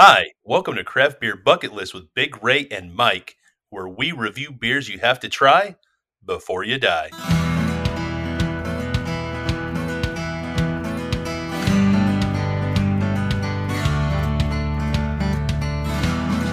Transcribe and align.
Hi, 0.00 0.26
welcome 0.44 0.76
to 0.76 0.84
Craft 0.84 1.20
Beer 1.20 1.34
Bucket 1.34 1.72
List 1.72 1.92
with 1.92 2.14
Big 2.14 2.40
Ray 2.40 2.68
and 2.70 2.94
Mike, 2.94 3.34
where 3.70 3.88
we 3.88 4.12
review 4.12 4.52
beers 4.52 4.88
you 4.88 5.00
have 5.00 5.18
to 5.18 5.28
try 5.28 5.74
before 6.24 6.62
you 6.62 6.78
die. 6.78 7.08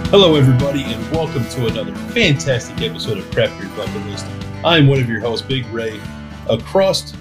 Hello, 0.09 0.36
everybody, 0.36 0.82
and 0.82 1.12
welcome 1.12 1.48
to 1.50 1.68
another 1.68 1.93
fantastic 2.16 2.82
episode 2.82 3.20
of 3.20 3.30
Craft 3.30 3.59
Beer 3.59 3.70
Bucket 3.77 4.07
List. 4.07 4.25
I'm 4.64 4.88
one 4.88 5.00
of 5.00 5.07
your 5.07 5.20
hosts, 5.20 5.46
Big 5.46 5.68
Ray. 5.68 6.02
Across 6.50 7.14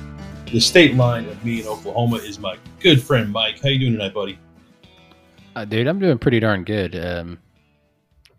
the 0.50 0.58
state 0.58 0.94
line 0.94 1.28
of 1.28 1.44
me 1.44 1.60
in 1.60 1.66
Oklahoma 1.66 2.16
is 2.16 2.38
my 2.38 2.56
good 2.80 3.02
friend 3.02 3.30
Mike. 3.30 3.60
How 3.60 3.68
you 3.68 3.78
doing 3.78 3.92
tonight, 3.92 4.14
buddy? 4.14 4.38
Uh, 5.54 5.64
dude, 5.64 5.86
I'm 5.86 5.98
doing 5.98 6.18
pretty 6.18 6.40
darn 6.40 6.64
good. 6.64 6.96
Um, 6.96 7.38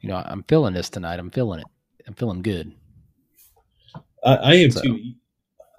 you 0.02 0.10
know, 0.10 0.22
I'm 0.26 0.44
feeling 0.44 0.74
this 0.74 0.90
tonight. 0.90 1.20
I'm 1.20 1.32
feeling 1.32 1.60
it. 1.60 1.68
I'm 2.08 2.14
feeling 2.14 2.42
good. 2.42 2.74
I, 4.24 4.36
I 4.36 4.54
am 4.56 4.72
so. 4.72 4.82
too. 4.82 5.00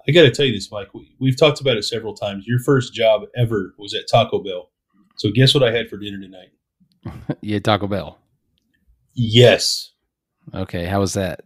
I 0.07 0.11
got 0.11 0.23
to 0.23 0.31
tell 0.31 0.45
you 0.45 0.53
this, 0.53 0.71
Mike. 0.71 0.93
We, 0.93 1.15
we've 1.19 1.37
talked 1.37 1.59
about 1.61 1.77
it 1.77 1.83
several 1.83 2.13
times. 2.13 2.45
Your 2.47 2.59
first 2.59 2.93
job 2.93 3.23
ever 3.35 3.73
was 3.77 3.93
at 3.93 4.03
Taco 4.09 4.39
Bell. 4.39 4.71
So 5.17 5.29
guess 5.31 5.53
what 5.53 5.63
I 5.63 5.71
had 5.71 5.89
for 5.89 5.97
dinner 5.97 6.19
tonight? 6.19 7.37
yeah, 7.41 7.59
Taco 7.59 7.87
Bell. 7.87 8.17
Yes. 9.13 9.91
Okay, 10.53 10.85
how 10.85 11.01
was 11.01 11.13
that? 11.13 11.41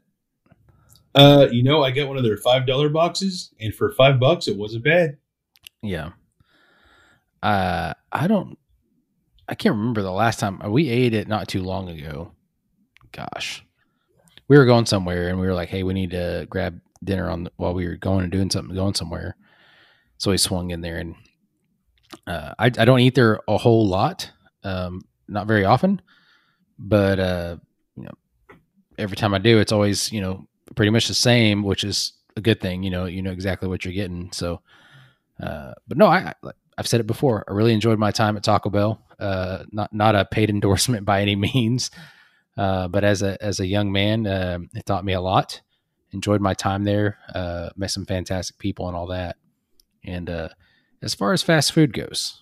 Uh, 1.16 1.48
you 1.52 1.64
know, 1.64 1.84
I 1.84 1.92
got 1.92 2.08
one 2.08 2.18
of 2.18 2.24
their 2.24 2.38
five 2.38 2.66
dollar 2.66 2.90
boxes, 2.90 3.54
and 3.60 3.74
for 3.74 3.92
five 3.94 4.20
bucks, 4.20 4.48
it 4.48 4.58
wasn't 4.58 4.84
bad. 4.84 5.18
Yeah. 5.82 6.12
Uh, 7.42 7.94
I 8.12 8.28
don't. 8.28 8.58
I 9.52 9.56
can't 9.56 9.76
remember 9.76 10.02
the 10.02 10.12
last 10.12 10.40
time 10.40 10.62
we 10.72 10.90
ate 10.90 11.14
it. 11.14 11.28
Not 11.28 11.50
too 11.50 11.62
long 11.62 11.90
ago. 11.90 12.32
Gosh, 13.12 13.66
we 14.48 14.58
were 14.58 14.66
going 14.66 14.86
somewhere, 14.86 15.28
and 15.28 15.38
we 15.40 15.46
were 15.46 15.54
like, 15.54 15.68
"Hey, 15.68 15.84
we 15.84 15.94
need 15.94 16.12
to 16.12 16.48
grab 16.50 16.80
dinner 17.04 17.30
on 17.30 17.44
the, 17.44 17.52
while 17.58 17.74
we 17.74 17.86
were 17.86 17.98
going 17.98 18.24
and 18.24 18.32
doing 18.32 18.50
something, 18.50 18.74
going 18.74 18.94
somewhere." 18.94 19.36
So 20.18 20.32
we 20.32 20.38
swung 20.38 20.72
in 20.72 20.80
there, 20.80 20.98
and 20.98 21.16
uh, 22.26 22.54
I, 22.58 22.68
I 22.68 22.86
don't 22.86 23.02
eat 23.02 23.16
there 23.16 23.42
a 23.46 23.58
whole 23.58 23.86
lot, 23.86 24.32
um, 24.64 25.02
not 25.28 25.48
very 25.48 25.66
often, 25.66 26.02
but 26.80 27.20
uh, 27.20 27.58
you 27.98 28.04
know, 28.04 28.58
every 28.98 29.18
time 29.18 29.34
I 29.34 29.40
do, 29.40 29.60
it's 29.60 29.74
always 29.74 30.14
you 30.14 30.22
know 30.22 30.48
pretty 30.76 30.92
much 30.92 31.10
the 31.10 31.14
same, 31.14 31.62
which 31.64 31.84
is 31.84 32.14
a 32.38 32.42
good 32.42 32.62
thing. 32.62 32.84
You 32.84 32.90
know, 32.90 33.04
you 33.04 33.22
know 33.22 33.32
exactly 33.32 33.68
what 33.68 33.84
you're 33.84 33.94
getting. 33.94 34.32
So, 34.32 34.62
uh, 35.44 35.74
but 35.90 35.98
no, 35.98 36.08
I, 36.08 36.34
I've 36.78 36.88
said 36.88 37.02
it 37.02 37.08
before. 37.08 37.44
I 37.50 37.52
really 37.52 37.74
enjoyed 37.74 38.00
my 38.00 38.12
time 38.12 38.38
at 38.38 38.44
Taco 38.44 38.70
Bell. 38.70 39.02
Uh, 39.22 39.64
not 39.72 39.94
not 39.94 40.16
a 40.16 40.26
paid 40.26 40.50
endorsement 40.58 41.06
by 41.06 41.22
any 41.22 41.36
means, 41.36 41.92
uh, 42.58 42.88
but 42.88 43.04
as 43.04 43.22
a 43.22 43.42
as 43.44 43.60
a 43.60 43.68
young 43.68 43.92
man, 43.92 44.28
uh, 44.28 44.60
it 44.74 44.86
taught 44.86 45.06
me 45.06 45.14
a 45.14 45.22
lot. 45.22 45.62
Enjoyed 46.12 46.42
my 46.42 46.54
time 46.54 46.84
there. 46.84 47.20
Uh, 47.34 47.70
met 47.78 47.92
some 47.92 48.06
fantastic 48.06 48.58
people 48.58 48.88
and 48.88 48.98
all 48.98 49.08
that. 49.08 49.38
And 50.04 50.30
uh, 50.30 50.50
as 51.02 51.14
far 51.14 51.32
as 51.32 51.42
fast 51.42 51.72
food 51.72 51.94
goes, 51.94 52.42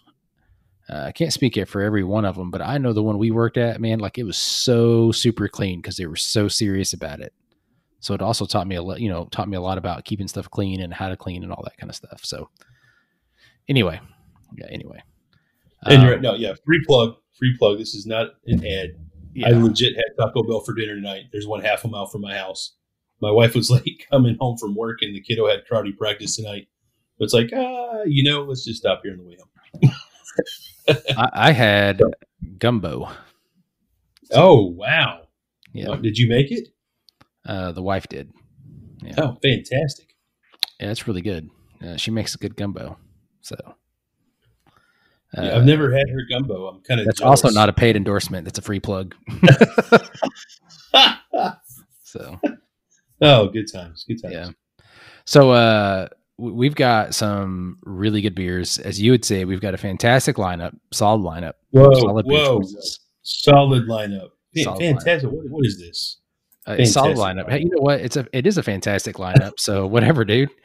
I 0.89 1.11
can't 1.11 1.33
speak 1.33 1.55
it 1.55 1.67
for 1.67 1.81
every 1.81 2.03
one 2.03 2.25
of 2.25 2.35
them, 2.35 2.49
but 2.49 2.61
I 2.61 2.79
know 2.79 2.93
the 2.93 3.03
one 3.03 3.19
we 3.19 3.29
worked 3.29 3.57
at, 3.57 3.79
man, 3.79 3.99
like 3.99 4.17
it 4.17 4.23
was 4.23 4.37
so 4.37 5.11
super 5.11 5.47
clean 5.47 5.81
because 5.81 5.97
they 5.97 6.07
were 6.07 6.15
so 6.15 6.47
serious 6.47 6.93
about 6.93 7.19
it. 7.19 7.31
So 7.99 8.13
it 8.13 8.21
also 8.21 8.45
taught 8.45 8.65
me 8.65 8.75
a 8.75 8.81
lot, 8.81 8.99
you 8.99 9.09
know, 9.09 9.25
taught 9.25 9.49
me 9.49 9.57
a 9.57 9.61
lot 9.61 9.77
about 9.77 10.05
keeping 10.05 10.27
stuff 10.27 10.49
clean 10.49 10.81
and 10.81 10.93
how 10.93 11.09
to 11.09 11.17
clean 11.17 11.43
and 11.43 11.51
all 11.51 11.63
that 11.63 11.77
kind 11.77 11.89
of 11.89 11.95
stuff. 11.95 12.21
So 12.23 12.49
anyway, 13.67 13.99
yeah, 14.57 14.67
anyway. 14.71 15.03
And 15.85 15.95
um, 15.95 16.01
you're 16.01 16.11
right. 16.13 16.21
no, 16.21 16.35
yeah, 16.35 16.53
free 16.65 16.83
plug, 16.85 17.15
free 17.33 17.55
plug. 17.57 17.77
This 17.77 17.95
is 17.95 18.05
not 18.05 18.31
an 18.45 18.65
ad. 18.65 18.95
Yeah. 19.33 19.49
I 19.49 19.51
legit 19.51 19.95
had 19.95 20.17
Taco 20.17 20.43
Bell 20.43 20.61
for 20.61 20.73
dinner 20.73 20.95
tonight. 20.95 21.25
There's 21.31 21.47
one 21.47 21.61
half 21.61 21.85
a 21.85 21.87
mile 21.87 22.07
from 22.07 22.21
my 22.21 22.35
house. 22.35 22.75
My 23.21 23.31
wife 23.31 23.55
was 23.55 23.69
late 23.71 24.05
coming 24.11 24.37
home 24.39 24.57
from 24.57 24.75
work, 24.75 24.99
and 25.01 25.15
the 25.15 25.21
kiddo 25.21 25.47
had 25.47 25.63
karate 25.69 25.95
practice 25.97 26.35
tonight. 26.35 26.67
But 27.17 27.25
it's 27.25 27.33
like, 27.33 27.51
ah, 27.55 28.03
you 28.05 28.23
know, 28.23 28.43
let's 28.43 28.65
just 28.65 28.79
stop 28.79 29.01
here 29.03 29.13
on 29.13 29.17
the 29.19 29.23
way 29.23 29.37
home. 29.37 29.93
I, 31.17 31.29
I, 31.33 31.51
had 31.51 32.01
gumbo. 32.57 33.09
Oh 34.33 34.63
wow! 34.65 35.27
Yeah, 35.73 35.95
did 35.95 36.17
you 36.17 36.29
make 36.29 36.51
it? 36.51 36.69
Uh, 37.45 37.71
the 37.71 37.81
wife 37.81 38.07
did. 38.07 38.31
Yeah. 39.03 39.13
Oh, 39.17 39.37
fantastic! 39.41 40.15
Yeah, 40.79 40.91
it's 40.91 41.07
really 41.07 41.21
good. 41.21 41.49
Uh, 41.83 41.97
she 41.97 42.11
makes 42.11 42.35
a 42.35 42.37
good 42.37 42.55
gumbo. 42.55 42.97
So 43.41 43.55
yeah, 45.37 45.55
I've 45.55 45.65
never 45.65 45.95
had 45.95 46.09
her 46.09 46.21
gumbo. 46.29 46.67
I'm 46.67 46.81
kind 46.81 46.99
of. 46.99 47.05
That's 47.05 47.19
jealous. 47.19 47.43
also 47.43 47.53
not 47.53 47.69
a 47.69 47.73
paid 47.73 47.95
endorsement. 47.95 48.45
That's 48.45 48.59
a 48.59 48.61
free 48.61 48.79
plug. 48.79 49.15
so. 52.03 52.39
Oh, 53.21 53.47
good 53.49 53.71
times. 53.71 54.05
Good 54.07 54.21
times. 54.21 54.33
Yeah. 54.33 54.49
So 55.25 55.51
uh, 55.51 56.07
we've 56.37 56.73
got 56.73 57.13
some 57.13 57.77
really 57.83 58.21
good 58.21 58.33
beers, 58.33 58.79
as 58.79 58.99
you 58.99 59.11
would 59.11 59.23
say. 59.23 59.45
We've 59.45 59.61
got 59.61 59.73
a 59.75 59.77
fantastic 59.77 60.37
lineup, 60.37 60.75
solid 60.91 61.21
lineup. 61.21 61.53
Whoa, 61.71 61.93
solid 61.93 62.25
whoa, 62.25 62.61
solid 63.21 63.87
lineup. 63.87 64.29
Solid 64.57 64.79
fantastic. 64.79 65.29
Lineup. 65.29 65.33
What, 65.33 65.49
what 65.49 65.65
is 65.65 65.79
this? 65.79 66.17
A 66.65 66.85
solid 66.85 67.17
lineup. 67.17 67.45
lineup. 67.45 67.49
Hey, 67.51 67.59
you 67.59 67.69
know 67.69 67.81
what? 67.81 68.01
It's 68.01 68.17
a 68.17 68.25
it 68.33 68.47
is 68.47 68.57
a 68.57 68.63
fantastic 68.63 69.17
lineup. 69.17 69.53
so 69.59 69.85
whatever, 69.85 70.25
dude. 70.25 70.49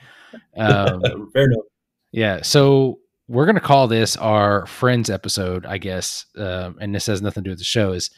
Um, 0.57 1.31
Fair 1.33 1.45
enough. 1.45 1.63
Yeah. 2.11 2.43
So 2.43 2.99
we're 3.29 3.47
going 3.47 3.55
to 3.55 3.61
call 3.61 3.89
this 3.89 4.17
our 4.17 4.67
friends 4.67 5.09
episode, 5.09 5.65
I 5.67 5.79
guess. 5.79 6.27
Um, 6.37 6.77
and 6.81 6.95
this 6.95 7.07
has 7.07 7.23
nothing 7.23 7.45
to 7.45 7.49
do 7.49 7.53
with 7.53 7.59
the 7.59 7.65
show. 7.65 7.93
Is 7.93 8.11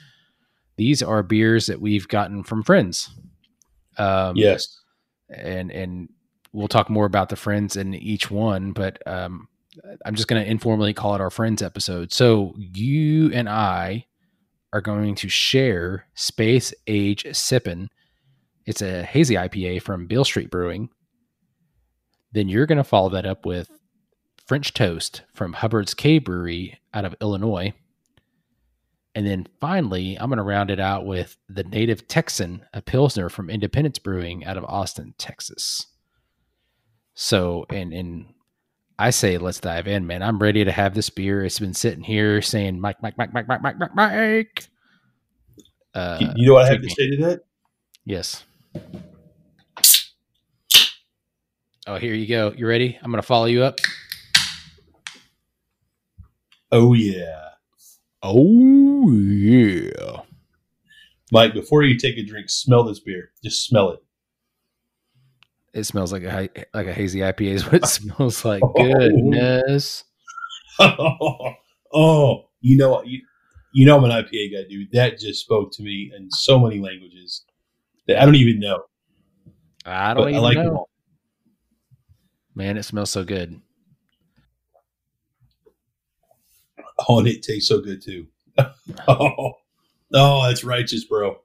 these 0.77 1.03
are 1.03 1.23
beers 1.23 1.67
that 1.67 1.81
we've 1.81 2.09
gotten 2.09 2.43
from 2.43 2.63
friends. 2.63 3.11
Um, 3.99 4.37
yes. 4.37 4.81
And 5.29 5.71
and 5.71 6.09
we'll 6.53 6.69
talk 6.69 6.89
more 6.91 7.07
about 7.07 7.29
the 7.29 7.37
friends 7.37 7.77
in 7.77 7.95
each 7.95 8.31
one, 8.31 8.73
but 8.73 8.99
um, 9.07 9.49
I'm 10.05 10.15
just 10.15 10.29
going 10.29 10.43
to 10.43 10.51
informally 10.51 10.95
call 10.95 11.15
it 11.15 11.21
our 11.21 11.31
friends 11.31 11.63
episode. 11.63 12.13
So 12.13 12.55
you 12.57 13.31
and 13.33 13.49
I 13.49 14.07
are 14.73 14.81
going 14.81 15.15
to 15.17 15.29
share 15.29 16.07
Space 16.15 16.73
Age 16.87 17.25
Sippin'. 17.25 17.89
It's 18.65 18.83
a 18.83 19.03
hazy 19.03 19.35
IPA 19.35 19.83
from 19.83 20.07
Beale 20.07 20.25
Street 20.25 20.51
Brewing. 20.51 20.89
Then 22.33 22.49
you're 22.49 22.67
going 22.67 22.79
to 22.79 22.85
follow 22.85 23.11
that 23.11 23.27
up 23.27 23.47
with 23.47 23.71
French 24.47 24.73
Toast 24.73 25.23
from 25.35 25.55
Hubbard's 25.55 25.93
Cave 25.93 26.25
Brewery 26.25 26.79
out 26.95 27.05
of 27.05 27.15
Illinois. 27.21 27.75
And 29.15 29.27
then 29.27 29.49
finally, 29.61 30.17
I'm 30.17 30.29
going 30.29 30.37
to 30.37 30.43
round 30.43 30.71
it 30.71 30.79
out 30.79 31.07
with 31.07 31.37
the 31.49 31.65
Native 31.65 32.07
Texan, 32.07 32.65
a 32.73 32.83
Pilsner 32.83 33.29
from 33.29 33.51
Independence 33.51 33.99
Brewing 33.99 34.45
out 34.45 34.57
of 34.57 34.65
Austin, 34.65 35.15
Texas. 35.19 35.87
So, 37.15 37.65
and, 37.71 37.93
and 37.93 38.35
I 38.99 39.11
say, 39.11 39.39
let's 39.39 39.59
dive 39.59 39.89
in, 39.89 40.07
man. 40.07 40.23
I'm 40.23 40.39
ready 40.39 40.65
to 40.65 40.73
have 40.73 40.95
this 40.95 41.09
beer. 41.11 41.45
It's 41.45 41.59
been 41.59 41.75
sitting 41.75 42.05
here 42.05 42.43
saying, 42.43 42.79
Mike, 42.79 43.03
Mike, 43.03 43.17
Mike, 43.17 43.33
Mike, 43.33 43.49
Mike, 43.49 43.63
Mike, 43.63 43.79
Mike, 43.79 43.95
Mike. 43.95 44.69
Uh, 45.95 46.19
you 46.37 46.49
know 46.49 46.55
what 46.55 46.67
I 46.67 46.69
have 46.69 46.83
to 46.83 46.91
say 46.91 47.11
to 47.11 47.17
that? 47.25 47.41
Yes. 48.05 48.45
Oh, 51.87 51.97
here 51.97 52.13
you 52.13 52.27
go. 52.27 52.53
You 52.55 52.67
ready? 52.67 52.99
I'm 53.03 53.11
going 53.11 53.23
to 53.23 53.27
follow 53.27 53.47
you 53.47 53.63
up. 53.63 53.79
Oh 56.73 56.95
yeah. 56.95 57.51
Oh 58.23 59.11
yeah. 59.13 60.23
Mike, 61.33 61.55
before 61.55 61.83
you 61.83 61.99
take 61.99 62.17
a 62.19 62.25
drink, 62.25 62.49
smell 62.49 62.85
this 62.85 63.01
beer. 63.01 63.31
Just 63.43 63.67
smell 63.67 63.91
it. 63.91 64.01
It 65.75 65.85
smells 65.85 66.13
like 66.13 66.23
a 66.23 66.49
like 66.73 66.87
a 66.87 66.93
hazy 66.93 67.21
IPA 67.21 67.51
is 67.53 67.65
what 67.65 67.75
it 67.75 67.87
smells 67.87 68.45
like. 68.45 68.63
Oh. 68.63 68.73
Goodness. 68.75 70.05
Oh, 70.79 71.53
oh, 71.95 72.49
you 72.61 72.77
know 72.77 73.03
you, 73.03 73.21
you 73.73 73.87
know 73.87 73.97
I'm 73.97 74.05
an 74.05 74.11
IPA 74.11 74.53
guy, 74.53 74.69
dude. 74.69 74.91
That 74.93 75.19
just 75.19 75.43
spoke 75.43 75.73
to 75.73 75.83
me 75.83 76.13
in 76.17 76.31
so 76.31 76.59
many 76.59 76.81
languages 76.81 77.45
that 78.09 78.21
I 78.21 78.25
don't 78.25 78.37
even 78.37 78.59
know. 78.59 78.85
I 79.85 80.15
don't 80.15 80.25
but 80.25 80.29
even 80.31 80.41
I 80.41 80.43
like 80.43 80.57
know. 80.57 80.89
Man, 82.55 82.79
it 82.79 82.85
smells 82.85 83.11
so 83.11 83.23
good. 83.23 83.61
Oh, 87.09 87.19
and 87.19 87.29
it 87.29 87.43
tastes 87.43 87.69
so 87.69 87.81
good 87.81 88.03
too. 88.03 88.27
oh, 89.09 89.53
oh, 90.15 90.47
that's 90.47 90.65
righteous, 90.65 91.05
bro. 91.05 91.37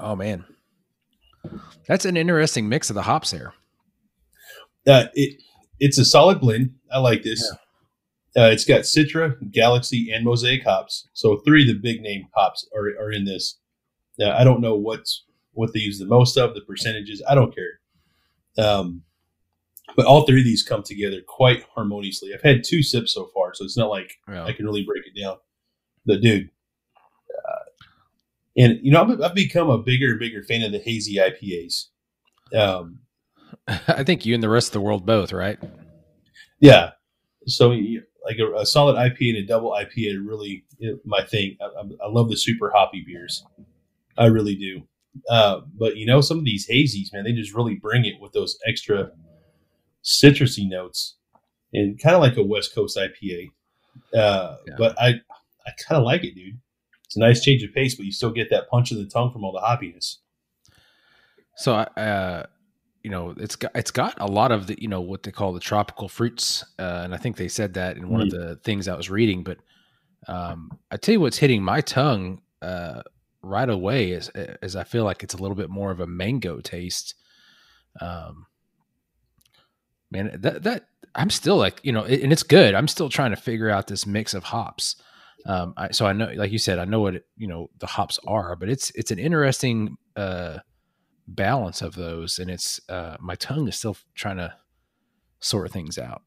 Oh 0.00 0.16
man, 0.16 0.44
that's 1.86 2.04
an 2.04 2.16
interesting 2.16 2.68
mix 2.68 2.90
of 2.90 2.94
the 2.94 3.02
hops 3.02 3.30
there. 3.30 3.52
Uh, 4.86 5.06
it 5.14 5.40
it's 5.78 5.98
a 5.98 6.04
solid 6.04 6.40
blend. 6.40 6.74
I 6.90 6.98
like 6.98 7.22
this. 7.22 7.40
Yeah. 8.34 8.44
Uh, 8.44 8.50
it's 8.50 8.64
got 8.64 8.82
Citra, 8.82 9.36
Galaxy, 9.50 10.12
and 10.12 10.24
Mosaic 10.24 10.64
hops. 10.64 11.08
So 11.12 11.38
three 11.38 11.62
of 11.62 11.68
the 11.68 11.80
big 11.80 12.02
name 12.02 12.28
hops 12.34 12.68
are, 12.76 12.86
are 13.00 13.10
in 13.10 13.24
this. 13.24 13.58
Now 14.18 14.36
I 14.36 14.44
don't 14.44 14.60
know 14.60 14.76
what's 14.76 15.24
what 15.52 15.72
they 15.72 15.80
use 15.80 15.98
the 15.98 16.06
most 16.06 16.36
of, 16.36 16.54
the 16.54 16.60
percentages. 16.62 17.22
I 17.28 17.34
don't 17.34 17.54
care. 17.54 17.80
Um, 18.64 19.02
but 19.96 20.06
all 20.06 20.26
three 20.26 20.40
of 20.40 20.44
these 20.44 20.62
come 20.62 20.82
together 20.82 21.20
quite 21.26 21.64
harmoniously. 21.74 22.32
I've 22.34 22.42
had 22.42 22.64
two 22.64 22.82
sips 22.82 23.14
so 23.14 23.30
far, 23.34 23.54
so 23.54 23.64
it's 23.64 23.76
not 23.76 23.90
like 23.90 24.12
yeah. 24.28 24.44
I 24.44 24.52
can 24.52 24.66
really 24.66 24.84
break 24.84 25.04
it 25.06 25.20
down. 25.20 25.36
The 26.06 26.18
dude, 26.18 26.50
uh, 26.96 27.64
and 28.56 28.78
you 28.82 28.92
know, 28.92 29.02
I've, 29.02 29.20
I've, 29.20 29.34
become 29.34 29.68
a 29.68 29.78
bigger 29.78 30.10
and 30.10 30.20
bigger 30.20 30.42
fan 30.42 30.62
of 30.62 30.72
the 30.72 30.78
hazy 30.78 31.16
IPAs. 31.16 31.86
Um, 32.54 33.00
I 33.88 34.04
think 34.04 34.24
you 34.24 34.34
and 34.34 34.42
the 34.42 34.48
rest 34.48 34.68
of 34.68 34.72
the 34.72 34.80
world 34.80 35.04
both, 35.04 35.32
right? 35.32 35.58
Yeah. 36.60 36.92
So, 37.46 37.70
like 37.70 38.38
a, 38.38 38.54
a 38.56 38.66
solid 38.66 38.96
IPA 38.96 39.30
and 39.30 39.38
a 39.38 39.46
double 39.46 39.70
IPA, 39.70 40.16
are 40.16 40.22
really 40.22 40.64
my 41.04 41.22
thing. 41.22 41.56
I, 41.60 42.04
I, 42.04 42.08
love 42.08 42.28
the 42.28 42.36
super 42.36 42.70
hoppy 42.74 43.02
beers. 43.06 43.44
I 44.16 44.26
really 44.26 44.54
do. 44.54 44.82
Uh, 45.30 45.60
but 45.78 45.96
you 45.96 46.06
know, 46.06 46.20
some 46.20 46.38
of 46.38 46.44
these 46.44 46.68
hazies, 46.68 47.12
man, 47.12 47.24
they 47.24 47.32
just 47.32 47.54
really 47.54 47.74
bring 47.74 48.04
it 48.04 48.20
with 48.20 48.32
those 48.32 48.58
extra 48.66 49.10
citrusy 50.08 50.68
notes, 50.68 51.16
and 51.72 52.00
kind 52.00 52.16
of 52.16 52.22
like 52.22 52.36
a 52.36 52.42
West 52.42 52.74
Coast 52.74 52.96
IPA. 52.96 53.50
Uh, 54.14 54.56
yeah. 54.66 54.74
But 54.78 55.00
I, 55.00 55.08
I 55.66 55.70
kind 55.86 55.98
of 55.98 56.04
like 56.04 56.24
it, 56.24 56.34
dude. 56.34 56.58
It's 57.04 57.16
a 57.16 57.20
nice 57.20 57.42
change 57.42 57.62
of 57.62 57.72
pace, 57.72 57.94
but 57.94 58.06
you 58.06 58.12
still 58.12 58.30
get 58.30 58.50
that 58.50 58.68
punch 58.68 58.90
in 58.90 58.98
the 58.98 59.06
tongue 59.06 59.32
from 59.32 59.44
all 59.44 59.52
the 59.52 59.60
hoppiness. 59.60 60.16
So, 61.56 61.74
uh, 61.74 62.46
you 63.02 63.10
know, 63.10 63.34
it's 63.36 63.56
got 63.56 63.72
it's 63.74 63.90
got 63.90 64.20
a 64.20 64.26
lot 64.26 64.52
of 64.52 64.66
the 64.66 64.80
you 64.80 64.88
know 64.88 65.00
what 65.00 65.22
they 65.22 65.30
call 65.30 65.52
the 65.52 65.60
tropical 65.60 66.08
fruits, 66.08 66.64
uh, 66.78 67.02
and 67.04 67.14
I 67.14 67.16
think 67.16 67.36
they 67.36 67.48
said 67.48 67.74
that 67.74 67.96
in 67.96 68.08
one 68.08 68.20
mm. 68.20 68.24
of 68.24 68.30
the 68.30 68.56
things 68.56 68.88
I 68.88 68.96
was 68.96 69.10
reading. 69.10 69.42
But 69.42 69.58
um, 70.26 70.70
I 70.90 70.96
tell 70.96 71.14
you 71.14 71.20
what's 71.20 71.38
hitting 71.38 71.62
my 71.62 71.80
tongue 71.80 72.42
uh, 72.60 73.02
right 73.42 73.68
away 73.68 74.10
is 74.10 74.30
is 74.62 74.76
I 74.76 74.84
feel 74.84 75.04
like 75.04 75.22
it's 75.22 75.34
a 75.34 75.38
little 75.38 75.56
bit 75.56 75.70
more 75.70 75.90
of 75.90 76.00
a 76.00 76.06
mango 76.06 76.60
taste. 76.60 77.14
Um, 78.00 78.46
man, 80.10 80.38
that 80.40 80.62
that 80.62 80.88
I'm 81.14 81.30
still 81.30 81.56
like 81.56 81.80
you 81.82 81.92
know, 81.92 82.04
and 82.04 82.32
it's 82.32 82.42
good. 82.42 82.74
I'm 82.74 82.88
still 82.88 83.08
trying 83.08 83.30
to 83.30 83.36
figure 83.36 83.70
out 83.70 83.86
this 83.86 84.06
mix 84.06 84.34
of 84.34 84.44
hops. 84.44 84.96
Um, 85.46 85.74
I, 85.76 85.90
so 85.92 86.06
I 86.06 86.12
know, 86.12 86.30
like 86.34 86.52
you 86.52 86.58
said, 86.58 86.78
I 86.78 86.84
know 86.84 87.00
what 87.00 87.16
it, 87.16 87.26
you 87.36 87.46
know 87.46 87.70
the 87.78 87.86
hops 87.86 88.18
are, 88.26 88.56
but 88.56 88.68
it's 88.68 88.90
it's 88.94 89.10
an 89.10 89.18
interesting 89.18 89.96
uh, 90.16 90.58
balance 91.26 91.82
of 91.82 91.94
those, 91.94 92.38
and 92.38 92.50
it's 92.50 92.80
uh, 92.88 93.16
my 93.20 93.34
tongue 93.34 93.68
is 93.68 93.76
still 93.76 93.96
trying 94.14 94.38
to 94.38 94.54
sort 95.40 95.70
things 95.70 95.98
out, 95.98 96.22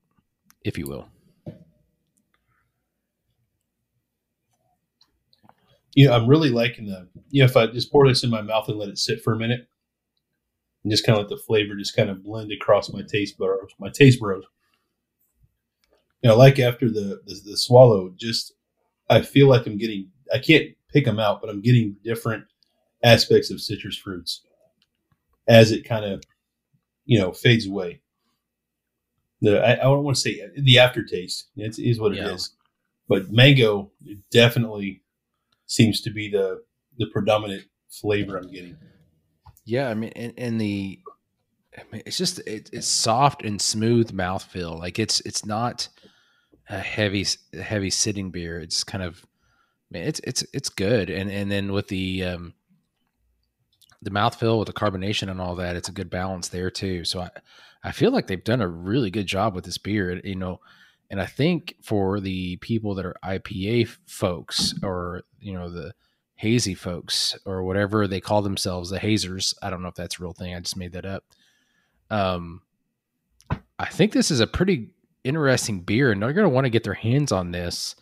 if 0.63 0.77
you 0.77 0.87
will. 0.87 1.07
You 5.93 6.07
know, 6.07 6.13
I'm 6.13 6.27
really 6.27 6.49
liking 6.49 6.85
the. 6.85 7.09
You 7.29 7.41
know, 7.41 7.45
if 7.45 7.57
I 7.57 7.67
just 7.67 7.91
pour 7.91 8.07
this 8.07 8.23
in 8.23 8.29
my 8.29 8.41
mouth 8.41 8.69
and 8.69 8.77
let 8.77 8.89
it 8.89 8.97
sit 8.97 9.21
for 9.21 9.33
a 9.33 9.37
minute, 9.37 9.67
and 10.83 10.91
just 10.91 11.05
kind 11.05 11.17
of 11.17 11.23
let 11.23 11.29
the 11.29 11.43
flavor 11.43 11.75
just 11.75 11.95
kind 11.95 12.09
of 12.09 12.23
blend 12.23 12.51
across 12.51 12.91
my 12.91 13.01
taste 13.01 13.37
buds, 13.37 13.73
my 13.79 13.89
taste 13.89 14.19
buds. 14.19 14.45
You 16.21 16.29
know, 16.29 16.37
like 16.37 16.59
after 16.59 16.89
the, 16.89 17.21
the 17.25 17.41
the 17.45 17.57
swallow, 17.57 18.13
just 18.15 18.53
I 19.09 19.21
feel 19.21 19.47
like 19.47 19.65
I'm 19.65 19.77
getting. 19.77 20.09
I 20.33 20.39
can't 20.39 20.69
pick 20.93 21.05
them 21.05 21.19
out, 21.19 21.41
but 21.41 21.49
I'm 21.49 21.61
getting 21.61 21.95
different 22.03 22.45
aspects 23.03 23.49
of 23.51 23.59
citrus 23.61 23.97
fruits 23.97 24.41
as 25.47 25.71
it 25.71 25.87
kind 25.87 26.05
of 26.05 26.23
you 27.05 27.19
know 27.19 27.31
fades 27.31 27.67
away. 27.67 28.01
The 29.41 29.59
I, 29.59 29.73
I 29.73 29.83
don't 29.83 30.03
want 30.03 30.15
to 30.15 30.21
say 30.21 30.41
uh, 30.41 30.49
the 30.55 30.79
aftertaste. 30.79 31.49
It 31.55 31.79
is 31.79 31.99
what 31.99 32.13
yeah. 32.13 32.27
it 32.27 32.33
is, 32.33 32.51
but 33.07 33.31
mango 33.31 33.91
definitely 34.31 35.01
seems 35.65 36.01
to 36.01 36.11
be 36.11 36.29
the 36.29 36.61
the 36.97 37.07
predominant 37.07 37.63
flavor 37.89 38.37
I'm 38.37 38.51
getting. 38.51 38.77
Yeah, 39.65 39.89
I 39.89 39.93
mean, 39.93 40.11
and, 40.15 40.33
and 40.37 40.59
the, 40.59 40.99
I 41.77 41.81
mean, 41.91 42.01
it's 42.05 42.17
just 42.17 42.39
it, 42.39 42.69
it's 42.73 42.87
soft 42.87 43.43
and 43.43 43.61
smooth 43.61 44.11
mouthfeel. 44.11 44.77
Like 44.77 44.99
it's 44.99 45.21
it's 45.21 45.45
not 45.45 45.87
a 46.69 46.79
heavy 46.79 47.25
heavy 47.53 47.89
sitting 47.89 48.31
beer. 48.31 48.59
It's 48.59 48.83
kind 48.83 49.03
of, 49.03 49.25
man, 49.89 50.07
it's 50.07 50.19
it's 50.23 50.43
it's 50.53 50.69
good. 50.69 51.09
And 51.09 51.31
and 51.31 51.51
then 51.51 51.71
with 51.71 51.87
the 51.87 52.23
um, 52.23 52.53
the 54.01 54.11
mouthfeel 54.11 54.59
with 54.59 54.67
the 54.67 54.73
carbonation 54.73 55.29
and 55.29 55.39
all 55.39 55.55
that, 55.55 55.75
it's 55.75 55.89
a 55.89 55.93
good 55.93 56.09
balance 56.09 56.49
there 56.49 56.71
too. 56.71 57.05
So 57.05 57.21
I 57.21 57.29
I 57.83 57.91
feel 57.91 58.11
like 58.11 58.27
they've 58.27 58.43
done 58.43 58.61
a 58.61 58.67
really 58.67 59.11
good 59.11 59.27
job 59.27 59.55
with 59.55 59.65
this 59.65 59.77
beer. 59.77 60.19
You 60.23 60.35
know. 60.35 60.59
And 61.09 61.19
I 61.19 61.25
think 61.25 61.75
for 61.83 62.21
the 62.21 62.55
people 62.61 62.95
that 62.95 63.05
are 63.05 63.17
IPA 63.21 63.89
folks 64.05 64.73
or, 64.81 65.23
you 65.41 65.51
know, 65.51 65.69
the, 65.69 65.93
hazy 66.41 66.73
folks 66.73 67.37
or 67.45 67.61
whatever 67.61 68.07
they 68.07 68.19
call 68.19 68.41
themselves, 68.41 68.89
the 68.89 68.97
hazers. 68.97 69.53
I 69.61 69.69
don't 69.69 69.83
know 69.83 69.89
if 69.89 69.95
that's 69.95 70.19
a 70.19 70.23
real 70.23 70.33
thing. 70.33 70.55
I 70.55 70.59
just 70.59 70.75
made 70.75 70.93
that 70.93 71.05
up. 71.05 71.23
Um, 72.09 72.61
I 73.77 73.85
think 73.85 74.11
this 74.11 74.31
is 74.31 74.39
a 74.39 74.47
pretty 74.47 74.89
interesting 75.23 75.81
beer, 75.81 76.11
and 76.11 76.19
they're 76.19 76.33
going 76.33 76.45
to 76.45 76.49
want 76.49 76.65
to 76.65 76.71
get 76.71 76.83
their 76.83 76.95
hands 76.95 77.31
on 77.31 77.51
this 77.51 77.95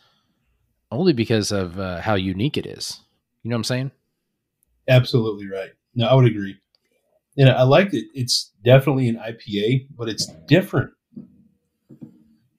only 0.90 1.12
because 1.12 1.52
of 1.52 1.78
uh, 1.78 2.00
how 2.00 2.16
unique 2.16 2.56
it 2.56 2.66
is. 2.66 3.02
You 3.44 3.50
know 3.50 3.56
what 3.56 3.60
I'm 3.60 3.64
saying? 3.66 3.92
Absolutely 4.88 5.48
right. 5.50 5.72
No, 5.94 6.08
I 6.08 6.14
would 6.14 6.26
agree. 6.26 6.56
And 7.38 7.50
I 7.50 7.64
like 7.64 7.94
it. 7.94 8.06
It's 8.14 8.54
definitely 8.64 9.10
an 9.10 9.18
IPA, 9.18 9.88
but 9.98 10.08
it's 10.08 10.28
different. 10.48 10.92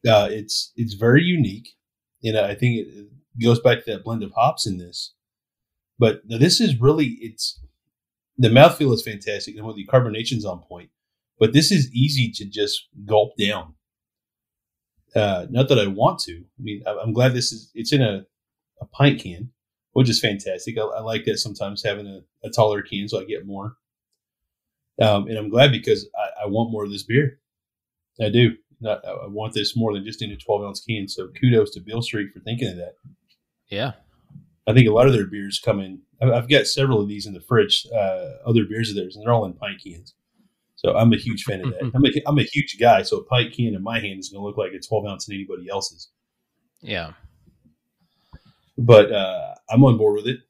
Uh, 0.06 0.28
it's 0.30 0.72
it's 0.76 0.94
very 0.94 1.22
unique, 1.22 1.70
and 2.22 2.38
I 2.38 2.54
think 2.54 2.86
it 2.86 3.08
goes 3.42 3.60
back 3.60 3.84
to 3.84 3.92
that 3.92 4.04
blend 4.04 4.22
of 4.22 4.32
hops 4.32 4.66
in 4.66 4.78
this. 4.78 5.14
But 6.00 6.22
this 6.26 6.62
is 6.62 6.80
really 6.80 7.18
it's 7.20 7.60
the 8.38 8.48
mouthfeel 8.48 8.94
is 8.94 9.02
fantastic 9.02 9.54
and 9.54 9.66
with 9.66 9.76
the 9.76 9.84
carbonation's 9.84 10.46
on 10.46 10.60
point. 10.60 10.88
But 11.38 11.52
this 11.52 11.70
is 11.70 11.92
easy 11.92 12.30
to 12.36 12.46
just 12.46 12.88
gulp 13.04 13.36
down. 13.36 13.74
Uh, 15.14 15.46
not 15.50 15.68
that 15.68 15.78
I 15.78 15.88
want 15.88 16.18
to. 16.20 16.38
I 16.38 16.62
mean, 16.62 16.82
I'm 16.86 17.12
glad 17.12 17.34
this 17.34 17.52
is 17.52 17.70
it's 17.74 17.92
in 17.92 18.00
a, 18.00 18.24
a 18.80 18.86
pint 18.86 19.20
can, 19.20 19.50
which 19.92 20.08
is 20.08 20.18
fantastic. 20.18 20.78
I, 20.78 20.82
I 20.82 21.00
like 21.00 21.26
that 21.26 21.36
sometimes 21.36 21.82
having 21.84 22.06
a, 22.06 22.20
a, 22.46 22.50
taller 22.50 22.80
can 22.80 23.06
so 23.06 23.20
I 23.20 23.24
get 23.24 23.46
more. 23.46 23.76
Um, 25.02 25.26
and 25.26 25.36
I'm 25.36 25.50
glad 25.50 25.70
because 25.70 26.08
I, 26.16 26.44
I, 26.44 26.46
want 26.46 26.72
more 26.72 26.84
of 26.84 26.90
this 26.90 27.02
beer. 27.02 27.40
I 28.22 28.30
do. 28.30 28.52
Not, 28.80 29.04
I 29.04 29.26
want 29.26 29.52
this 29.52 29.76
more 29.76 29.92
than 29.92 30.04
just 30.04 30.22
in 30.22 30.30
a 30.30 30.36
12 30.36 30.62
ounce 30.62 30.80
can. 30.80 31.08
So 31.08 31.28
kudos 31.28 31.72
to 31.72 31.80
Beale 31.80 32.02
Street 32.02 32.32
for 32.32 32.40
thinking 32.40 32.68
of 32.68 32.76
that. 32.76 32.94
Yeah, 33.68 33.92
I 34.70 34.74
think 34.74 34.88
a 34.88 34.92
lot 34.92 35.06
of 35.06 35.12
their 35.12 35.26
beers 35.26 35.60
come 35.62 35.80
in. 35.80 36.00
I've 36.22 36.48
got 36.48 36.66
several 36.66 37.00
of 37.00 37.08
these 37.08 37.26
in 37.26 37.34
the 37.34 37.40
fridge, 37.40 37.86
uh, 37.94 38.36
other 38.46 38.64
beers 38.64 38.90
of 38.90 38.96
theirs, 38.96 39.16
and 39.16 39.24
they're 39.24 39.32
all 39.32 39.44
in 39.44 39.54
pint 39.54 39.82
cans. 39.84 40.14
So 40.76 40.96
I'm 40.96 41.12
a 41.12 41.16
huge 41.16 41.44
fan 41.44 41.60
of 41.62 41.70
that. 41.72 41.90
I'm 41.94 42.04
a, 42.04 42.10
I'm 42.26 42.38
a 42.38 42.44
huge 42.44 42.78
guy, 42.78 43.02
so 43.02 43.18
a 43.18 43.24
pint 43.24 43.52
can 43.52 43.74
in 43.74 43.82
my 43.82 44.00
hand 44.00 44.20
is 44.20 44.28
going 44.28 44.40
to 44.40 44.46
look 44.46 44.56
like 44.56 44.72
a 44.72 44.78
12 44.78 45.06
ounce 45.06 45.28
in 45.28 45.34
anybody 45.34 45.68
else's. 45.68 46.08
Yeah. 46.80 47.12
But 48.78 49.12
uh, 49.12 49.54
I'm 49.68 49.84
on 49.84 49.98
board 49.98 50.16
with 50.16 50.26
it. 50.26 50.40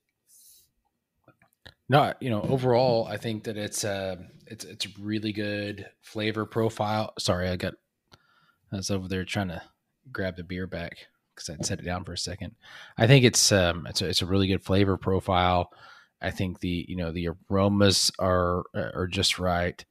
No, 1.89 2.15
you 2.21 2.31
know, 2.31 2.43
overall, 2.43 3.09
I 3.09 3.17
think 3.17 3.45
that 3.45 3.57
it's 3.57 3.85
uh, 3.85 4.17
it's 4.47 4.65
it's 4.65 4.87
really 4.97 5.33
good 5.33 5.87
flavor 6.03 6.47
profile. 6.47 7.13
Sorry, 7.19 7.49
I 7.49 7.57
got 7.57 7.75
I 8.73 8.77
was 8.77 8.93
over 8.93 9.09
there 9.09 9.25
trying 9.25 9.49
to 9.49 9.63
grab 10.13 10.37
the 10.37 10.45
beer 10.45 10.69
back 10.69 11.09
because 11.35 11.51
I'd 11.51 11.65
set 11.65 11.81
it 11.81 11.85
down 11.85 12.05
for 12.05 12.13
a 12.13 12.19
second. 12.19 12.55
I 12.99 13.07
think 13.07 13.25
it's 13.25 13.53
um 13.53 13.87
it's 13.87 14.03
a, 14.03 14.09
it's 14.09 14.23
a 14.23 14.27
really 14.27 14.47
good 14.47 14.63
flavor 14.63 14.97
profile. 14.97 15.73
I 16.23 16.31
think 16.31 16.61
the 16.61 16.85
you 16.89 16.97
know 16.97 17.13
the 17.13 17.31
aromas 17.51 18.11
are 18.19 18.65
are 18.75 19.07
just 19.07 19.39
right. 19.39 19.85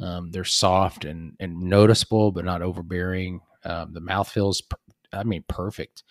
Um, 0.00 0.30
they're 0.30 0.44
soft 0.44 1.04
and 1.04 1.34
and 1.40 1.60
noticeable, 1.60 2.32
but 2.32 2.44
not 2.44 2.62
overbearing. 2.62 3.40
Um, 3.64 3.92
the 3.92 4.00
mouth 4.00 4.28
feels, 4.30 4.62
I 5.12 5.22
mean, 5.24 5.44
perfect. 5.46 6.04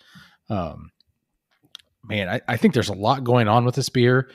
Um, 0.48 0.92
man, 2.04 2.28
I, 2.28 2.40
I 2.46 2.56
think 2.56 2.74
there's 2.74 2.88
a 2.88 2.94
lot 2.94 3.24
going 3.24 3.48
on 3.48 3.64
with 3.64 3.74
this 3.74 3.88
beer. 3.88 4.30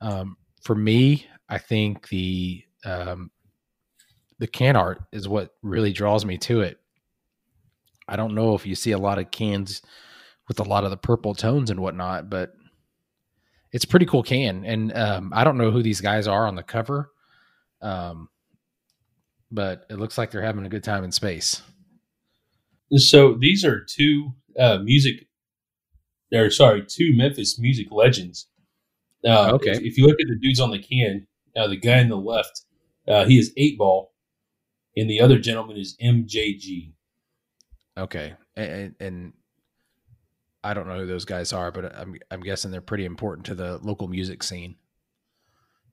Um, 0.00 0.36
for 0.62 0.74
me, 0.74 1.26
I 1.48 1.58
think 1.58 2.08
the 2.08 2.64
um, 2.84 3.30
the 4.38 4.46
can 4.46 4.76
art 4.76 5.02
is 5.12 5.28
what 5.28 5.54
really 5.62 5.92
draws 5.92 6.24
me 6.24 6.38
to 6.38 6.62
it. 6.62 6.79
I 8.10 8.16
don't 8.16 8.34
know 8.34 8.54
if 8.54 8.66
you 8.66 8.74
see 8.74 8.90
a 8.90 8.98
lot 8.98 9.18
of 9.18 9.30
cans 9.30 9.82
with 10.48 10.58
a 10.58 10.64
lot 10.64 10.84
of 10.84 10.90
the 10.90 10.96
purple 10.96 11.34
tones 11.34 11.70
and 11.70 11.78
whatnot, 11.78 12.28
but 12.28 12.52
it's 13.72 13.84
a 13.84 13.88
pretty 13.88 14.06
cool 14.06 14.24
can. 14.24 14.64
And 14.64 14.92
um, 14.96 15.32
I 15.34 15.44
don't 15.44 15.56
know 15.56 15.70
who 15.70 15.82
these 15.82 16.00
guys 16.00 16.26
are 16.26 16.46
on 16.46 16.56
the 16.56 16.62
cover, 16.64 17.12
um, 17.80 18.28
but 19.50 19.86
it 19.88 19.94
looks 19.94 20.18
like 20.18 20.30
they're 20.30 20.42
having 20.42 20.66
a 20.66 20.68
good 20.68 20.82
time 20.82 21.04
in 21.04 21.12
space. 21.12 21.62
So 22.96 23.34
these 23.34 23.64
are 23.64 23.84
two 23.84 24.32
uh, 24.58 24.78
music, 24.78 25.28
or 26.34 26.50
sorry, 26.50 26.84
two 26.84 27.16
Memphis 27.16 27.58
music 27.58 27.86
legends. 27.92 28.48
Uh, 29.24 29.52
okay. 29.52 29.70
If, 29.70 29.82
if, 29.82 29.98
you 29.98 30.06
look 30.06 30.20
at 30.20 30.26
the 30.26 30.38
dudes 30.40 30.58
on 30.58 30.72
the 30.72 30.78
can, 30.80 31.26
uh, 31.56 31.68
the 31.68 31.76
guy 31.76 32.00
on 32.00 32.08
the 32.08 32.16
left, 32.16 32.62
uh, 33.06 33.24
he 33.24 33.38
is 33.38 33.52
eight 33.56 33.78
ball, 33.78 34.12
and 34.96 35.08
the 35.08 35.20
other 35.20 35.38
gentleman 35.38 35.76
is 35.76 35.96
MJG. 36.02 36.92
Okay, 37.98 38.34
and, 38.56 38.94
and 39.00 39.32
I 40.62 40.74
don't 40.74 40.86
know 40.86 40.98
who 40.98 41.06
those 41.06 41.24
guys 41.24 41.52
are, 41.52 41.70
but 41.72 41.94
I'm 41.96 42.16
I'm 42.30 42.40
guessing 42.40 42.70
they're 42.70 42.80
pretty 42.80 43.04
important 43.04 43.46
to 43.46 43.54
the 43.54 43.78
local 43.78 44.08
music 44.08 44.42
scene. 44.42 44.76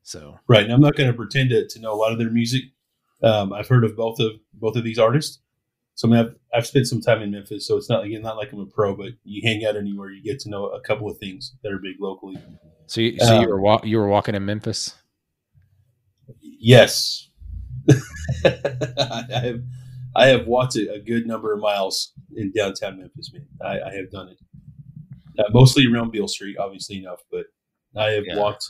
So 0.04 0.40
right, 0.48 0.64
and 0.64 0.72
I'm 0.74 0.82
not 0.82 0.96
going 0.96 1.10
to 1.10 1.16
pretend 1.16 1.50
to, 1.50 1.68
to 1.68 1.80
know 1.80 1.94
a 1.94 1.96
lot 1.96 2.12
of 2.12 2.18
their 2.18 2.30
music, 2.30 2.64
Um, 3.24 3.52
I've 3.52 3.68
heard 3.68 3.84
of 3.84 3.96
both 3.96 4.20
of 4.20 4.34
both 4.54 4.76
of 4.76 4.84
these 4.84 5.00
artists. 5.00 5.40
So 5.96 6.08
I 6.08 6.12
mean, 6.12 6.20
I've, 6.20 6.36
I've 6.54 6.68
spent 6.68 6.88
some 6.88 7.02
time 7.02 7.22
in 7.24 7.32
Memphis, 7.32 7.68
so 7.68 7.76
it's 7.76 7.90
not 7.90 8.04
again 8.04 8.22
not 8.22 8.38
like 8.38 8.52
I'm 8.54 8.60
a 8.60 8.66
pro, 8.66 8.96
but 8.96 9.14
you 9.24 9.42
hang 9.44 9.66
out 9.66 9.76
anywhere, 9.76 10.12
you 10.12 10.22
get 10.24 10.40
to 10.42 10.50
know 10.50 10.68
a 10.68 10.82
couple 10.82 11.10
of 11.10 11.18
things 11.18 11.56
that 11.64 11.72
are 11.72 11.80
big 11.80 11.96
locally. 12.00 12.38
So, 12.86 13.02
you, 13.02 13.18
so 13.20 13.36
um, 13.36 13.42
you 13.42 13.50
were 13.50 13.60
wa- 13.60 13.82
you 13.84 13.98
were 13.98 14.08
walking 14.08 14.36
in 14.36 14.46
Memphis. 14.46 14.96
Yes, 16.42 17.30
I 18.46 19.26
have. 19.30 19.62
I 20.18 20.28
have 20.28 20.48
walked 20.48 20.76
a, 20.76 20.94
a, 20.94 21.00
good 21.00 21.28
number 21.28 21.54
of 21.54 21.60
miles 21.60 22.12
in 22.36 22.52
downtown 22.52 22.98
Memphis. 22.98 23.32
Man, 23.32 23.46
I, 23.64 23.80
I 23.80 23.94
have 23.94 24.10
done 24.10 24.30
it 24.30 24.38
uh, 25.40 25.44
mostly 25.52 25.86
around 25.86 26.12
Beale 26.12 26.28
Street, 26.28 26.58
obviously 26.58 26.98
enough, 26.98 27.20
but 27.32 27.46
I 27.96 28.12
have 28.12 28.24
yeah. 28.26 28.38
walked 28.38 28.66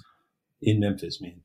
in 0.62 0.80
Memphis, 0.80 1.22
man. 1.22 1.42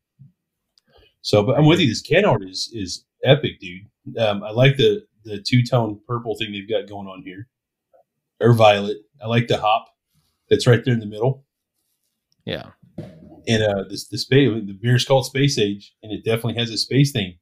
So, 1.20 1.44
but 1.44 1.56
I'm 1.56 1.66
with 1.66 1.80
you. 1.80 1.86
This 1.86 2.02
can 2.02 2.24
art 2.24 2.42
is 2.42 2.70
is 2.74 3.04
epic, 3.24 3.60
dude. 3.60 3.86
Um, 4.18 4.42
I 4.42 4.50
like 4.50 4.76
the 4.76 5.06
the 5.24 5.40
two 5.40 5.62
tone 5.64 6.00
purple 6.06 6.36
thing 6.36 6.52
they've 6.52 6.68
got 6.68 6.88
going 6.88 7.06
on 7.06 7.22
here, 7.22 7.48
or 8.40 8.52
violet. 8.54 8.98
I 9.22 9.28
like 9.28 9.46
the 9.46 9.58
hop 9.58 9.86
that's 10.50 10.66
right 10.66 10.84
there 10.84 10.94
in 10.94 11.00
the 11.00 11.06
middle. 11.06 11.44
Yeah. 12.44 12.70
And 13.46 13.62
uh, 13.62 13.84
this 13.88 14.08
the 14.08 14.18
space 14.18 14.50
the 14.66 14.78
beer 14.80 14.96
is 14.96 15.04
called 15.04 15.26
Space 15.26 15.58
Age, 15.58 15.94
and 16.02 16.12
it 16.12 16.24
definitely 16.24 16.60
has 16.60 16.70
a 16.70 16.78
space 16.78 17.12
theme. 17.12 17.34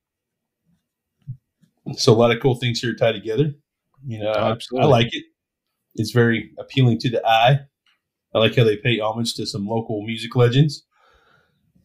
So 1.97 2.12
a 2.12 2.14
lot 2.14 2.30
of 2.30 2.40
cool 2.40 2.54
things 2.54 2.80
here 2.80 2.94
tied 2.94 3.12
together. 3.12 3.52
You 4.06 4.20
know, 4.20 4.32
oh, 4.35 4.56
I, 4.78 4.82
I 4.82 4.85
like 4.87 5.14
it. 5.14 5.25
It's 5.94 6.12
very 6.12 6.52
appealing 6.59 6.99
to 7.00 7.11
the 7.11 7.25
eye. 7.26 7.61
I 8.35 8.38
like 8.38 8.56
how 8.56 8.64
they 8.64 8.76
pay 8.76 9.00
homage 9.00 9.35
to 9.35 9.47
some 9.47 9.66
local 9.66 10.02
music 10.06 10.37
legends, 10.37 10.85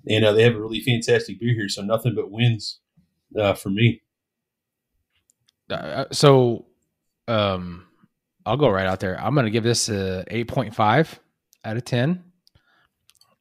and 0.08 0.24
uh, 0.24 0.32
they 0.32 0.44
have 0.44 0.56
a 0.56 0.62
really 0.62 0.80
fantastic 0.82 1.40
beer 1.40 1.54
here. 1.54 1.70
So 1.70 1.82
nothing 1.82 2.14
but 2.16 2.30
wins 2.30 2.80
uh, 3.38 3.54
for 3.54 3.70
me. 3.70 4.02
Uh, 5.70 5.74
uh 5.74 6.06
so, 6.12 6.66
um, 7.28 7.88
I'll 8.46 8.58
go 8.58 8.70
right 8.70 8.86
out 8.86 9.00
there. 9.00 9.20
I'm 9.20 9.34
going 9.34 9.46
to 9.46 9.52
give 9.52 9.64
this 9.64 9.90
a 9.90 10.24
8.5 10.30 11.18
out 11.64 11.78
of 11.78 11.84
10. 11.84 12.24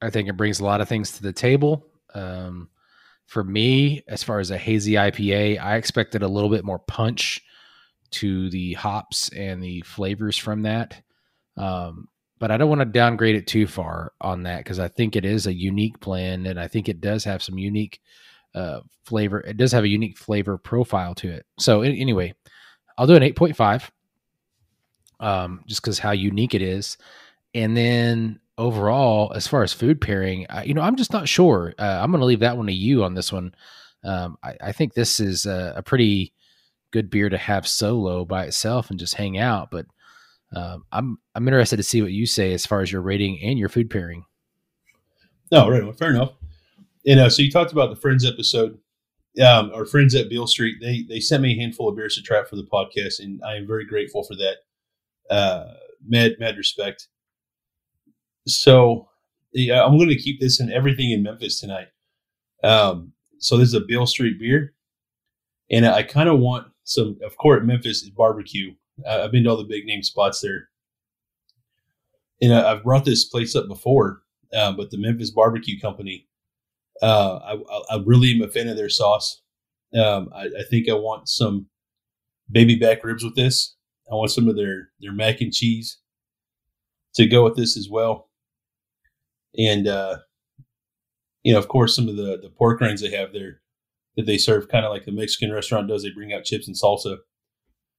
I 0.00 0.10
think 0.10 0.28
it 0.28 0.36
brings 0.36 0.60
a 0.60 0.64
lot 0.64 0.80
of 0.80 0.88
things 0.88 1.12
to 1.12 1.22
the 1.22 1.32
table. 1.32 1.86
Um, 2.14 2.70
for 3.26 3.44
me, 3.44 4.02
as 4.08 4.22
far 4.22 4.38
as 4.38 4.50
a 4.50 4.58
hazy 4.58 4.92
IPA, 4.92 5.60
I 5.60 5.76
expected 5.76 6.22
a 6.22 6.28
little 6.28 6.50
bit 6.50 6.64
more 6.64 6.78
punch 6.78 7.42
to 8.12 8.50
the 8.50 8.74
hops 8.74 9.28
and 9.30 9.62
the 9.62 9.80
flavors 9.82 10.36
from 10.36 10.62
that. 10.62 11.00
Um, 11.56 12.08
but 12.38 12.50
I 12.50 12.56
don't 12.56 12.68
want 12.68 12.80
to 12.80 12.86
downgrade 12.86 13.36
it 13.36 13.46
too 13.46 13.66
far 13.66 14.12
on 14.20 14.42
that 14.44 14.58
because 14.58 14.78
I 14.78 14.88
think 14.88 15.16
it 15.16 15.24
is 15.24 15.46
a 15.46 15.54
unique 15.54 15.98
blend 16.00 16.46
and 16.46 16.60
I 16.60 16.68
think 16.68 16.88
it 16.88 17.00
does 17.00 17.24
have 17.24 17.42
some 17.42 17.58
unique 17.58 18.00
uh, 18.54 18.80
flavor. 19.04 19.40
It 19.40 19.56
does 19.56 19.72
have 19.72 19.84
a 19.84 19.88
unique 19.88 20.18
flavor 20.18 20.58
profile 20.58 21.14
to 21.16 21.30
it. 21.30 21.46
So 21.58 21.82
anyway, 21.82 22.34
I'll 22.98 23.06
do 23.06 23.16
an 23.16 23.22
8.5 23.22 23.90
um, 25.20 25.64
just 25.66 25.82
because 25.82 25.98
how 25.98 26.12
unique 26.12 26.54
it 26.54 26.62
is. 26.62 26.98
And 27.54 27.76
then 27.76 28.40
overall, 28.58 29.32
as 29.34 29.46
far 29.46 29.62
as 29.62 29.72
food 29.72 30.00
pairing, 30.00 30.46
I, 30.48 30.64
you 30.64 30.74
know, 30.74 30.82
I'm 30.82 30.96
just 30.96 31.12
not 31.12 31.28
sure. 31.28 31.74
Uh, 31.78 32.00
I'm 32.02 32.10
going 32.10 32.20
to 32.20 32.26
leave 32.26 32.40
that 32.40 32.56
one 32.56 32.66
to 32.66 32.72
you 32.72 33.04
on 33.04 33.14
this 33.14 33.32
one. 33.32 33.54
Um, 34.04 34.36
I, 34.42 34.56
I, 34.60 34.72
think 34.72 34.92
this 34.92 35.18
is 35.18 35.46
a, 35.46 35.74
a, 35.76 35.82
pretty 35.82 36.34
good 36.90 37.08
beer 37.08 37.30
to 37.30 37.38
have 37.38 37.66
solo 37.66 38.26
by 38.26 38.44
itself 38.44 38.90
and 38.90 38.98
just 38.98 39.14
hang 39.14 39.38
out. 39.38 39.70
But 39.70 39.86
um, 40.54 40.84
I'm 40.92 41.18
I'm 41.34 41.48
interested 41.48 41.78
to 41.78 41.82
see 41.82 42.02
what 42.02 42.12
you 42.12 42.26
say 42.26 42.52
as 42.52 42.66
far 42.66 42.82
as 42.82 42.92
your 42.92 43.00
rating 43.00 43.40
and 43.42 43.58
your 43.58 43.70
food 43.70 43.88
pairing. 43.88 44.24
No, 45.50 45.70
right, 45.70 45.82
well, 45.82 45.92
fair 45.92 46.10
enough. 46.10 46.32
And 47.06 47.18
uh, 47.18 47.30
so 47.30 47.42
you 47.42 47.50
talked 47.50 47.72
about 47.72 47.90
the 47.90 47.96
Friends 47.96 48.26
episode. 48.26 48.78
Um, 49.42 49.72
our 49.74 49.84
friends 49.84 50.14
at 50.14 50.28
Beale 50.28 50.46
Street, 50.46 50.76
they 50.80 51.04
they 51.08 51.18
sent 51.18 51.42
me 51.42 51.52
a 51.52 51.60
handful 51.60 51.88
of 51.88 51.96
beers 51.96 52.14
to 52.16 52.22
try 52.22 52.44
for 52.44 52.56
the 52.56 52.68
podcast, 52.72 53.20
and 53.20 53.42
I 53.42 53.56
am 53.56 53.66
very 53.66 53.84
grateful 53.84 54.22
for 54.22 54.36
that. 54.36 54.56
Uh, 55.28 55.72
mad 56.06 56.36
mad 56.38 56.56
respect. 56.56 57.08
So 58.46 59.08
I'm 59.56 59.96
going 59.96 60.08
to 60.08 60.16
keep 60.16 60.40
this 60.40 60.60
in 60.60 60.72
everything 60.72 61.10
in 61.10 61.22
Memphis 61.22 61.60
tonight. 61.60 61.88
Um, 62.62 63.12
so 63.38 63.56
this 63.56 63.68
is 63.68 63.74
a 63.74 63.80
Beale 63.80 64.06
Street 64.06 64.38
beer, 64.38 64.74
and 65.70 65.86
I 65.86 66.02
kind 66.02 66.28
of 66.28 66.38
want 66.38 66.68
some. 66.84 67.18
Of 67.22 67.36
course, 67.36 67.62
Memphis 67.64 68.02
is 68.02 68.10
barbecue 68.10 68.74
I've 69.08 69.32
been 69.32 69.44
to 69.44 69.50
all 69.50 69.56
the 69.56 69.64
big 69.64 69.86
name 69.86 70.02
spots 70.02 70.40
there. 70.40 70.68
And 72.40 72.52
uh, 72.52 72.66
I've 72.66 72.84
brought 72.84 73.04
this 73.04 73.24
place 73.24 73.56
up 73.56 73.68
before, 73.68 74.22
uh, 74.52 74.72
but 74.72 74.90
the 74.90 74.98
Memphis 74.98 75.30
Barbecue 75.30 75.80
Company, 75.80 76.28
uh, 77.02 77.36
I, 77.36 77.94
I, 77.94 78.02
really 78.04 78.32
am 78.32 78.42
a 78.42 78.48
fan 78.48 78.68
of 78.68 78.76
their 78.76 78.88
sauce. 78.88 79.42
Um, 79.94 80.28
I, 80.34 80.44
I, 80.44 80.62
think 80.70 80.88
I 80.88 80.94
want 80.94 81.28
some 81.28 81.66
baby 82.50 82.76
back 82.76 83.02
ribs 83.04 83.24
with 83.24 83.34
this. 83.34 83.76
I 84.10 84.14
want 84.14 84.30
some 84.30 84.48
of 84.48 84.56
their 84.56 84.90
their 85.00 85.12
mac 85.12 85.40
and 85.40 85.52
cheese 85.52 85.98
to 87.14 87.26
go 87.26 87.44
with 87.44 87.56
this 87.56 87.76
as 87.76 87.88
well. 87.90 88.28
And 89.58 89.86
uh, 89.86 90.18
you 91.42 91.52
know, 91.52 91.58
of 91.58 91.68
course, 91.68 91.94
some 91.94 92.08
of 92.08 92.16
the 92.16 92.38
the 92.40 92.50
pork 92.50 92.80
rinds 92.80 93.02
they 93.02 93.10
have 93.10 93.32
there 93.32 93.60
that 94.16 94.26
they 94.26 94.38
serve, 94.38 94.68
kind 94.68 94.84
of 94.84 94.92
like 94.92 95.04
the 95.04 95.12
Mexican 95.12 95.52
restaurant 95.52 95.88
does. 95.88 96.02
They 96.02 96.10
bring 96.10 96.32
out 96.32 96.44
chips 96.44 96.68
and 96.68 96.76
salsa 96.76 97.18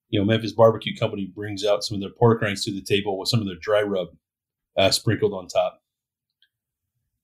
you 0.09 0.19
know, 0.19 0.25
Memphis 0.25 0.53
Barbecue 0.53 0.95
Company 0.95 1.31
brings 1.33 1.65
out 1.65 1.83
some 1.83 1.95
of 1.95 2.01
their 2.01 2.11
pork 2.11 2.41
rinds 2.41 2.63
to 2.65 2.71
the 2.71 2.81
table 2.81 3.17
with 3.17 3.29
some 3.29 3.39
of 3.39 3.47
their 3.47 3.57
dry 3.59 3.81
rub 3.81 4.09
uh, 4.77 4.91
sprinkled 4.91 5.33
on 5.33 5.47
top. 5.47 5.81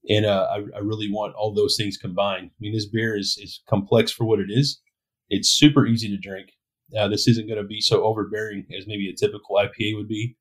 And 0.09 0.25
uh, 0.25 0.47
I, 0.51 0.57
I, 0.75 0.79
really 0.79 1.11
want 1.11 1.35
all 1.35 1.53
those 1.53 1.77
things 1.77 1.95
combined. 1.95 2.47
I 2.51 2.57
mean, 2.59 2.73
this 2.73 2.87
beer 2.87 3.15
is, 3.15 3.37
is 3.39 3.61
complex 3.69 4.11
for 4.11 4.25
what 4.25 4.39
it 4.39 4.49
is. 4.49 4.81
It's 5.29 5.49
super 5.49 5.85
easy 5.85 6.09
to 6.09 6.17
drink. 6.17 6.53
Uh, 6.97 7.07
this 7.07 7.27
isn't 7.27 7.47
going 7.47 7.61
to 7.61 7.67
be 7.67 7.79
so 7.79 8.03
overbearing 8.03 8.65
as 8.75 8.87
maybe 8.87 9.09
a 9.09 9.15
typical 9.15 9.57
IPA 9.57 9.95
would 9.95 10.07
be, 10.07 10.35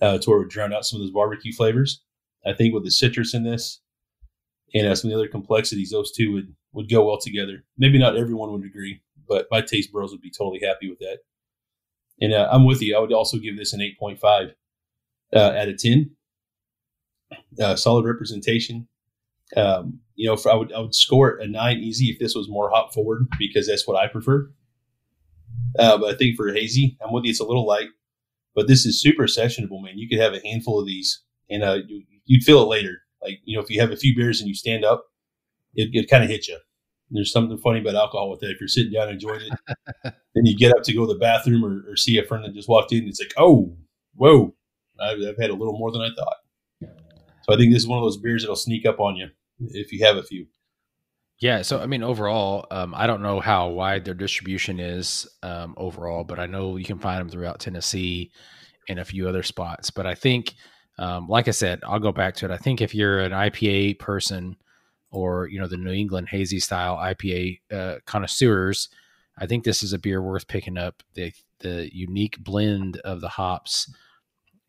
uh, 0.00 0.18
to 0.18 0.30
where 0.30 0.38
it 0.38 0.44
would 0.44 0.50
drown 0.50 0.72
out 0.72 0.86
some 0.86 0.98
of 0.98 1.04
those 1.04 1.12
barbecue 1.12 1.52
flavors. 1.52 2.02
I 2.46 2.52
think 2.52 2.74
with 2.74 2.84
the 2.84 2.90
citrus 2.90 3.34
in 3.34 3.44
this 3.44 3.80
and 4.74 4.86
uh, 4.86 4.94
some 4.94 5.10
of 5.10 5.14
the 5.14 5.20
other 5.20 5.30
complexities, 5.30 5.90
those 5.90 6.12
two 6.12 6.32
would, 6.32 6.54
would 6.72 6.90
go 6.90 7.06
well 7.06 7.18
together. 7.18 7.64
Maybe 7.76 7.98
not 7.98 8.16
everyone 8.16 8.52
would 8.52 8.64
agree, 8.64 9.02
but 9.28 9.46
my 9.50 9.60
taste 9.60 9.92
bros 9.92 10.12
would 10.12 10.22
be 10.22 10.30
totally 10.30 10.60
happy 10.64 10.88
with 10.88 10.98
that. 11.00 11.18
And 12.20 12.32
uh, 12.32 12.48
I'm 12.50 12.64
with 12.64 12.82
you. 12.82 12.96
I 12.96 13.00
would 13.00 13.12
also 13.12 13.38
give 13.38 13.56
this 13.56 13.72
an 13.72 13.80
8.5 13.80 14.52
uh, 15.34 15.38
out 15.38 15.68
of 15.68 15.78
10. 15.78 16.10
Uh, 17.60 17.76
solid 17.76 18.04
representation. 18.04 18.88
Um, 19.56 20.00
you 20.14 20.28
know, 20.28 20.36
I 20.50 20.54
would 20.54 20.72
I 20.72 20.80
would 20.80 20.94
score 20.94 21.38
a 21.38 21.46
nine 21.46 21.78
easy 21.78 22.06
if 22.06 22.18
this 22.18 22.34
was 22.34 22.48
more 22.48 22.70
hop 22.70 22.92
forward 22.92 23.26
because 23.38 23.66
that's 23.66 23.86
what 23.86 23.96
I 23.96 24.06
prefer. 24.06 24.50
Uh, 25.78 25.98
but 25.98 26.14
I 26.14 26.16
think 26.16 26.36
for 26.36 26.52
hazy, 26.52 26.96
I'm 27.00 27.12
with 27.12 27.24
you. 27.24 27.30
It's 27.30 27.40
a 27.40 27.44
little 27.44 27.66
light, 27.66 27.88
but 28.54 28.68
this 28.68 28.84
is 28.84 29.00
super 29.00 29.24
sessionable, 29.24 29.82
man. 29.82 29.98
You 29.98 30.08
could 30.08 30.20
have 30.20 30.34
a 30.34 30.46
handful 30.46 30.78
of 30.80 30.86
these, 30.86 31.22
and 31.48 31.62
uh, 31.62 31.78
you, 31.86 32.02
would 32.36 32.44
feel 32.44 32.62
it 32.62 32.68
later. 32.68 33.02
Like 33.22 33.40
you 33.44 33.56
know, 33.56 33.62
if 33.62 33.70
you 33.70 33.80
have 33.80 33.90
a 33.90 33.96
few 33.96 34.14
beers 34.14 34.40
and 34.40 34.48
you 34.48 34.54
stand 34.54 34.84
up, 34.84 35.06
it, 35.74 35.90
it 35.92 36.10
kind 36.10 36.24
of 36.24 36.30
hits 36.30 36.48
you. 36.48 36.58
There's 37.10 37.32
something 37.32 37.58
funny 37.58 37.80
about 37.80 37.96
alcohol 37.96 38.30
with 38.30 38.40
that. 38.40 38.50
If 38.50 38.60
you're 38.60 38.68
sitting 38.68 38.92
down 38.92 39.08
enjoying 39.08 39.40
it, 39.40 39.58
then 40.04 40.46
you 40.46 40.56
get 40.56 40.76
up 40.76 40.84
to 40.84 40.92
go 40.92 41.06
to 41.06 41.12
the 41.12 41.18
bathroom 41.18 41.64
or, 41.64 41.90
or, 41.90 41.96
see 41.96 42.18
a 42.18 42.24
friend 42.24 42.44
that 42.44 42.54
just 42.54 42.68
walked 42.68 42.92
in, 42.92 43.08
it's 43.08 43.20
like, 43.20 43.32
oh, 43.36 43.76
whoa, 44.14 44.54
I've, 45.00 45.18
I've, 45.18 45.36
had 45.36 45.50
a 45.50 45.54
little 45.54 45.76
more 45.76 45.90
than 45.90 46.02
I 46.02 46.10
thought. 46.16 46.36
So 47.42 47.54
I 47.54 47.56
think 47.56 47.72
this 47.72 47.82
is 47.82 47.88
one 47.88 47.98
of 47.98 48.04
those 48.04 48.16
beers 48.16 48.42
that'll 48.42 48.54
sneak 48.54 48.86
up 48.86 49.00
on 49.00 49.16
you 49.16 49.28
if 49.58 49.92
you 49.92 50.04
have 50.04 50.18
a 50.18 50.22
few. 50.22 50.46
Yeah, 51.40 51.62
so 51.62 51.80
I 51.80 51.86
mean, 51.86 52.02
overall, 52.02 52.66
um, 52.70 52.94
I 52.94 53.06
don't 53.06 53.22
know 53.22 53.40
how 53.40 53.68
wide 53.70 54.04
their 54.04 54.14
distribution 54.14 54.78
is 54.78 55.26
um, 55.42 55.74
overall, 55.78 56.22
but 56.22 56.38
I 56.38 56.46
know 56.46 56.76
you 56.76 56.84
can 56.84 56.98
find 56.98 57.18
them 57.18 57.30
throughout 57.30 57.60
Tennessee 57.60 58.30
and 58.88 58.98
a 58.98 59.04
few 59.04 59.26
other 59.26 59.42
spots. 59.42 59.90
But 59.90 60.06
I 60.06 60.14
think, 60.14 60.54
um, 61.00 61.28
like 61.28 61.48
I 61.48 61.52
said, 61.52 61.80
I'll 61.82 61.98
go 61.98 62.12
back 62.12 62.34
to 62.36 62.44
it. 62.44 62.50
I 62.50 62.58
think 62.58 62.82
if 62.82 62.94
you're 62.94 63.20
an 63.20 63.32
IPA 63.32 63.98
person 63.98 64.56
or 65.10 65.48
you 65.48 65.58
know 65.58 65.66
the 65.66 65.78
New 65.78 65.92
England 65.92 66.28
hazy 66.28 66.60
style 66.60 66.96
IPA 66.98 67.60
uh, 67.72 67.94
connoisseurs, 68.04 68.90
I 69.38 69.46
think 69.46 69.64
this 69.64 69.82
is 69.82 69.94
a 69.94 69.98
beer 69.98 70.20
worth 70.20 70.46
picking 70.46 70.76
up. 70.76 71.02
The 71.14 71.32
the 71.60 71.88
unique 71.94 72.38
blend 72.44 72.98
of 72.98 73.22
the 73.22 73.30
hops 73.30 73.90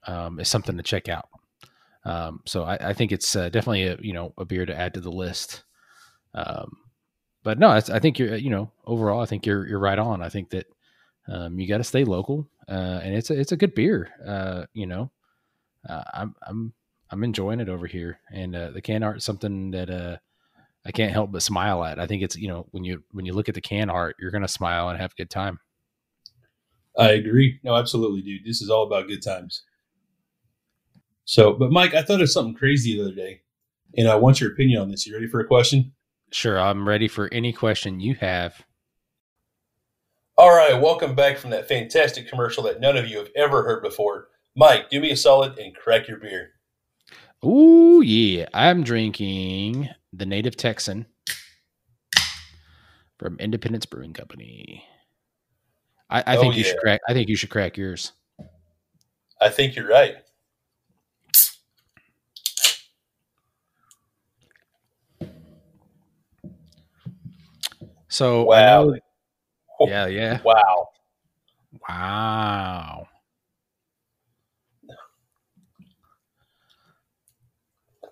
um, 0.08 0.40
is 0.40 0.48
something 0.48 0.78
to 0.78 0.84
check 0.84 1.10
out. 1.10 1.28
Um, 2.06 2.42
so 2.46 2.64
I, 2.64 2.90
I, 2.90 2.94
think 2.94 3.12
it's 3.12 3.36
uh, 3.36 3.50
definitely 3.50 3.84
a 3.84 3.98
you 4.02 4.14
know 4.14 4.34
a 4.38 4.46
beer 4.46 4.66
to 4.66 4.76
add 4.76 4.94
to 4.94 5.02
the 5.02 5.12
list. 5.12 5.64
Um, 6.34 6.78
but 7.44 7.60
no, 7.60 7.70
I 7.70 7.82
think 7.82 8.18
you're 8.20 8.36
you 8.36 8.50
know 8.50 8.72
overall 8.86 9.22
I 9.22 9.26
think 9.26 9.46
you're 9.46 9.68
you're 9.68 9.80
right 9.80 10.00
on. 10.00 10.22
I 10.22 10.30
think 10.30 10.52
that 10.52 10.68
um, 11.28 11.60
you 11.60 11.68
got 11.68 11.80
to 11.80 11.84
stay 11.84 12.06
local, 12.06 12.48
uh, 12.70 13.02
and 13.04 13.14
it's 13.14 13.30
a 13.30 13.38
it's 13.38 13.52
a 13.52 13.58
good 13.58 13.76
beer. 13.76 14.10
Uh, 14.26 14.66
you 14.74 14.88
know, 14.88 15.12
uh, 15.88 16.04
I'm 16.14 16.36
I'm 16.46 16.74
I'm 17.10 17.24
enjoying 17.24 17.60
it 17.60 17.70
over 17.70 17.88
here, 17.88 18.20
and 18.32 18.56
uh, 18.56 18.72
the 18.72 18.82
can 18.82 19.04
art 19.04 19.18
is 19.18 19.26
something 19.26 19.72
that 19.72 19.90
uh, 19.90 20.18
I 20.86 20.92
can't 20.92 21.12
help 21.12 21.32
but 21.32 21.44
smile 21.44 21.84
at. 21.84 22.00
I 22.00 22.08
think 22.08 22.24
it's 22.24 22.36
you 22.36 22.48
know 22.48 22.68
when 22.72 22.84
you 22.84 23.04
when 23.12 23.26
you 23.26 23.34
look 23.34 23.50
at 23.50 23.56
the 23.56 23.62
can 23.62 23.90
art, 23.90 24.16
you're 24.20 24.32
gonna 24.32 24.48
smile 24.48 24.90
and 24.90 25.00
have 25.00 25.12
a 25.12 25.16
good 25.16 25.30
time. 25.30 25.60
I 26.98 27.12
agree. 27.12 27.60
No, 27.64 27.76
absolutely, 27.76 28.22
dude. 28.22 28.46
This 28.46 28.62
is 28.62 28.70
all 28.70 28.84
about 28.84 29.08
good 29.08 29.24
times. 29.24 29.64
So, 31.26 31.54
but 31.54 31.72
Mike, 31.72 31.94
I 31.94 32.02
thought 32.02 32.22
of 32.22 32.30
something 32.30 32.56
crazy 32.56 32.96
the 32.96 33.04
other 33.04 33.16
day, 33.16 33.42
and 33.98 34.08
I 34.08 34.16
want 34.16 34.42
your 34.42 34.52
opinion 34.52 34.82
on 34.82 34.92
this. 34.92 35.06
You 35.06 35.14
ready 35.14 35.28
for 35.28 35.40
a 35.40 35.48
question? 35.48 35.94
Sure, 36.32 36.60
I'm 36.60 36.88
ready 36.88 37.08
for 37.08 37.30
any 37.34 37.54
question 37.54 38.00
you 38.00 38.16
have. 38.16 38.62
All 40.38 40.50
right, 40.50 40.82
welcome 40.82 41.14
back 41.14 41.38
from 41.38 41.52
that 41.52 41.68
fantastic 41.68 42.28
commercial 42.28 42.64
that 42.64 42.80
none 42.80 42.98
of 42.98 43.08
you 43.08 43.18
have 43.18 43.30
ever 43.36 43.64
heard 43.64 43.84
before. 43.84 44.30
Mike, 44.56 44.90
do 44.90 45.00
me 45.00 45.12
a 45.12 45.18
solid 45.18 45.58
and 45.58 45.76
crack 45.76 46.08
your 46.08 46.18
beer. 46.18 46.52
Ooh, 47.44 48.02
yeah. 48.04 48.48
I'm 48.54 48.84
drinking 48.84 49.90
the 50.14 50.26
Native 50.26 50.58
Texan 50.58 51.06
from 53.18 53.38
Independence 53.40 53.86
Brewing 53.86 54.14
Company. 54.14 54.84
I, 56.10 56.24
I 56.28 56.38
oh, 56.38 56.42
think 56.42 56.56
you 56.56 56.64
yeah. 56.64 56.70
should 56.70 56.80
crack. 56.80 57.02
I 57.08 57.14
think 57.14 57.30
you 57.30 57.36
should 57.38 57.50
crack 57.50 57.78
yours. 57.78 58.12
I 59.40 59.50
think 59.50 59.76
you're 59.76 59.88
right. 59.88 60.18
So 68.10 68.44
wow. 68.44 68.84
Know, 68.84 68.98
yeah, 69.88 70.06
yeah. 70.08 70.42
Wow. 70.44 70.90
Wow. 71.88 73.08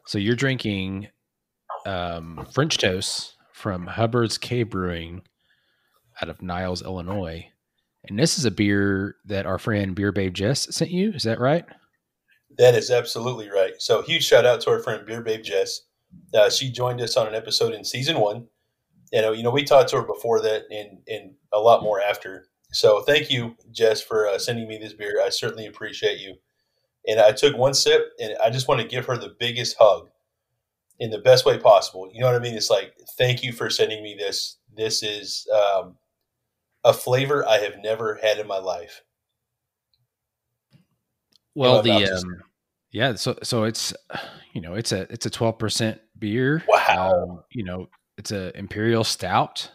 So 0.09 0.17
you're 0.17 0.35
drinking 0.35 1.09
um, 1.85 2.47
French 2.51 2.79
toast 2.79 3.35
from 3.53 3.85
Hubbard's 3.85 4.39
Cave 4.39 4.71
Brewing 4.71 5.21
out 6.19 6.29
of 6.29 6.41
Niles, 6.41 6.81
Illinois. 6.81 7.45
And 8.07 8.17
this 8.17 8.39
is 8.39 8.43
a 8.43 8.49
beer 8.49 9.17
that 9.25 9.45
our 9.45 9.59
friend 9.59 9.93
Beer 9.93 10.11
Babe 10.11 10.33
Jess 10.33 10.75
sent 10.75 10.89
you. 10.89 11.11
Is 11.11 11.21
that 11.25 11.39
right? 11.39 11.63
That 12.57 12.73
is 12.73 12.89
absolutely 12.89 13.51
right. 13.51 13.73
So 13.77 14.01
huge 14.01 14.25
shout 14.25 14.47
out 14.47 14.61
to 14.61 14.71
our 14.71 14.79
friend 14.79 15.05
Beer 15.05 15.21
Babe 15.21 15.43
Jess. 15.43 15.81
Uh, 16.33 16.49
she 16.49 16.71
joined 16.71 17.01
us 17.01 17.15
on 17.15 17.27
an 17.27 17.35
episode 17.35 17.75
in 17.75 17.85
season 17.85 18.19
one. 18.19 18.47
You 19.13 19.21
know, 19.21 19.31
you 19.31 19.43
know, 19.43 19.51
we 19.51 19.63
talked 19.63 19.89
to 19.89 19.97
her 19.97 20.07
before 20.07 20.41
that 20.41 20.63
and 20.71 20.97
and 21.07 21.35
a 21.53 21.59
lot 21.59 21.83
more 21.83 22.01
after. 22.01 22.47
So 22.71 23.01
thank 23.01 23.29
you, 23.29 23.55
Jess, 23.71 24.01
for 24.01 24.27
uh, 24.27 24.39
sending 24.39 24.67
me 24.67 24.79
this 24.79 24.93
beer. 24.93 25.21
I 25.23 25.29
certainly 25.29 25.67
appreciate 25.67 26.17
you. 26.17 26.37
And 27.09 27.19
I 27.19 27.31
took 27.31 27.57
one 27.57 27.73
sip, 27.73 28.11
and 28.19 28.35
I 28.43 28.51
just 28.51 28.67
want 28.67 28.81
to 28.81 28.87
give 28.87 29.05
her 29.07 29.17
the 29.17 29.35
biggest 29.39 29.75
hug 29.79 30.09
in 30.99 31.09
the 31.09 31.17
best 31.17 31.45
way 31.45 31.57
possible. 31.57 32.09
You 32.13 32.19
know 32.19 32.27
what 32.27 32.35
I 32.35 32.39
mean? 32.39 32.55
It's 32.55 32.69
like, 32.69 32.93
thank 33.17 33.41
you 33.41 33.51
for 33.51 33.69
sending 33.69 34.03
me 34.03 34.15
this. 34.17 34.57
This 34.75 35.01
is 35.01 35.47
um, 35.53 35.95
a 36.83 36.93
flavor 36.93 37.47
I 37.47 37.57
have 37.57 37.79
never 37.81 38.19
had 38.21 38.37
in 38.37 38.47
my 38.47 38.59
life. 38.59 39.01
Well, 41.55 41.81
the 41.81 42.05
um, 42.05 42.41
yeah, 42.91 43.15
so 43.15 43.37
so 43.43 43.63
it's 43.63 43.93
you 44.53 44.61
know 44.61 44.75
it's 44.75 44.91
a 44.91 45.11
it's 45.11 45.25
a 45.25 45.29
twelve 45.29 45.57
percent 45.57 45.99
beer. 46.17 46.63
Wow. 46.67 47.23
Um, 47.23 47.43
you 47.51 47.63
know, 47.63 47.89
it's 48.17 48.31
a 48.31 48.55
imperial 48.57 49.03
stout. 49.03 49.69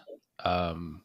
Um, 0.44 1.03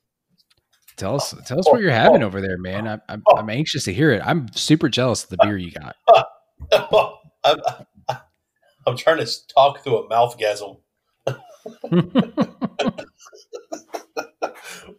tell 1.00 1.15
us 1.15 1.34
tell 1.46 1.58
us 1.58 1.65
oh, 1.68 1.72
what 1.72 1.82
you're 1.82 1.91
oh, 1.91 1.96
having 1.96 2.24
over 2.24 2.41
there, 2.41 2.58
man. 2.58 2.88
I'm 2.88 3.01
I'm, 3.10 3.24
oh. 3.27 3.38
I'm 3.38 3.50
anxious 3.50 3.86
to 3.86 3.94
hear 3.94 4.12
it. 4.12 4.22
I'm 4.24 4.48
super 4.53 4.89
jealous 4.89 5.24
of 5.24 5.29
the 5.29 5.38
beer 5.41 5.58
you 5.58 5.72
got. 5.72 5.96
I'm, 7.44 7.60
I'm 8.86 8.98
trying 8.98 9.25
to 9.25 9.48
talk 9.48 9.84
through 9.84 10.03
a 10.03 10.10
mouth 10.10 10.38
gasm. 10.38 10.79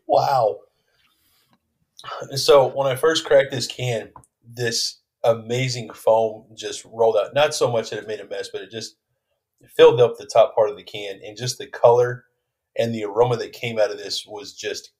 wow. 0.07 0.57
So 2.35 2.69
when 2.69 2.87
I 2.87 2.97
first 2.97 3.25
cracked 3.25 3.50
this 3.50 3.66
can, 3.66 4.11
this 4.42 5.00
amazing 5.23 5.90
foam 5.90 6.47
just 6.54 6.85
rolled 6.87 7.16
out. 7.16 7.35
Not 7.35 7.54
so 7.54 7.71
much 7.71 7.90
that 7.90 7.99
it 7.99 8.09
made 8.09 8.21
a 8.21 8.28
mess, 8.28 8.49
but 8.50 8.62
it 8.62 8.71
just 8.71 8.97
filled 9.76 10.00
up 10.00 10.16
the 10.16 10.26
top 10.26 10.54
part 10.54 10.71
of 10.71 10.76
the 10.76 10.83
can, 10.83 11.21
and 11.25 11.37
just 11.37 11.59
the 11.59 11.66
color 11.66 12.25
and 12.78 12.95
the 12.95 13.04
aroma 13.04 13.37
that 13.37 13.52
came 13.52 13.78
out 13.78 13.90
of 13.90 13.99
this 13.99 14.25
was 14.26 14.54
just 14.54 14.92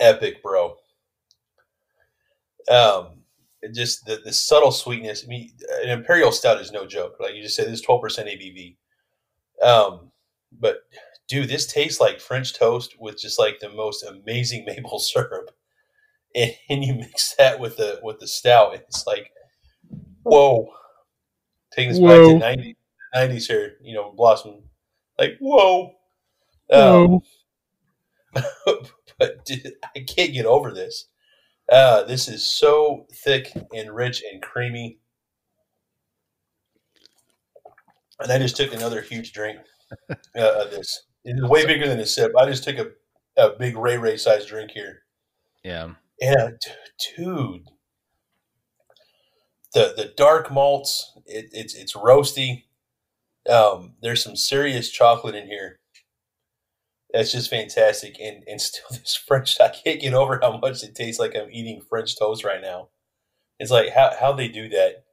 epic, 0.00 0.42
bro. 0.42 0.76
Um, 2.70 3.22
just 3.72 4.04
the, 4.06 4.20
the 4.24 4.32
subtle 4.32 4.72
sweetness. 4.72 5.24
I 5.24 5.28
mean, 5.28 5.52
an 5.82 5.90
imperial 5.90 6.32
stout 6.32 6.60
is 6.60 6.72
no 6.72 6.86
joke. 6.86 7.16
Like 7.20 7.34
you 7.34 7.42
just 7.42 7.56
said, 7.56 7.68
this 7.68 7.80
twelve 7.80 8.02
percent 8.02 8.28
ABV. 8.28 8.76
Um, 9.62 10.12
but 10.58 10.80
dude, 11.28 11.48
this 11.48 11.66
tastes 11.66 12.00
like 12.00 12.20
French 12.20 12.54
toast 12.54 12.96
with 13.00 13.18
just 13.20 13.38
like 13.38 13.58
the 13.60 13.70
most 13.70 14.04
amazing 14.04 14.64
maple 14.66 14.98
syrup 14.98 15.50
and, 16.36 16.54
and 16.68 16.84
you 16.84 16.94
mix 16.94 17.34
that 17.36 17.58
with 17.58 17.76
the 17.78 17.98
with 18.02 18.20
the 18.20 18.28
stout, 18.28 18.74
it's 18.74 19.06
like, 19.06 19.32
whoa. 20.22 20.68
Taking 21.72 21.90
this 21.90 21.98
whoa. 21.98 22.38
back 22.38 22.56
to 22.56 22.62
90, 22.62 22.76
90s 23.14 23.46
here, 23.46 23.76
you 23.82 23.94
know, 23.94 24.12
Blossom, 24.16 24.62
like, 25.18 25.36
whoa. 25.40 25.92
Um, 26.70 27.20
but 29.18 29.46
I 29.96 30.00
can't 30.00 30.32
get 30.32 30.46
over 30.46 30.72
this. 30.72 31.06
Uh, 31.70 32.04
this 32.04 32.28
is 32.28 32.44
so 32.44 33.06
thick 33.12 33.52
and 33.74 33.94
rich 33.94 34.22
and 34.30 34.40
creamy. 34.42 34.98
And 38.20 38.32
I 38.32 38.38
just 38.38 38.56
took 38.56 38.72
another 38.72 39.00
huge 39.00 39.32
drink 39.32 39.58
uh, 40.10 40.14
of 40.36 40.70
this. 40.70 41.04
It's 41.24 41.42
way 41.42 41.66
bigger 41.66 41.88
than 41.88 42.00
a 42.00 42.06
sip. 42.06 42.32
I 42.38 42.46
just 42.46 42.64
took 42.64 42.78
a, 42.78 42.86
a 43.36 43.50
big 43.58 43.76
Ray 43.76 43.98
Ray 43.98 44.16
size 44.16 44.46
drink 44.46 44.70
here. 44.70 45.02
Yeah. 45.64 45.94
Yeah, 46.20 46.50
dude. 47.16 47.68
The 49.74 49.92
the 49.96 50.12
dark 50.16 50.50
malts, 50.50 51.12
it, 51.26 51.46
it's 51.52 51.74
it's 51.74 51.92
roasty. 51.92 52.64
Um, 53.50 53.94
there's 54.00 54.22
some 54.22 54.36
serious 54.36 54.90
chocolate 54.90 55.34
in 55.34 55.46
here. 55.46 55.80
That's 57.16 57.32
just 57.32 57.50
fantastic, 57.50 58.20
and 58.20 58.44
and 58.46 58.60
still 58.60 58.84
this 58.90 59.16
French. 59.16 59.60
I 59.60 59.68
can't 59.70 60.00
get 60.00 60.14
over 60.14 60.38
how 60.42 60.58
much 60.58 60.82
it 60.82 60.94
tastes 60.94 61.18
like 61.20 61.34
I'm 61.34 61.50
eating 61.50 61.80
French 61.80 62.18
toast 62.18 62.44
right 62.44 62.60
now. 62.60 62.88
It's 63.58 63.70
like 63.70 63.90
how 63.94 64.12
how 64.18 64.32
they 64.32 64.48
do 64.48 64.68
that. 64.68 65.04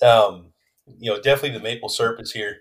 Um, 0.00 0.52
you 0.98 1.10
know, 1.10 1.20
definitely 1.20 1.58
the 1.58 1.62
maple 1.64 1.90
syrup 1.90 2.20
is 2.20 2.32
here. 2.32 2.58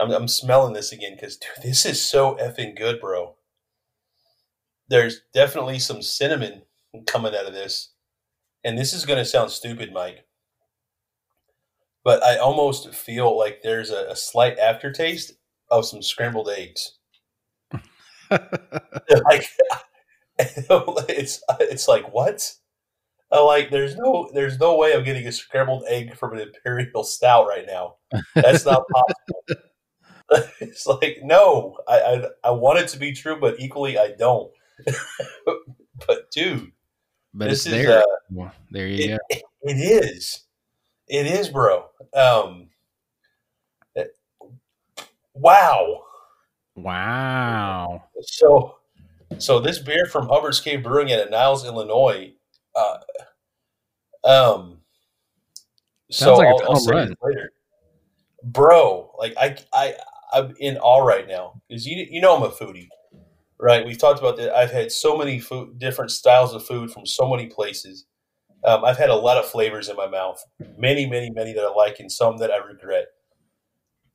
I'm 0.00 0.10
I'm 0.10 0.28
smelling 0.28 0.72
this 0.72 0.92
again 0.92 1.14
because 1.14 1.36
dude, 1.36 1.50
this 1.62 1.84
is 1.84 2.02
so 2.02 2.36
effing 2.36 2.76
good, 2.76 3.00
bro 3.00 3.34
there's 4.88 5.20
definitely 5.34 5.78
some 5.78 6.02
cinnamon 6.02 6.62
coming 7.06 7.34
out 7.34 7.46
of 7.46 7.52
this. 7.52 7.92
And 8.64 8.76
this 8.76 8.92
is 8.92 9.04
going 9.04 9.18
to 9.18 9.24
sound 9.24 9.50
stupid, 9.50 9.92
Mike. 9.92 10.24
But 12.04 12.22
I 12.22 12.38
almost 12.38 12.94
feel 12.94 13.36
like 13.36 13.60
there's 13.62 13.90
a, 13.90 14.06
a 14.10 14.16
slight 14.16 14.58
aftertaste 14.58 15.32
of 15.70 15.86
some 15.86 16.02
scrambled 16.02 16.48
eggs. 16.48 16.92
like 18.30 19.48
it's 20.38 21.42
it's 21.60 21.88
like 21.88 22.12
what? 22.12 22.54
like 23.30 23.70
there's 23.70 23.96
no 23.96 24.30
there's 24.32 24.58
no 24.58 24.76
way 24.76 24.94
I'm 24.94 25.04
getting 25.04 25.26
a 25.26 25.32
scrambled 25.32 25.84
egg 25.88 26.16
from 26.16 26.34
an 26.34 26.40
imperial 26.40 27.04
stout 27.04 27.46
right 27.46 27.66
now. 27.66 27.96
That's 28.34 28.64
not 28.64 28.84
possible. 28.88 29.64
it's 30.60 30.86
like 30.86 31.18
no, 31.22 31.76
I, 31.88 31.98
I 31.98 32.28
I 32.44 32.50
want 32.50 32.78
it 32.78 32.88
to 32.88 32.98
be 32.98 33.12
true, 33.12 33.38
but 33.40 33.58
equally 33.58 33.98
I 33.98 34.12
don't. 34.18 34.50
but 36.06 36.30
dude, 36.30 36.70
but 37.34 37.50
it's 37.50 37.64
there. 37.64 37.98
Uh, 37.98 38.50
there 38.70 38.86
you 38.86 39.14
it, 39.14 39.18
go. 39.30 39.38
It 39.62 39.74
is. 39.74 40.44
It 41.08 41.26
is, 41.26 41.48
bro. 41.48 41.86
Um, 42.14 42.68
wow. 45.40 46.04
Wow. 46.76 48.04
So, 48.20 48.76
so 49.38 49.60
this 49.60 49.78
beer 49.78 50.06
from 50.06 50.28
Hubbard's 50.28 50.60
Cave 50.60 50.82
Brewing 50.82 51.10
at 51.12 51.30
Niles, 51.30 51.64
Illinois. 51.64 52.34
Uh, 52.74 52.98
um, 54.24 54.78
Sounds 56.10 56.18
so 56.18 56.34
like 56.36 56.48
I'll, 56.48 56.70
I'll 56.70 56.76
say 56.76 56.92
run. 56.92 57.14
later, 57.22 57.52
bro. 58.42 59.12
Like 59.18 59.34
I, 59.36 59.56
I, 59.72 59.94
I'm 60.32 60.54
in 60.58 60.78
awe 60.78 61.04
right 61.04 61.28
now 61.28 61.60
because 61.68 61.86
you, 61.86 62.06
you 62.08 62.20
know 62.20 62.36
I'm 62.36 62.42
a 62.42 62.50
foodie 62.50 62.88
right? 63.58 63.84
We've 63.84 63.98
talked 63.98 64.20
about 64.20 64.36
that. 64.36 64.54
I've 64.54 64.70
had 64.70 64.92
so 64.92 65.16
many 65.16 65.38
food, 65.40 65.78
different 65.78 66.10
styles 66.10 66.54
of 66.54 66.64
food 66.64 66.90
from 66.90 67.06
so 67.06 67.28
many 67.28 67.46
places. 67.46 68.06
Um, 68.64 68.84
I've 68.84 68.98
had 68.98 69.10
a 69.10 69.14
lot 69.14 69.36
of 69.36 69.46
flavors 69.46 69.88
in 69.88 69.96
my 69.96 70.08
mouth, 70.08 70.42
many, 70.76 71.06
many, 71.06 71.30
many 71.30 71.52
that 71.52 71.64
I 71.64 71.72
like, 71.72 72.00
and 72.00 72.10
some 72.10 72.38
that 72.38 72.50
I 72.50 72.56
regret. 72.58 73.06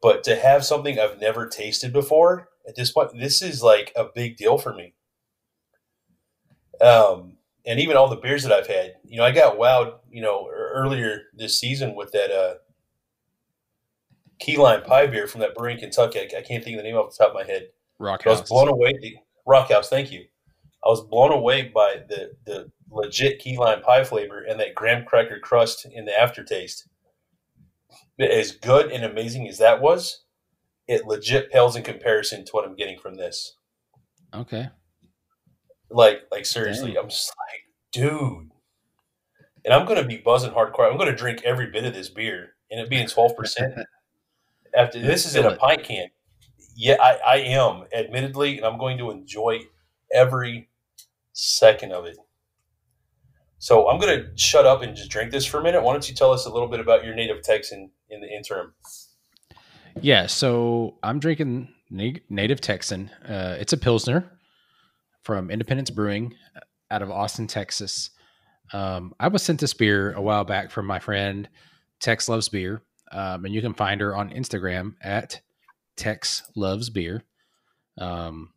But 0.04 0.26
to 0.26 0.36
have 0.36 0.66
something 0.66 1.00
I've 1.00 1.22
never 1.22 1.48
tasted 1.48 1.94
before 1.94 2.50
at 2.68 2.76
this 2.76 2.92
point, 2.92 3.18
this 3.18 3.42
is 3.42 3.64
like 3.64 3.94
a 3.96 4.04
big 4.04 4.36
deal 4.36 4.58
for 4.58 4.74
me. 4.74 4.94
Um, 6.82 7.38
and 7.66 7.80
even 7.80 7.96
all 7.96 8.10
the 8.10 8.18
beers 8.18 8.44
that 8.44 8.52
I've 8.52 8.68
had, 8.68 8.96
you 9.06 9.18
know, 9.18 9.24
I 9.24 9.32
got 9.32 9.58
wowed, 9.58 9.94
you 10.12 10.22
know, 10.22 10.50
earlier 10.52 11.22
this 11.34 11.58
season 11.58 11.96
with 11.96 12.12
that 12.12 12.32
uh, 12.32 12.56
key 14.40 14.58
lime 14.58 14.84
pie 14.84 15.08
beer 15.08 15.26
from 15.26 15.40
that 15.40 15.56
brewery 15.56 15.76
in 15.76 15.80
Kentucky. 15.80 16.20
I, 16.20 16.40
I 16.40 16.42
can't 16.42 16.62
think 16.62 16.76
of 16.76 16.84
the 16.84 16.90
name 16.90 16.98
off 16.98 17.18
the 17.18 17.24
top 17.24 17.34
of 17.34 17.36
my 17.36 17.46
head. 17.46 17.70
Rock 17.98 18.28
I 18.28 18.32
was 18.32 18.42
blown 18.42 18.68
away. 18.68 19.22
Rockhouse, 19.46 19.88
thank 19.88 20.12
you. 20.12 20.26
I 20.86 20.90
was 20.90 21.00
blown 21.00 21.32
away 21.32 21.72
by 21.74 22.02
the 22.10 22.34
the 22.46 22.70
legit 22.90 23.40
key 23.40 23.58
lime 23.58 23.82
pie 23.82 24.04
flavor 24.04 24.42
and 24.42 24.60
that 24.60 24.76
graham 24.76 25.06
cracker 25.06 25.40
crust 25.40 25.86
in 25.86 26.04
the 26.04 26.20
aftertaste. 26.20 26.90
As 28.20 28.52
good 28.52 28.92
and 28.92 29.04
amazing 29.04 29.48
as 29.48 29.58
that 29.58 29.82
was, 29.82 30.24
it 30.88 31.06
legit 31.06 31.52
pales 31.52 31.76
in 31.76 31.84
comparison 31.84 32.46
to 32.46 32.52
what 32.52 32.66
I'm 32.66 32.76
getting 32.76 33.00
from 33.00 33.16
this. 33.16 33.58
Okay. 34.34 34.70
Like, 35.90 36.24
like 36.32 36.46
seriously, 36.46 36.94
Dang. 36.94 37.04
I'm 37.04 37.10
just 37.10 37.34
like, 37.38 37.62
dude. 37.92 38.50
And 39.66 39.74
I'm 39.74 39.86
gonna 39.86 40.06
be 40.06 40.18
buzzing 40.18 40.52
hardcore. 40.52 40.92
I'm 40.92 40.98
gonna 40.98 41.16
drink 41.16 41.42
every 41.44 41.68
bit 41.68 41.86
of 41.86 41.94
this 41.94 42.10
beer, 42.10 42.56
and 42.70 42.80
it 42.80 42.90
being 42.90 43.08
twelve 43.08 43.36
percent. 43.36 43.76
After 44.76 45.00
this 45.00 45.26
is 45.26 45.36
in 45.36 45.46
a 45.46 45.56
pint 45.56 45.84
can. 45.84 46.08
Yeah, 46.76 46.96
I, 47.00 47.20
I 47.26 47.38
am, 47.38 47.84
admittedly, 47.94 48.58
and 48.58 48.66
I'm 48.66 48.80
going 48.80 48.98
to 48.98 49.12
enjoy 49.12 49.60
every 50.12 50.70
second 51.32 51.92
of 51.92 52.06
it. 52.06 52.18
So 53.64 53.88
I'm 53.88 53.98
going 53.98 54.20
to 54.20 54.30
shut 54.36 54.66
up 54.66 54.82
and 54.82 54.94
just 54.94 55.10
drink 55.10 55.32
this 55.32 55.46
for 55.46 55.62
a 55.62 55.64
minute. 55.64 55.82
Why 55.82 55.94
don't 55.94 56.10
you 56.10 56.14
tell 56.14 56.34
us 56.34 56.46
a 56.46 56.50
little 56.50 56.68
bit 56.68 56.82
about 56.82 57.06
your 57.06 57.16
native 57.16 57.42
Texan 57.44 57.92
in 58.10 58.20
the 58.20 58.28
interim? 58.28 58.74
Yeah, 60.02 60.26
so 60.26 60.98
I'm 61.02 61.18
drinking 61.18 61.70
native 61.90 62.60
Texan. 62.60 63.10
Uh, 63.26 63.56
it's 63.58 63.72
a 63.72 63.78
Pilsner 63.78 64.30
from 65.22 65.50
Independence 65.50 65.92
Brewing 65.92 66.36
out 66.92 67.02
of 67.02 67.10
Austin, 67.10 67.48
Texas. 67.48 68.10
Um, 68.74 69.16
I 69.18 69.30
was 69.30 69.44
sent 69.44 69.62
this 69.62 69.74
beer 69.74 70.12
a 70.12 70.22
while 70.22 70.44
back 70.44 70.70
from 70.70 70.86
my 70.86 71.00
friend 71.00 71.48
Tex 72.02 72.28
Loves 72.28 72.50
Beer, 72.50 72.84
um, 73.14 73.46
and 73.46 73.54
you 73.54 73.62
can 73.62 73.74
find 73.74 74.02
her 74.02 74.14
on 74.14 74.30
Instagram 74.32 74.96
at 75.02 75.40
Tex 75.96 76.44
Loves 76.58 76.90
Beer. 76.90 77.24
Um, 77.98 78.50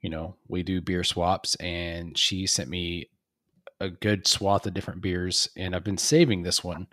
you 0.00 0.10
know, 0.10 0.36
we 0.46 0.62
do 0.62 0.80
beer 0.80 1.02
swaps, 1.02 1.56
and 1.56 2.16
she 2.16 2.46
sent 2.46 2.70
me 2.70 3.08
a 3.82 3.90
good 3.90 4.26
swath 4.26 4.66
of 4.66 4.74
different 4.74 5.02
beers, 5.02 5.48
and 5.56 5.74
I've 5.74 5.84
been 5.84 5.98
saving 5.98 6.42
this 6.42 6.62
one 6.62 6.86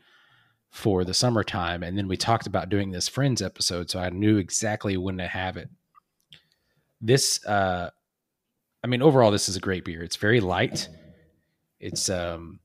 for 0.71 1.04
the 1.04 1.13
summertime. 1.13 1.84
And 1.84 1.97
then 1.97 2.08
we 2.08 2.17
talked 2.17 2.47
about 2.47 2.69
doing 2.69 2.91
this 2.91 3.08
Friends 3.08 3.41
episode, 3.41 3.89
so 3.89 3.99
I 3.99 4.10
knew 4.10 4.38
exactly 4.38 4.97
when 4.97 5.17
to 5.17 5.28
have 5.28 5.56
it. 5.56 5.69
This, 6.99 7.45
uh, 7.45 7.91
I 8.84 8.88
mean, 8.88 9.02
overall, 9.02 9.32
this 9.32 9.49
is 9.49 9.56
a 9.56 9.62
great 9.62 9.86
beer. 9.86 10.04
It's 10.04 10.15
very 10.15 10.39
light. 10.39 10.89
It's 11.80 12.10
um, 12.10 12.60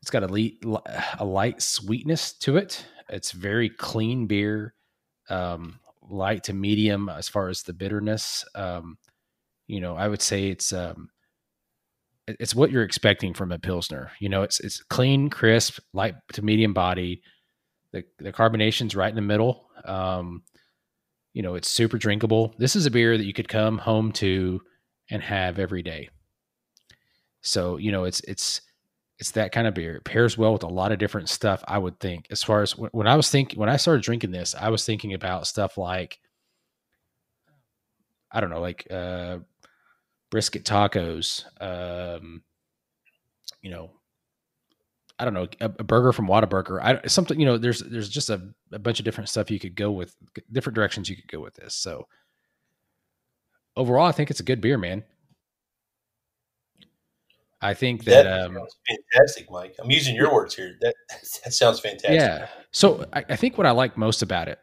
it's 0.00 0.10
got 0.10 0.22
a, 0.22 0.28
le- 0.28 0.82
a 1.18 1.24
light 1.24 1.60
sweetness 1.60 2.32
to 2.34 2.56
it. 2.56 2.86
It's 3.08 3.32
very 3.32 3.68
clean 3.68 4.26
beer, 4.26 4.74
um, 5.28 5.80
light 6.08 6.44
to 6.44 6.52
medium 6.52 7.08
as 7.08 7.28
far 7.28 7.48
as 7.48 7.62
the 7.62 7.72
bitterness. 7.72 8.44
Um, 8.54 8.98
you 9.66 9.80
know, 9.80 9.96
I 9.96 10.08
would 10.08 10.22
say 10.22 10.48
it's 10.48 10.72
um, 10.72 11.10
it's 12.40 12.54
what 12.54 12.70
you're 12.70 12.82
expecting 12.82 13.34
from 13.34 13.52
a 13.52 13.58
pilsner. 13.58 14.12
You 14.20 14.28
know, 14.28 14.42
it's 14.42 14.60
it's 14.60 14.82
clean, 14.82 15.30
crisp, 15.30 15.78
light 15.92 16.14
to 16.32 16.42
medium 16.42 16.72
body. 16.74 17.22
The 17.92 18.04
the 18.18 18.32
carbonation's 18.32 18.96
right 18.96 19.10
in 19.10 19.16
the 19.16 19.22
middle. 19.22 19.68
Um, 19.84 20.42
you 21.32 21.42
know, 21.42 21.54
it's 21.54 21.68
super 21.68 21.98
drinkable. 21.98 22.54
This 22.58 22.76
is 22.76 22.86
a 22.86 22.90
beer 22.90 23.16
that 23.16 23.24
you 23.24 23.32
could 23.32 23.48
come 23.48 23.78
home 23.78 24.12
to 24.12 24.60
and 25.10 25.22
have 25.22 25.58
every 25.58 25.82
day. 25.82 26.08
So, 27.42 27.76
you 27.76 27.92
know, 27.92 28.04
it's 28.04 28.20
it's 28.20 28.60
it's 29.18 29.32
that 29.32 29.52
kind 29.52 29.66
of 29.66 29.74
beer. 29.74 29.96
It 29.96 30.04
pairs 30.04 30.36
well 30.36 30.52
with 30.52 30.62
a 30.62 30.68
lot 30.68 30.92
of 30.92 30.98
different 30.98 31.28
stuff, 31.28 31.62
I 31.68 31.78
would 31.78 32.00
think. 32.00 32.26
As 32.30 32.42
far 32.42 32.62
as 32.62 32.76
when, 32.76 32.90
when 32.92 33.06
I 33.06 33.16
was 33.16 33.30
thinking 33.30 33.58
when 33.58 33.68
I 33.68 33.76
started 33.76 34.02
drinking 34.02 34.30
this, 34.30 34.54
I 34.54 34.68
was 34.70 34.84
thinking 34.84 35.14
about 35.14 35.46
stuff 35.46 35.78
like 35.78 36.18
I 38.30 38.40
don't 38.40 38.50
know, 38.50 38.60
like 38.60 38.86
uh 38.90 39.38
brisket 40.32 40.64
tacos, 40.64 41.44
um, 41.60 42.42
you 43.60 43.70
know, 43.70 43.90
I 45.18 45.24
don't 45.24 45.34
know, 45.34 45.46
a, 45.60 45.66
a 45.66 45.84
burger 45.84 46.10
from 46.12 46.26
Whataburger. 46.26 46.82
I 46.82 47.06
something, 47.06 47.38
you 47.38 47.44
know, 47.44 47.58
there's 47.58 47.80
there's 47.80 48.08
just 48.08 48.30
a, 48.30 48.40
a 48.72 48.78
bunch 48.78 48.98
of 48.98 49.04
different 49.04 49.28
stuff 49.28 49.50
you 49.50 49.60
could 49.60 49.76
go 49.76 49.92
with, 49.92 50.16
different 50.50 50.74
directions 50.74 51.08
you 51.08 51.16
could 51.16 51.30
go 51.30 51.38
with 51.38 51.54
this. 51.54 51.74
So 51.74 52.08
overall, 53.76 54.06
I 54.06 54.12
think 54.12 54.30
it's 54.30 54.40
a 54.40 54.44
good 54.44 54.62
beer, 54.62 54.78
man. 54.78 55.04
I 57.60 57.74
think 57.74 58.04
that, 58.04 58.24
that 58.24 58.46
um, 58.46 58.58
fantastic, 58.88 59.48
Mike. 59.50 59.76
I'm 59.80 59.90
using 59.90 60.16
your 60.16 60.32
words 60.32 60.56
here. 60.56 60.76
That 60.80 60.94
that 61.44 61.52
sounds 61.52 61.78
fantastic. 61.78 62.18
Yeah. 62.18 62.48
So 62.72 63.04
I, 63.12 63.22
I 63.28 63.36
think 63.36 63.58
what 63.58 63.66
I 63.66 63.70
like 63.70 63.98
most 63.98 64.22
about 64.22 64.48
it 64.48 64.58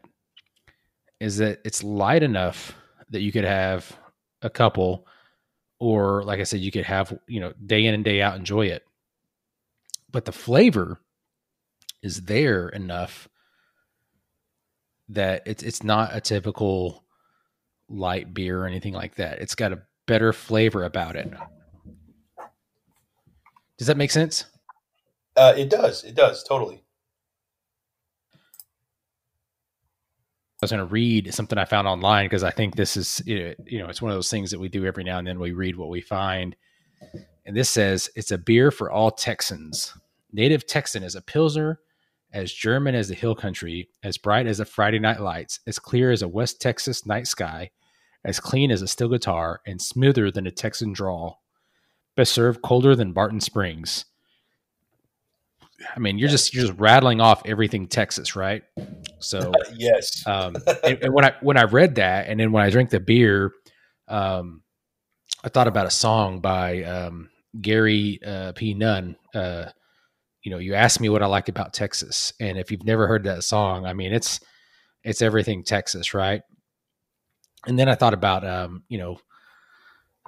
is 1.20 1.38
that 1.38 1.60
it's 1.64 1.84
light 1.84 2.24
enough 2.24 2.74
that 3.12 3.22
you 3.22 3.32
could 3.32 3.46
have 3.46 3.96
a 4.42 4.50
couple 4.50 5.06
or 5.80 6.24
like 6.24 6.40
I 6.40 6.44
said, 6.44 6.60
you 6.60 6.72
could 6.72 6.86
have, 6.86 7.18
you 7.28 7.40
know, 7.40 7.54
day 7.66 7.86
in 7.86 7.94
and 7.94 8.04
day 8.04 8.22
out 8.22 8.36
enjoy 8.36 8.68
it. 8.68 8.86
But 10.12 10.26
the 10.26 10.32
flavor 10.32 11.00
is 12.02 12.24
there 12.24 12.70
enough 12.70 13.28
that 15.10 15.44
it's 15.46 15.64
it's 15.64 15.84
not 15.84 16.16
a 16.16 16.22
typical 16.22 17.04
light 17.90 18.34
beer 18.34 18.62
or 18.62 18.68
anything 18.68 18.94
like 18.94 19.16
that. 19.16 19.40
It's 19.40 19.56
got 19.56 19.74
a 19.74 19.82
better 20.06 20.34
flavor 20.34 20.84
about 20.84 21.16
it. 21.16 21.32
Does 23.78 23.88
that 23.88 23.98
make 23.98 24.12
sense? 24.12 24.46
Uh, 25.36 25.54
it 25.56 25.70
does. 25.70 26.04
It 26.04 26.16
does 26.16 26.44
totally. 26.44 26.84
I 30.62 30.66
was 30.66 30.72
going 30.72 30.86
to 30.86 30.92
read 30.92 31.34
something 31.34 31.58
I 31.58 31.64
found 31.64 31.88
online 31.88 32.26
because 32.26 32.44
I 32.44 32.52
think 32.52 32.76
this 32.76 32.98
is, 32.98 33.22
you 33.26 33.56
know, 33.72 33.88
it's 33.88 34.02
one 34.02 34.12
of 34.12 34.18
those 34.18 34.30
things 34.30 34.52
that 34.52 34.60
we 34.60 34.68
do 34.68 34.86
every 34.86 35.06
now 35.06 35.18
and 35.18 35.26
then. 35.26 35.40
We 35.40 35.54
read 35.54 35.78
what 35.78 35.88
we 35.88 36.02
find. 36.02 36.54
And 37.46 37.56
this 37.56 37.70
says 37.70 38.10
it's 38.16 38.32
a 38.32 38.38
beer 38.38 38.70
for 38.70 38.92
all 38.92 39.10
Texans. 39.10 39.94
Native 40.34 40.68
Texan 40.68 41.02
is 41.02 41.16
a 41.16 41.22
Pilsner 41.22 41.80
as 42.34 42.52
German 42.52 42.94
as 42.94 43.08
the 43.08 43.16
hill 43.16 43.36
country, 43.36 43.90
as 44.04 44.18
bright 44.18 44.48
as 44.48 44.58
the 44.58 44.66
Friday 44.66 45.00
night 45.00 45.22
lights, 45.22 45.62
as 45.66 45.80
clear 45.80 46.12
as 46.12 46.22
a 46.22 46.28
West 46.28 46.60
Texas 46.60 47.06
night 47.06 47.26
sky, 47.26 47.72
as 48.26 48.40
clean 48.40 48.70
as 48.70 48.82
a 48.82 48.88
steel 48.88 49.08
guitar, 49.08 49.62
and 49.66 49.82
smoother 49.82 50.30
than 50.30 50.46
a 50.46 50.52
Texan 50.52 50.92
drawl. 50.92 51.42
Best 52.16 52.34
served 52.34 52.62
colder 52.62 52.96
than 52.96 53.14
Barton 53.14 53.40
Springs. 53.40 54.06
I 55.96 56.00
mean, 56.00 56.18
you're 56.18 56.30
just 56.30 56.54
you're 56.54 56.66
just 56.66 56.80
rattling 56.80 57.22
off 57.22 57.42
everything 57.46 57.88
Texas, 57.88 58.36
right? 58.36 58.64
So 59.20 59.52
yes. 59.74 60.26
Um, 60.28 60.56
and, 60.84 60.98
and, 61.04 61.14
when 61.14 61.26
I 61.26 61.34
when 61.42 61.58
I 61.58 61.64
read 61.64 61.96
that, 61.96 62.28
and 62.28 62.40
then 62.40 62.52
when 62.52 62.64
I 62.64 62.70
drank 62.70 62.90
the 62.90 63.00
beer, 63.00 63.52
um, 64.08 64.62
I 65.44 65.50
thought 65.50 65.68
about 65.68 65.88
a 65.88 65.92
song 65.92 66.42
by 66.42 66.84
um, 66.84 67.30
Gary 67.60 68.20
uh, 68.26 68.52
P. 68.54 68.74
Nunn. 68.74 69.16
Uh, 69.34 69.66
you 70.44 70.52
know, 70.52 70.58
you 70.58 70.74
asked 70.74 71.02
me 71.02 71.10
what 71.10 71.24
I 71.24 71.28
like 71.28 71.50
about 71.50 71.74
Texas, 71.74 72.34
and 72.40 72.58
if 72.58 72.72
you've 72.72 72.86
never 72.86 73.08
heard 73.08 73.24
that 73.26 73.44
song, 73.44 73.86
I 73.86 73.94
mean, 73.94 74.14
it's 74.14 74.40
it's 75.04 75.22
everything 75.22 75.64
Texas, 75.64 76.14
right? 76.14 76.42
And 77.68 77.78
then 77.78 77.90
I 77.90 77.96
thought 77.96 78.14
about, 78.14 78.48
um, 78.48 78.84
you 78.88 78.98
know, 78.98 79.20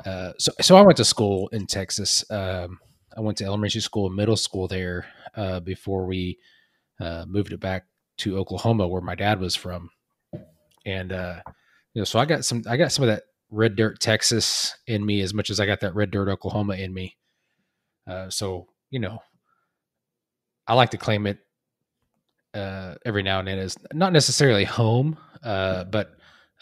uh, 0.05 0.33
so 0.37 0.51
so 0.61 0.75
I 0.75 0.81
went 0.81 0.97
to 0.97 1.05
school 1.05 1.49
in 1.49 1.65
Texas. 1.65 2.29
Um, 2.29 2.79
I 3.15 3.21
went 3.21 3.37
to 3.39 3.45
elementary 3.45 3.81
school, 3.81 4.09
middle 4.09 4.37
school 4.37 4.67
there 4.67 5.05
uh, 5.35 5.59
before 5.59 6.05
we 6.05 6.37
uh, 6.99 7.25
moved 7.27 7.53
it 7.53 7.59
back 7.59 7.85
to 8.17 8.37
Oklahoma, 8.37 8.87
where 8.87 9.01
my 9.01 9.15
dad 9.15 9.39
was 9.39 9.55
from. 9.55 9.89
And 10.85 11.11
uh, 11.11 11.41
you 11.93 12.01
know, 12.01 12.05
so 12.05 12.19
I 12.19 12.25
got 12.25 12.45
some, 12.45 12.63
I 12.67 12.77
got 12.77 12.91
some 12.91 13.03
of 13.03 13.09
that 13.09 13.23
red 13.49 13.75
dirt 13.75 13.99
Texas 13.99 14.75
in 14.87 15.05
me 15.05 15.21
as 15.21 15.33
much 15.33 15.49
as 15.49 15.59
I 15.59 15.65
got 15.65 15.81
that 15.81 15.95
red 15.95 16.11
dirt 16.11 16.29
Oklahoma 16.29 16.75
in 16.75 16.93
me. 16.93 17.17
Uh, 18.07 18.29
so 18.29 18.67
you 18.89 18.99
know, 18.99 19.19
I 20.67 20.73
like 20.73 20.91
to 20.91 20.97
claim 20.97 21.27
it 21.27 21.39
uh, 22.53 22.95
every 23.05 23.23
now 23.23 23.39
and 23.39 23.47
then 23.47 23.59
as 23.59 23.77
not 23.93 24.13
necessarily 24.13 24.65
home, 24.65 25.17
uh, 25.43 25.85
but 25.85 26.11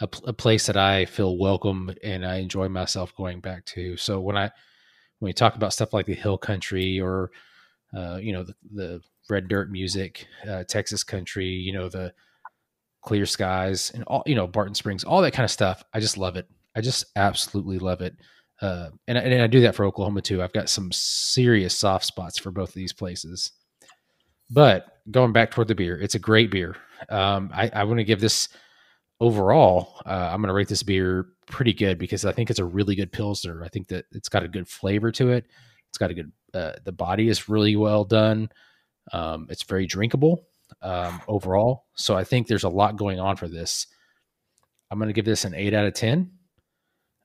a, 0.02 0.08
a, 0.26 0.34
place 0.34 0.68
that 0.68 0.78
I 0.78 1.06
feel 1.06 1.38
welcome 1.38 1.92
and 2.04 2.26
I 2.26 2.38
enjoy 2.38 2.70
myself 2.70 3.16
going 3.16 3.40
back 3.40 3.66
to. 3.66 3.98
So 3.98 4.20
when 4.20 4.38
I 4.38 4.52
when 5.20 5.30
we 5.30 5.34
talk 5.34 5.56
about 5.56 5.74
stuff 5.74 5.94
like 5.94 6.06
the 6.06 6.14
hill 6.14 6.38
country 6.38 7.00
or 7.00 7.32
uh, 7.96 8.18
you 8.22 8.34
know 8.34 8.44
the, 8.44 8.54
the, 8.74 9.02
red 9.30 9.48
dirt 9.48 9.70
music, 9.70 10.26
uh, 10.50 10.64
Texas 10.64 11.04
country, 11.04 11.46
you 11.46 11.72
know 11.74 11.88
the 11.88 12.12
clear 13.02 13.26
skies 13.26 13.92
and 13.94 14.04
all 14.06 14.24
you 14.26 14.36
know 14.36 14.48
Barton 14.48 14.76
Springs, 14.76 15.04
all 15.04 15.22
that 15.22 15.34
kind 15.34 15.46
of 15.46 15.52
stuff. 15.52 15.84
I 15.94 16.00
just 16.00 16.18
love 16.18 16.36
it. 16.36 16.48
I 16.76 16.82
just 16.82 17.06
absolutely 17.16 17.80
love 17.80 18.02
it. 18.02 18.16
Uh, 18.62 18.90
and, 19.08 19.18
and 19.18 19.42
I 19.42 19.48
do 19.48 19.62
that 19.62 19.76
for 19.76 19.86
Oklahoma 19.86 20.22
too. 20.22 20.44
I've 20.44 20.54
got 20.54 20.70
some 20.70 20.92
serious 20.92 21.78
soft 21.78 22.06
spots 22.06 22.38
for 22.38 22.52
both 22.52 22.70
of 22.70 22.76
these 22.76 22.94
places. 22.94 23.52
But 24.50 24.86
going 25.10 25.32
back 25.32 25.52
toward 25.52 25.68
the 25.68 25.76
beer, 25.76 25.98
it's 26.00 26.16
a 26.16 26.20
great 26.20 26.52
beer. 26.52 26.76
Um, 27.10 27.52
I, 27.54 27.70
I 27.74 27.84
want 27.86 28.00
to 28.00 28.04
give 28.04 28.20
this 28.20 28.50
overall. 29.20 30.02
Uh, 30.06 30.30
I'm 30.32 30.42
going 30.42 30.50
to 30.50 30.54
rate 30.54 30.68
this 30.68 30.84
beer 30.84 31.28
pretty 31.48 31.74
good 31.74 31.98
because 31.98 32.26
I 32.26 32.32
think 32.32 32.50
it's 32.50 32.60
a 32.60 32.66
really 32.66 32.96
good 32.96 33.12
pilsner. 33.12 33.64
I 33.64 33.70
think 33.70 33.88
that 33.90 34.06
it's 34.12 34.30
got 34.30 34.44
a 34.44 34.48
good 34.48 34.68
flavor 34.68 35.12
to 35.14 35.30
it. 35.30 35.46
It's 35.90 35.98
got 35.98 36.12
a 36.12 36.14
good. 36.14 36.32
Uh, 36.54 36.74
the 36.84 36.92
body 36.92 37.30
is 37.30 37.50
really 37.50 37.76
well 37.76 38.04
done. 38.04 38.50
Um, 39.12 39.48
it's 39.50 39.64
very 39.64 39.86
drinkable 39.86 40.46
um, 40.82 41.22
overall. 41.28 41.86
So 41.96 42.16
I 42.16 42.24
think 42.24 42.48
there's 42.48 42.64
a 42.64 42.70
lot 42.70 42.98
going 42.98 43.20
on 43.20 43.36
for 43.36 43.48
this. 43.48 43.88
I'm 44.92 44.98
going 44.98 45.10
to 45.10 45.14
give 45.14 45.26
this 45.26 45.46
an 45.46 45.54
eight 45.54 45.74
out 45.74 45.86
of 45.86 45.94
ten. 45.94 46.32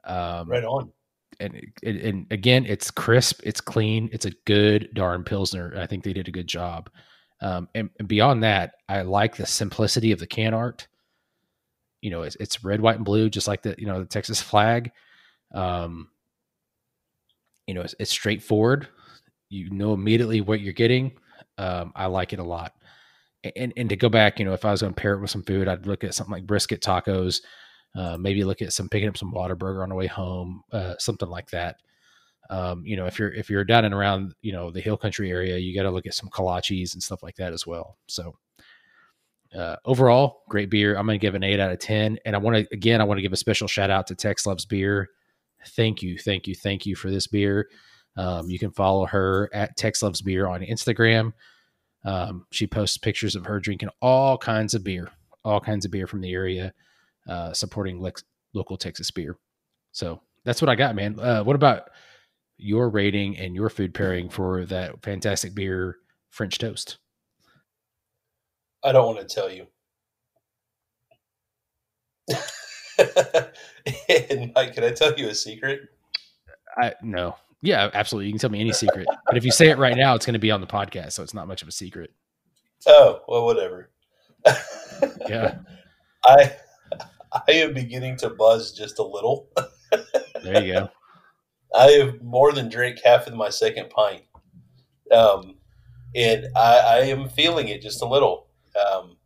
Um, 0.05 0.49
right 0.49 0.65
on. 0.65 0.93
And, 1.41 1.61
and, 1.83 1.99
and 1.99 2.27
again, 2.31 2.65
it's 2.67 2.91
crisp, 2.91 3.41
it's 3.43 3.61
clean, 3.61 4.09
it's 4.13 4.27
a 4.27 4.31
good 4.45 4.91
darn 4.95 5.25
pilsner. 5.25 5.75
I 5.77 5.87
think 5.87 6.05
they 6.05 6.13
did 6.13 6.29
a 6.29 6.33
good 6.33 6.47
job. 6.47 6.91
Um, 7.41 7.69
and, 7.75 7.91
and, 7.99 8.07
beyond 8.07 8.45
that, 8.45 8.75
I 8.89 9.03
like 9.03 9.35
the 9.35 9.45
simplicity 9.45 10.13
of 10.13 10.21
the 10.21 10.29
can 10.29 10.55
art 10.55 10.87
you 12.05 12.11
know, 12.11 12.21
it's, 12.21 12.37
it's 12.37 12.63
red, 12.63 12.83
white, 12.83 12.97
and 12.97 13.05
blue, 13.05 13.31
just 13.31 13.49
like 13.49 13.63
the 13.63 13.75
you 13.79 13.87
know 13.87 14.01
the 14.01 14.07
Texas 14.07 14.43
flag. 14.43 14.93
Um, 15.55 16.11
you 17.67 17.73
know, 17.73 17.81
it's, 17.81 17.95
it's 17.99 18.11
straightforward. 18.11 18.89
You 19.55 19.71
know 19.71 19.95
immediately 19.95 20.41
what 20.41 20.61
you're 20.61 20.73
getting. 20.73 21.13
Um, 21.59 21.93
I 21.95 22.07
like 22.07 22.33
it 22.33 22.41
a 22.41 22.45
lot. 22.45 22.73
And 23.57 23.73
and 23.77 23.89
to 23.89 23.97
go 23.97 24.09
back, 24.09 24.39
you 24.39 24.45
know, 24.45 24.53
if 24.53 24.65
I 24.65 24.73
was 24.73 24.81
going 24.81 24.95
to 24.95 25.01
pair 25.01 25.15
it 25.15 25.21
with 25.21 25.31
some 25.31 25.45
food, 25.45 25.69
I'd 25.69 25.87
look 25.87 26.03
at 26.03 26.15
something 26.15 26.33
like 26.33 26.47
brisket 26.47 26.81
tacos. 26.81 27.41
Uh, 27.95 28.17
maybe 28.19 28.43
look 28.43 28.61
at 28.63 28.73
some 28.73 28.89
picking 28.89 29.09
up 29.09 29.17
some 29.17 29.33
Whataburger 29.33 29.83
on 29.85 29.91
the 29.91 29.95
way 29.95 30.09
home, 30.09 30.63
uh, 30.73 30.95
something 30.99 31.29
like 31.29 31.49
that. 31.51 31.77
Um, 32.51 32.85
you 32.85 32.97
know, 32.97 33.07
if 33.07 33.19
you're 33.19 33.33
if 33.33 33.49
you're 33.49 33.65
down 33.65 33.85
and 33.85 33.95
around, 33.95 34.35
you 34.43 34.53
know, 34.53 34.71
the 34.71 34.81
hill 34.81 34.97
country 34.97 35.31
area, 35.31 35.57
you 35.59 35.75
got 35.75 35.85
to 35.85 35.91
look 35.91 36.07
at 36.07 36.15
some 36.15 36.29
kolaches 36.29 36.95
and 36.95 37.03
stuff 37.03 37.23
like 37.23 37.37
that 37.37 37.53
as 37.53 37.67
well. 37.67 37.97
So, 38.09 38.35
uh, 39.57 39.77
overall, 39.85 40.43
great 40.49 40.71
beer. 40.71 40.97
I'm 40.97 41.07
going 41.07 41.19
to 41.19 41.25
give 41.25 41.37
an 41.37 41.45
eight 41.45 41.61
out 41.61 41.71
of 41.71 41.79
ten. 41.79 42.19
And 42.25 42.35
I 42.35 42.39
want 42.39 42.57
to 42.57 42.67
again, 42.73 43.01
I 43.01 43.05
want 43.05 43.19
to 43.19 43.23
give 43.23 43.33
a 43.33 43.37
special 43.37 43.69
shout 43.69 43.91
out 43.91 44.09
to 44.09 44.15
Tex 44.15 44.47
Loves 44.47 44.67
Beer. 44.67 45.09
Thank 45.69 46.03
you, 46.03 46.19
thank 46.19 46.47
you, 46.49 46.55
thank 46.55 46.85
you 46.87 46.97
for 46.97 47.11
this 47.11 47.27
beer. 47.27 47.69
Um, 48.17 48.49
you 48.49 48.59
can 48.59 48.71
follow 48.71 49.07
her 49.07 49.51
at 49.53 49.77
Tex 49.77 50.03
Loves 50.03 50.23
Beer 50.23 50.47
on 50.47 50.61
Instagram. 50.61 51.33
Um, 52.05 52.47
she 52.51 52.67
posts 52.67 52.99
pictures 52.99 53.35
of 53.35 53.47
her 53.47 53.59
drinking 53.59 53.89
all 54.01 54.37
kinds 54.39 54.75
of 54.75 54.85
beer, 54.85 55.09
all 55.45 55.61
kinds 55.61 55.85
of 55.85 55.91
beer 55.91 56.07
from 56.07 56.21
the 56.21 56.33
area, 56.33 56.73
uh, 57.29 57.53
supporting 57.53 58.01
lex- 58.01 58.25
local 58.53 58.77
Texas 58.77 59.11
beer. 59.11 59.37
So 59.93 60.21
that's 60.45 60.61
what 60.61 60.69
I 60.69 60.75
got, 60.75 60.95
man. 60.95 61.19
Uh, 61.19 61.43
what 61.43 61.57
about 61.57 61.91
your 62.57 62.89
rating 62.89 63.37
and 63.39 63.55
your 63.55 63.69
food 63.69 63.95
pairing 63.95 64.29
for 64.29 64.65
that 64.67 65.03
fantastic 65.03 65.55
beer, 65.55 65.97
French 66.31 66.59
toast? 66.59 66.99
I 68.85 68.93
don't 68.93 69.15
want 69.15 69.27
to 69.27 69.35
tell 69.35 69.51
you. 69.51 69.67
and 74.09 74.53
Mike, 74.55 74.75
can 74.75 74.85
I 74.85 74.91
tell 74.91 75.15
you 75.15 75.29
a 75.29 75.35
secret? 75.35 75.89
I 76.77 76.93
no. 77.03 77.37
Yeah, 77.65 77.89
absolutely. 77.95 78.27
You 78.27 78.33
can 78.33 78.41
tell 78.41 78.51
me 78.51 78.61
any 78.61 78.75
secret. 78.75 79.07
but 79.27 79.39
if 79.39 79.45
you 79.45 79.51
say 79.51 79.71
it 79.71 79.79
right 79.79 79.97
now, 79.97 80.15
it's 80.15 80.27
going 80.27 80.35
to 80.35 80.39
be 80.39 80.51
on 80.51 80.61
the 80.61 80.67
podcast, 80.67 81.13
so 81.13 81.23
it's 81.23 81.33
not 81.33 81.49
much 81.49 81.63
of 81.63 81.69
a 81.69 81.73
secret. 81.73 82.13
Oh, 82.87 83.23
well, 83.27 83.47
whatever. 83.47 83.91
yeah. 85.27 85.57
I 86.27 86.57
I 87.33 87.53
am 87.53 87.73
beginning 87.73 88.19
to 88.19 88.29
buzz 88.29 88.73
just 88.73 88.99
a 88.99 89.03
little. 89.03 89.49
there 90.43 90.63
you 90.63 90.75
go. 90.75 90.91
I 91.75 91.87
have 91.93 92.23
more 92.23 92.53
than 92.53 92.69
drank 92.69 92.99
half 93.03 93.27
of 93.27 93.35
my 93.35 93.49
second 93.49 93.89
pint. 93.89 94.25
Um, 95.11 95.57
and 96.15 96.47
I, 96.55 96.79
I 96.79 96.99
am 97.07 97.31
feeling 97.31 97.69
it 97.69 97.81
just 97.81 98.03
a 98.03 98.07
little. 98.07 98.49
Um, 98.79 99.17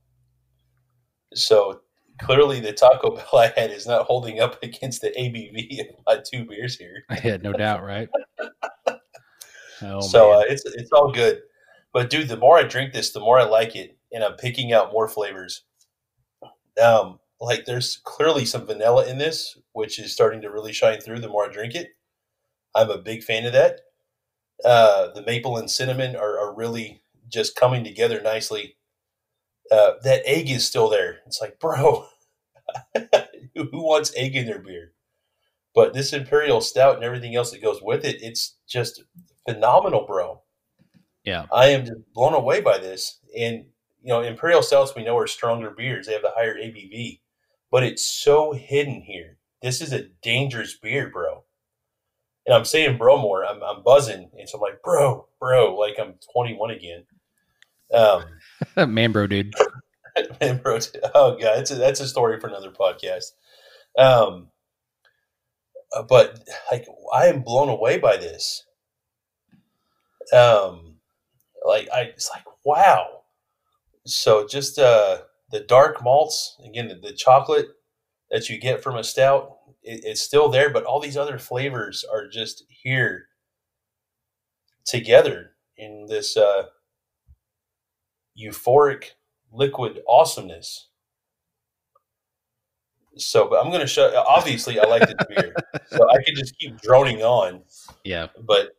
so 1.35 1.81
clearly 2.23 2.61
the 2.61 2.73
Taco 2.73 3.17
Bell 3.17 3.29
I 3.35 3.53
had 3.61 3.73
is 3.73 3.87
not 3.87 4.07
holding 4.07 4.41
up 4.41 4.63
against 4.63 5.01
the 5.01 5.11
ABV 5.11 5.81
of 5.81 5.97
my 6.07 6.23
two 6.25 6.47
beers 6.47 6.77
here. 6.77 7.03
I 7.11 7.17
had 7.17 7.43
no 7.43 7.53
doubt, 7.53 7.83
right? 7.83 8.09
Oh, 9.83 10.01
so 10.01 10.33
uh, 10.33 10.45
it's 10.49 10.65
it's 10.65 10.93
all 10.93 11.13
good. 11.13 11.43
But 11.93 12.11
dude, 12.11 12.29
the 12.29 12.37
more 12.37 12.59
I 12.59 12.65
drink 12.65 12.93
this, 12.93 13.11
the 13.11 13.21
more 13.21 13.39
I 13.39 13.45
like 13.45 13.75
it, 13.77 13.97
and 14.13 14.23
I'm 14.23 14.35
picking 14.35 14.73
out 14.73 14.93
more 14.93 15.09
flavors. 15.09 15.63
Um, 16.83 17.19
like 17.41 17.65
there's 17.65 18.01
clearly 18.05 18.45
some 18.45 18.67
vanilla 18.67 19.07
in 19.07 19.19
this, 19.19 19.57
which 19.73 19.99
is 19.99 20.13
starting 20.13 20.43
to 20.43 20.51
really 20.51 20.73
shine 20.73 21.01
through 21.01 21.21
the 21.21 21.29
more 21.29 21.47
I 21.49 21.53
drink 21.53 21.75
it. 21.75 21.91
I'm 22.75 22.91
a 22.91 22.99
big 22.99 23.23
fan 23.23 23.47
of 23.47 23.53
that. 23.53 23.81
Uh, 24.65 25.09
the 25.15 25.23
maple 25.23 25.57
and 25.57 25.71
cinnamon 25.71 26.17
are, 26.17 26.39
are 26.39 26.55
really 26.55 27.01
just 27.29 27.57
coming 27.57 27.85
together 27.85 28.21
nicely 28.21 28.77
uh, 29.71 29.93
that 30.03 30.23
egg 30.25 30.51
is 30.51 30.67
still 30.67 30.89
there. 30.89 31.19
It's 31.27 31.41
like, 31.41 31.59
bro, 31.59 32.07
who 33.55 33.85
wants 33.85 34.13
egg 34.17 34.37
in 34.37 34.47
their 34.47 34.61
beer? 34.61 34.93
But 35.79 35.95
this 35.95 36.13
imperial 36.13 36.61
stout 36.61 36.97
and 36.97 37.05
everything 37.05 37.37
else 37.37 37.53
that 37.53 37.63
goes 37.63 37.81
with 37.81 38.05
it, 38.05 38.21
it's 38.21 38.57
just 38.67 39.05
phenomenal, 39.49 40.05
bro. 40.09 40.43
Yeah, 41.23 41.47
I 41.53 41.67
am 41.69 41.87
just 41.87 42.01
blown 42.13 42.35
away 42.35 42.61
by 42.61 42.79
this. 42.79 43.21
And 43.39 43.67
you 44.03 44.09
know, 44.09 44.23
imperial 44.23 44.63
stouts 44.63 44.97
we 44.97 45.05
know 45.05 45.17
are 45.17 45.29
stronger 45.29 45.71
beers; 45.71 46.09
they 46.09 46.15
have 46.15 46.23
the 46.23 46.33
higher 46.35 46.57
ABV, 46.57 47.21
but 47.71 47.85
it's 47.85 48.05
so 48.05 48.51
hidden 48.51 49.03
here. 49.03 49.37
This 49.63 49.81
is 49.81 49.93
a 49.93 50.09
dangerous 50.21 50.77
beer, 50.77 51.11
bro. 51.11 51.45
And 52.45 52.57
I'm 52.57 52.65
saying 52.65 52.99
bro 52.99 53.17
more. 53.17 53.47
I'm, 53.47 53.63
I'm 53.63 53.85
buzzing, 53.85 54.33
and 54.37 54.49
so 54.49 54.59
I'm 54.59 54.63
like, 54.63 54.83
bro, 54.83 55.29
bro, 55.39 55.77
like 55.77 55.95
I'm 56.01 56.15
21 56.33 56.73
again. 56.73 57.05
Um, 57.95 58.25
Man, 58.93 59.13
bro, 59.13 59.29
dude. 59.29 59.55
Man, 60.41 60.59
bro. 60.59 60.81
Oh, 61.15 61.37
God, 61.37 61.59
that's 61.59 61.71
a, 61.71 61.77
that's 61.77 62.01
a 62.01 62.09
story 62.09 62.41
for 62.41 62.49
another 62.49 62.73
podcast. 62.73 63.27
Um, 63.97 64.49
but 66.09 66.41
like, 66.71 66.87
I 67.13 67.27
am 67.27 67.43
blown 67.43 67.69
away 67.69 67.99
by 67.99 68.17
this. 68.17 68.65
Um, 70.33 70.97
like 71.65 71.89
I, 71.93 72.03
it's 72.03 72.31
like 72.31 72.45
wow. 72.65 73.23
So 74.07 74.47
just 74.47 74.79
uh, 74.79 75.19
the 75.51 75.61
dark 75.61 76.03
malts 76.03 76.57
again, 76.65 76.89
the, 76.89 76.95
the 76.95 77.13
chocolate 77.13 77.69
that 78.31 78.49
you 78.49 78.59
get 78.59 78.83
from 78.83 78.97
a 78.97 79.05
stout, 79.05 79.57
it, 79.83 80.01
it's 80.05 80.21
still 80.21 80.49
there, 80.49 80.71
but 80.71 80.85
all 80.85 81.01
these 81.01 81.17
other 81.17 81.39
flavors 81.39 82.05
are 82.11 82.29
just 82.29 82.65
here 82.69 83.27
together 84.85 85.53
in 85.77 86.07
this 86.09 86.37
uh, 86.37 86.65
euphoric 88.39 89.11
liquid 89.53 90.01
awesomeness. 90.09 90.89
So, 93.19 93.49
but 93.49 93.63
I'm 93.63 93.71
going 93.71 93.81
to 93.81 93.87
show. 93.87 94.13
Obviously, 94.27 94.79
I 94.79 94.85
like 94.85 95.03
this 95.03 95.15
beer, 95.29 95.55
so 95.91 96.09
I 96.11 96.23
could 96.23 96.37
just 96.37 96.59
keep 96.59 96.81
droning 96.81 97.23
on. 97.23 97.63
Yeah, 98.05 98.29
but 98.47 98.77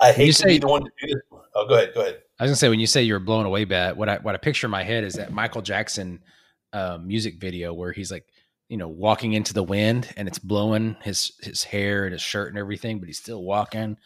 I 0.00 0.12
hate 0.12 0.26
to 0.28 0.32
say, 0.32 0.46
be 0.46 0.58
the 0.58 0.66
one 0.66 0.84
to 0.84 0.90
do 1.00 1.14
this. 1.14 1.22
Oh, 1.54 1.66
go 1.66 1.74
ahead. 1.74 1.92
Go 1.94 2.00
ahead. 2.02 2.22
I 2.38 2.44
was 2.44 2.50
gonna 2.50 2.56
say 2.56 2.68
when 2.68 2.80
you 2.80 2.86
say 2.86 3.02
you're 3.02 3.18
blown 3.18 3.46
away 3.46 3.64
by 3.64 3.88
it, 3.88 3.96
what 3.96 4.08
I 4.08 4.18
what 4.18 4.34
I 4.34 4.38
picture 4.38 4.66
in 4.66 4.70
my 4.70 4.82
head 4.82 5.04
is 5.04 5.14
that 5.14 5.32
Michael 5.32 5.62
Jackson 5.62 6.20
uh, 6.72 6.98
music 7.02 7.40
video 7.40 7.74
where 7.74 7.92
he's 7.92 8.10
like, 8.10 8.26
you 8.68 8.76
know, 8.76 8.88
walking 8.88 9.32
into 9.32 9.54
the 9.54 9.62
wind 9.62 10.12
and 10.16 10.28
it's 10.28 10.38
blowing 10.38 10.96
his 11.02 11.32
his 11.42 11.64
hair 11.64 12.04
and 12.04 12.12
his 12.12 12.22
shirt 12.22 12.48
and 12.48 12.58
everything, 12.58 12.98
but 12.98 13.08
he's 13.08 13.18
still 13.18 13.42
walking. 13.42 13.96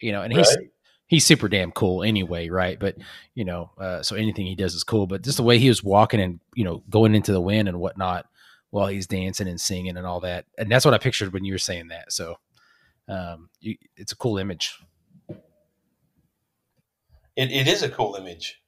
You 0.00 0.12
know, 0.12 0.22
and 0.22 0.32
he's 0.32 0.56
right 0.56 0.68
he's 1.12 1.26
super 1.26 1.46
damn 1.46 1.70
cool 1.72 2.02
anyway, 2.02 2.48
right? 2.48 2.80
But 2.80 2.96
you 3.34 3.44
know, 3.44 3.70
uh, 3.78 4.02
so 4.02 4.16
anything 4.16 4.46
he 4.46 4.54
does 4.54 4.74
is 4.74 4.82
cool. 4.82 5.06
But 5.06 5.22
just 5.22 5.36
the 5.36 5.42
way 5.42 5.58
he 5.58 5.68
was 5.68 5.84
walking 5.84 6.20
and 6.20 6.40
you 6.54 6.64
know 6.64 6.82
going 6.88 7.14
into 7.14 7.32
the 7.32 7.40
wind 7.40 7.68
and 7.68 7.78
whatnot 7.78 8.26
while 8.70 8.86
he's 8.86 9.06
dancing 9.06 9.46
and 9.46 9.60
singing 9.60 9.98
and 9.98 10.06
all 10.06 10.20
that, 10.20 10.46
and 10.56 10.72
that's 10.72 10.84
what 10.84 10.94
I 10.94 10.98
pictured 10.98 11.32
when 11.32 11.44
you 11.44 11.52
were 11.52 11.58
saying 11.58 11.88
that. 11.88 12.12
So 12.12 12.38
um, 13.08 13.50
you, 13.60 13.76
it's 13.96 14.12
a 14.12 14.16
cool 14.16 14.38
image. 14.38 14.74
It, 17.36 17.50
it 17.52 17.68
is 17.68 17.82
a 17.82 17.88
cool 17.90 18.14
image. 18.14 18.60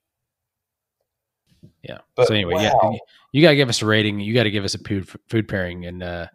Yeah. 1.82 1.98
But, 2.14 2.28
so 2.28 2.34
anyway, 2.34 2.54
wow. 2.54 2.60
yeah, 2.60 2.90
you, 2.90 2.98
you 3.32 3.42
got 3.42 3.50
to 3.50 3.56
give 3.56 3.70
us 3.70 3.80
a 3.80 3.86
rating. 3.86 4.20
You 4.20 4.34
got 4.34 4.44
to 4.44 4.50
give 4.50 4.64
us 4.64 4.74
a 4.74 4.78
food 4.78 5.08
food 5.28 5.48
pairing, 5.48 5.86
and 5.86 6.02
uh, 6.02 6.26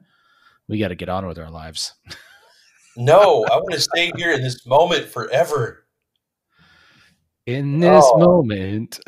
we 0.67 0.79
got 0.79 0.87
to 0.87 0.95
get 0.95 1.09
on 1.09 1.27
with 1.27 1.37
our 1.37 1.51
lives. 1.51 1.93
no, 2.97 3.45
I 3.45 3.57
want 3.57 3.73
to 3.73 3.79
stay 3.79 4.11
here 4.15 4.31
in 4.31 4.41
this 4.41 4.65
moment 4.65 5.07
forever 5.07 5.85
in 7.49 7.79
this 7.79 8.05
oh. 8.05 8.17
moment. 8.17 8.99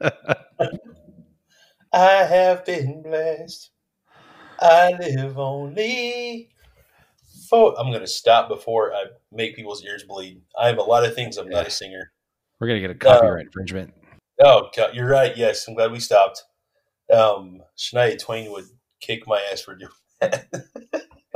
I 0.00 0.12
have 1.92 2.64
been 2.64 3.02
blessed. 3.02 3.70
I 4.60 4.92
live 4.92 5.36
only 5.38 6.50
for. 7.50 7.78
I'm 7.78 7.88
going 7.88 8.00
to 8.00 8.06
stop 8.06 8.48
before 8.48 8.94
I 8.94 9.06
make 9.32 9.56
people's 9.56 9.84
ears 9.84 10.04
bleed. 10.04 10.42
I 10.58 10.68
have 10.68 10.78
a 10.78 10.82
lot 10.82 11.04
of 11.04 11.14
things. 11.14 11.36
I'm 11.36 11.50
yeah. 11.50 11.56
not 11.56 11.66
a 11.66 11.70
singer. 11.70 12.12
We're 12.60 12.68
going 12.68 12.80
to 12.80 12.86
get 12.86 12.94
a 12.94 12.98
copyright 12.98 13.46
uh, 13.46 13.46
infringement. 13.46 13.92
Oh, 14.40 14.68
God, 14.76 14.94
you're 14.94 15.08
right. 15.08 15.36
Yes, 15.36 15.66
I'm 15.66 15.74
glad 15.74 15.90
we 15.90 16.00
stopped. 16.00 16.44
Um, 17.12 17.62
Shania 17.76 18.18
Twain 18.18 18.50
would 18.52 18.66
kick 19.00 19.26
my 19.26 19.42
ass 19.52 19.60
for 19.62 19.74
doing 19.74 19.90
that. 20.20 20.46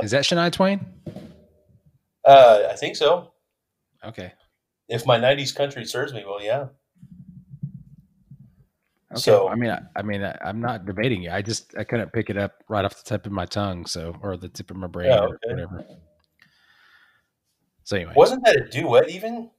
Is 0.01 0.11
that 0.11 0.23
Shania 0.23 0.51
Twain? 0.51 0.85
Uh, 2.23 2.67
I 2.71 2.75
think 2.75 2.95
so. 2.95 3.33
Okay 4.03 4.33
if 4.91 5.05
my 5.05 5.17
'90s 5.17 5.55
country 5.55 5.85
serves 5.85 6.13
me 6.13 6.23
well, 6.25 6.43
yeah. 6.43 6.67
Okay. 9.11 9.21
So 9.21 9.49
I 9.49 9.55
mean, 9.55 9.71
I, 9.71 9.81
I 9.95 10.01
mean, 10.03 10.23
I, 10.23 10.37
am 10.43 10.61
not 10.61 10.85
debating 10.85 11.23
you. 11.23 11.31
I 11.31 11.41
just 11.41 11.75
I 11.77 11.83
couldn't 11.83 12.13
pick 12.13 12.29
it 12.29 12.37
up 12.37 12.63
right 12.69 12.85
off 12.85 12.95
the 13.03 13.09
tip 13.09 13.25
of 13.25 13.31
my 13.31 13.45
tongue, 13.45 13.85
so 13.85 14.15
or 14.21 14.37
the 14.37 14.49
tip 14.49 14.71
of 14.71 14.77
my 14.77 14.87
brain 14.87 15.09
yeah, 15.09 15.19
okay. 15.21 15.35
or 15.47 15.49
whatever. 15.49 15.85
So 17.83 17.97
anyway, 17.97 18.13
wasn't 18.15 18.45
that 18.45 18.55
a 18.55 18.69
duet 18.69 19.09
even? 19.09 19.49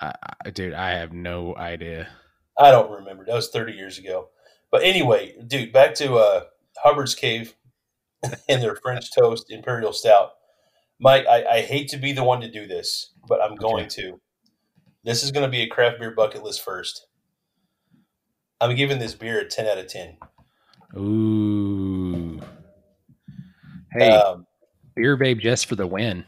I, 0.00 0.12
I, 0.44 0.50
dude, 0.50 0.74
I 0.74 0.90
have 0.90 1.12
no 1.12 1.56
idea. 1.56 2.08
I 2.58 2.70
don't 2.70 2.90
remember. 2.90 3.24
That 3.24 3.34
was 3.34 3.48
30 3.50 3.72
years 3.72 3.98
ago. 3.98 4.28
But 4.70 4.82
anyway, 4.82 5.34
dude, 5.46 5.72
back 5.72 5.94
to 5.96 6.16
uh, 6.16 6.44
Hubbard's 6.78 7.14
Cave 7.14 7.54
and 8.48 8.62
their 8.62 8.76
French 8.76 9.12
toast 9.12 9.50
imperial 9.50 9.92
stout. 9.92 10.32
Mike, 11.02 11.26
I, 11.28 11.44
I 11.44 11.60
hate 11.62 11.88
to 11.88 11.96
be 11.96 12.12
the 12.12 12.22
one 12.22 12.40
to 12.42 12.50
do 12.50 12.66
this, 12.66 13.10
but 13.26 13.42
I'm 13.42 13.56
going 13.56 13.86
okay. 13.86 14.02
to. 14.02 14.20
This 15.02 15.24
is 15.24 15.32
going 15.32 15.44
to 15.44 15.50
be 15.50 15.62
a 15.62 15.66
craft 15.66 15.98
beer 15.98 16.12
bucket 16.12 16.44
list 16.44 16.62
first. 16.62 17.08
I'm 18.60 18.76
giving 18.76 19.00
this 19.00 19.12
beer 19.12 19.40
a 19.40 19.44
10 19.44 19.66
out 19.66 19.78
of 19.78 19.88
10. 19.88 20.16
Ooh. 20.96 22.40
Hey, 23.90 24.10
um, 24.10 24.46
Beer 24.94 25.16
babe 25.16 25.40
Jess 25.40 25.64
for 25.64 25.74
the 25.74 25.86
win. 25.86 26.24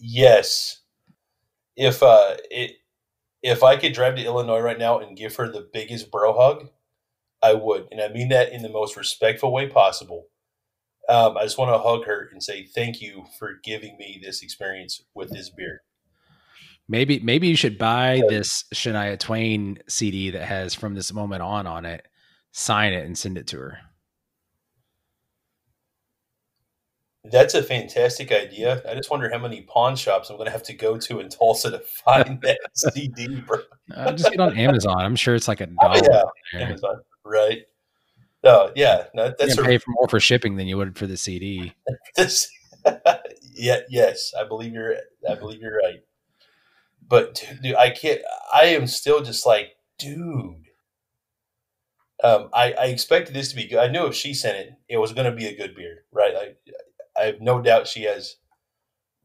Yes. 0.00 0.80
If 1.76 2.02
uh 2.02 2.36
it 2.50 2.72
if 3.42 3.62
I 3.62 3.76
could 3.76 3.92
drive 3.92 4.16
to 4.16 4.24
Illinois 4.24 4.60
right 4.60 4.78
now 4.78 4.98
and 4.98 5.16
give 5.16 5.36
her 5.36 5.48
the 5.48 5.68
biggest 5.72 6.10
bro 6.10 6.36
hug, 6.36 6.68
I 7.42 7.54
would. 7.54 7.86
And 7.92 8.00
I 8.00 8.08
mean 8.08 8.30
that 8.30 8.52
in 8.52 8.62
the 8.62 8.68
most 8.68 8.96
respectful 8.96 9.52
way 9.52 9.68
possible. 9.68 10.26
Um, 11.08 11.38
I 11.38 11.44
just 11.44 11.56
want 11.56 11.72
to 11.72 11.78
hug 11.78 12.04
her 12.04 12.28
and 12.32 12.42
say 12.42 12.64
thank 12.64 13.00
you 13.00 13.24
for 13.38 13.54
giving 13.64 13.96
me 13.96 14.20
this 14.22 14.42
experience 14.42 15.02
with 15.14 15.30
this 15.30 15.48
beer. 15.48 15.82
Maybe 16.86 17.18
maybe 17.20 17.48
you 17.48 17.56
should 17.56 17.78
buy 17.78 18.22
this 18.28 18.64
Shania 18.74 19.18
Twain 19.18 19.78
CD 19.88 20.30
that 20.30 20.44
has 20.44 20.74
from 20.74 20.94
this 20.94 21.12
moment 21.12 21.42
on 21.42 21.66
on 21.66 21.84
it, 21.84 22.06
sign 22.52 22.92
it 22.92 23.04
and 23.04 23.16
send 23.16 23.36
it 23.36 23.46
to 23.48 23.58
her. 23.58 23.78
That's 27.24 27.54
a 27.54 27.62
fantastic 27.62 28.32
idea. 28.32 28.82
I 28.88 28.94
just 28.94 29.10
wonder 29.10 29.28
how 29.30 29.38
many 29.38 29.62
pawn 29.62 29.96
shops 29.96 30.30
I'm 30.30 30.36
going 30.36 30.46
to 30.46 30.52
have 30.52 30.62
to 30.64 30.74
go 30.74 30.96
to 30.96 31.20
in 31.20 31.28
Tulsa 31.28 31.70
to 31.72 31.80
find 31.80 32.40
that 32.42 32.58
CD, 32.74 33.40
bro. 33.40 33.58
Uh, 33.94 34.12
just 34.12 34.30
get 34.30 34.40
on 34.40 34.56
Amazon. 34.56 34.98
I'm 34.98 35.16
sure 35.16 35.34
it's 35.34 35.48
like 35.48 35.60
a 35.60 35.66
dollar. 35.66 36.00
Oh, 36.10 36.30
yeah, 36.54 36.60
Amazon, 36.60 37.00
right? 37.24 37.62
No, 38.44 38.70
yeah, 38.76 39.04
no, 39.14 39.34
that's 39.38 39.56
you 39.56 39.64
pay 39.64 39.78
for 39.78 39.90
more 39.90 40.08
for 40.08 40.20
shipping 40.20 40.56
than 40.56 40.66
you 40.66 40.76
would 40.76 40.96
for 40.96 41.06
the 41.06 41.16
CD. 41.16 41.72
this, 42.16 42.48
yeah, 43.54 43.80
yes, 43.88 44.32
I 44.38 44.44
believe 44.44 44.72
you're. 44.72 44.94
I 45.28 45.34
believe 45.34 45.60
you're 45.60 45.76
right. 45.76 46.00
But 47.06 47.44
dude, 47.62 47.74
I 47.74 47.90
can't. 47.90 48.20
I 48.52 48.66
am 48.66 48.86
still 48.86 49.22
just 49.22 49.46
like, 49.46 49.76
dude. 49.98 50.64
Um, 52.22 52.48
I, 52.52 52.72
I 52.72 52.84
expected 52.86 53.34
this 53.34 53.50
to 53.50 53.56
be 53.56 53.68
good. 53.68 53.78
I 53.78 53.86
knew 53.86 54.06
if 54.06 54.14
she 54.14 54.34
sent 54.34 54.56
it, 54.56 54.72
it 54.88 54.96
was 54.96 55.12
going 55.12 55.30
to 55.30 55.36
be 55.36 55.46
a 55.46 55.56
good 55.56 55.76
beer, 55.76 56.04
right? 56.10 56.34
I, 56.34 57.20
I 57.20 57.26
have 57.26 57.40
no 57.40 57.60
doubt 57.62 57.86
she 57.86 58.02
has 58.04 58.36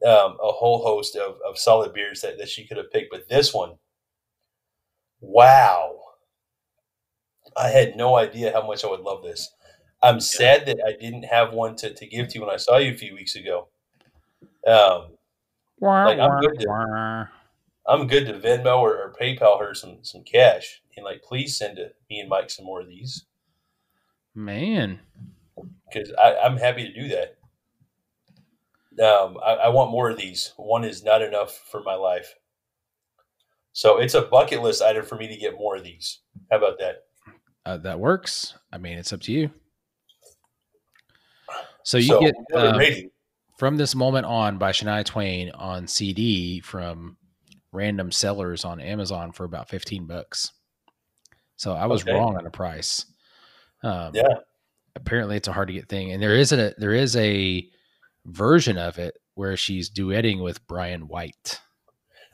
um, 0.06 0.36
a 0.40 0.52
whole 0.52 0.82
host 0.82 1.16
of, 1.16 1.38
of 1.48 1.58
solid 1.58 1.92
beers 1.92 2.20
that, 2.20 2.38
that 2.38 2.48
she 2.48 2.66
could 2.66 2.76
have 2.76 2.92
picked. 2.92 3.10
But 3.10 3.28
this 3.28 3.52
one, 3.52 3.72
wow. 5.20 6.03
I 7.56 7.68
had 7.68 7.96
no 7.96 8.16
idea 8.16 8.52
how 8.52 8.66
much 8.66 8.84
I 8.84 8.88
would 8.88 9.00
love 9.00 9.22
this. 9.22 9.52
I'm 10.02 10.20
sad 10.20 10.66
that 10.66 10.78
I 10.86 10.92
didn't 11.00 11.24
have 11.24 11.54
one 11.54 11.76
to, 11.76 11.92
to 11.94 12.06
give 12.06 12.28
to 12.28 12.34
you 12.34 12.44
when 12.44 12.54
I 12.54 12.58
saw 12.58 12.76
you 12.76 12.92
a 12.92 12.96
few 12.96 13.14
weeks 13.14 13.36
ago. 13.36 13.68
Um, 14.66 15.12
like 16.06 16.18
I'm 16.18 16.40
good 16.40 16.58
to, 16.60 17.28
I'm 17.86 18.06
good 18.06 18.26
to 18.26 18.34
Venmo 18.34 18.78
or, 18.78 18.96
or 18.96 19.14
PayPal 19.20 19.60
her 19.60 19.74
some 19.74 19.98
some 20.02 20.22
cash 20.24 20.82
and 20.96 21.04
like 21.04 21.22
please 21.22 21.56
send 21.56 21.78
it, 21.78 21.96
me 22.10 22.20
and 22.20 22.28
Mike 22.28 22.50
some 22.50 22.64
more 22.64 22.80
of 22.80 22.88
these. 22.88 23.24
Man, 24.34 25.00
because 25.92 26.12
I'm 26.18 26.56
happy 26.56 26.84
to 26.86 26.92
do 26.92 27.08
that. 27.08 27.36
Um, 29.04 29.38
I, 29.44 29.54
I 29.54 29.68
want 29.68 29.90
more 29.90 30.10
of 30.10 30.16
these. 30.16 30.52
One 30.56 30.84
is 30.84 31.04
not 31.04 31.22
enough 31.22 31.52
for 31.70 31.82
my 31.82 31.94
life. 31.94 32.34
So 33.72 33.98
it's 33.98 34.14
a 34.14 34.22
bucket 34.22 34.62
list 34.62 34.82
item 34.82 35.04
for 35.04 35.16
me 35.16 35.28
to 35.28 35.36
get 35.36 35.58
more 35.58 35.76
of 35.76 35.84
these. 35.84 36.20
How 36.50 36.58
about 36.58 36.78
that? 36.78 37.04
Uh, 37.66 37.78
that 37.78 37.98
works. 37.98 38.54
I 38.72 38.78
mean, 38.78 38.98
it's 38.98 39.12
up 39.12 39.20
to 39.22 39.32
you. 39.32 39.50
So 41.82 41.98
you 41.98 42.04
so, 42.04 42.20
get 42.20 42.34
um, 42.54 42.80
from 43.58 43.76
this 43.76 43.94
moment 43.94 44.26
on 44.26 44.58
by 44.58 44.72
Shania 44.72 45.04
Twain 45.04 45.50
on 45.50 45.86
CD 45.86 46.60
from 46.60 47.16
random 47.72 48.10
sellers 48.10 48.64
on 48.64 48.80
Amazon 48.80 49.32
for 49.32 49.44
about 49.44 49.68
fifteen 49.68 50.06
bucks. 50.06 50.50
So 51.56 51.72
I 51.72 51.86
was 51.86 52.02
okay. 52.02 52.12
wrong 52.12 52.36
on 52.36 52.44
the 52.44 52.50
price. 52.50 53.06
Um, 53.82 54.12
yeah. 54.14 54.34
Apparently, 54.96 55.36
it's 55.36 55.48
a 55.48 55.52
hard 55.52 55.68
to 55.68 55.74
get 55.74 55.88
thing, 55.88 56.12
and 56.12 56.22
there 56.22 56.36
is 56.36 56.52
a 56.52 56.74
there 56.78 56.94
is 56.94 57.16
a 57.16 57.68
version 58.26 58.78
of 58.78 58.98
it 58.98 59.18
where 59.34 59.56
she's 59.56 59.90
duetting 59.90 60.42
with 60.42 60.66
Bryan 60.66 61.08
White. 61.08 61.60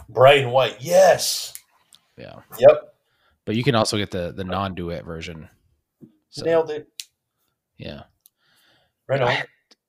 Bryan 0.09 0.51
White, 0.51 0.77
yes. 0.81 1.55
Yeah. 2.17 2.37
Yep. 2.59 2.90
But 3.51 3.57
you 3.57 3.65
can 3.65 3.75
also 3.75 3.97
get 3.97 4.13
the 4.13 4.31
the 4.31 4.45
non 4.45 4.77
duet 4.77 5.05
version. 5.05 5.49
So, 6.29 6.45
Nailed 6.45 6.71
it. 6.71 6.87
Yeah. 7.79 8.05
Right 9.09 9.21
on. 9.21 9.37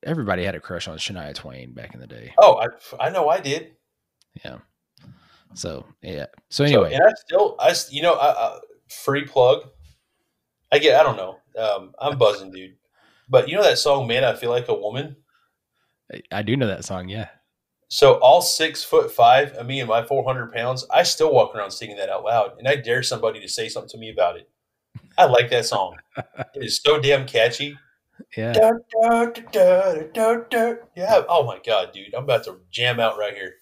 everybody 0.02 0.44
had 0.44 0.56
a 0.56 0.60
crush 0.60 0.88
on 0.88 0.98
Shania 0.98 1.36
Twain 1.36 1.72
back 1.72 1.94
in 1.94 2.00
the 2.00 2.08
day. 2.08 2.34
Oh, 2.40 2.56
I 2.56 2.70
I 3.00 3.12
know 3.12 3.30
I 3.30 3.40
did. 3.40 3.74
Yeah. 4.44 4.58
So 5.54 5.86
yeah. 6.02 6.26
So 6.50 6.64
anyway, 6.64 6.90
so, 6.90 6.96
and 6.96 7.04
I 7.04 7.14
still 7.14 7.56
I 7.60 7.76
you 7.92 8.02
know 8.02 8.16
I, 8.16 8.32
I, 8.32 8.60
free 8.88 9.26
plug. 9.26 9.70
I 10.72 10.80
get 10.80 11.00
I 11.00 11.04
don't 11.04 11.18
know. 11.18 11.38
Um, 11.56 11.92
I'm 12.00 12.18
buzzing, 12.18 12.52
dude. 12.52 12.78
But 13.30 13.48
you 13.48 13.56
know 13.56 13.62
that 13.62 13.78
song, 13.78 14.08
"Man, 14.08 14.24
I 14.24 14.34
Feel 14.34 14.50
Like 14.50 14.70
a 14.70 14.74
Woman." 14.74 15.18
I 16.32 16.42
do 16.42 16.58
know 16.58 16.66
that 16.66 16.84
song. 16.84 17.10
Yeah. 17.10 17.28
So 17.94 18.14
all 18.20 18.42
six 18.42 18.86
foot 18.86 19.12
five 19.12 19.52
of 19.52 19.68
me 19.68 19.82
and 19.82 19.90
my 19.90 20.02
400 20.02 20.54
pounds, 20.54 20.86
I 20.90 21.04
still 21.04 21.34
walk 21.34 21.54
around 21.54 21.72
singing 21.72 21.98
that 21.98 22.08
out 22.08 22.24
loud, 22.24 22.58
and 22.58 22.66
I 22.66 22.78
dare 22.78 23.04
somebody 23.04 23.42
to 23.42 23.50
say 23.50 23.68
something 23.68 23.90
to 23.90 23.98
me 23.98 24.10
about 24.10 24.38
it. 24.38 24.50
I 25.18 25.26
like 25.26 25.50
that 25.50 25.66
song. 25.66 25.98
it 26.16 26.64
is 26.64 26.80
so 26.82 27.02
damn 27.02 27.28
catchy. 27.28 27.78
Yeah. 28.38 28.54
Da, 28.54 29.26
da, 29.52 30.36
da, 30.50 30.74
yeah. 30.96 31.24
Oh 31.28 31.44
my 31.46 31.60
god, 31.66 31.92
dude, 31.92 32.16
I'm 32.16 32.24
about 32.24 32.46
to 32.46 32.60
jam 32.72 33.02
out 33.02 33.18
right 33.18 33.34
here. 33.34 33.56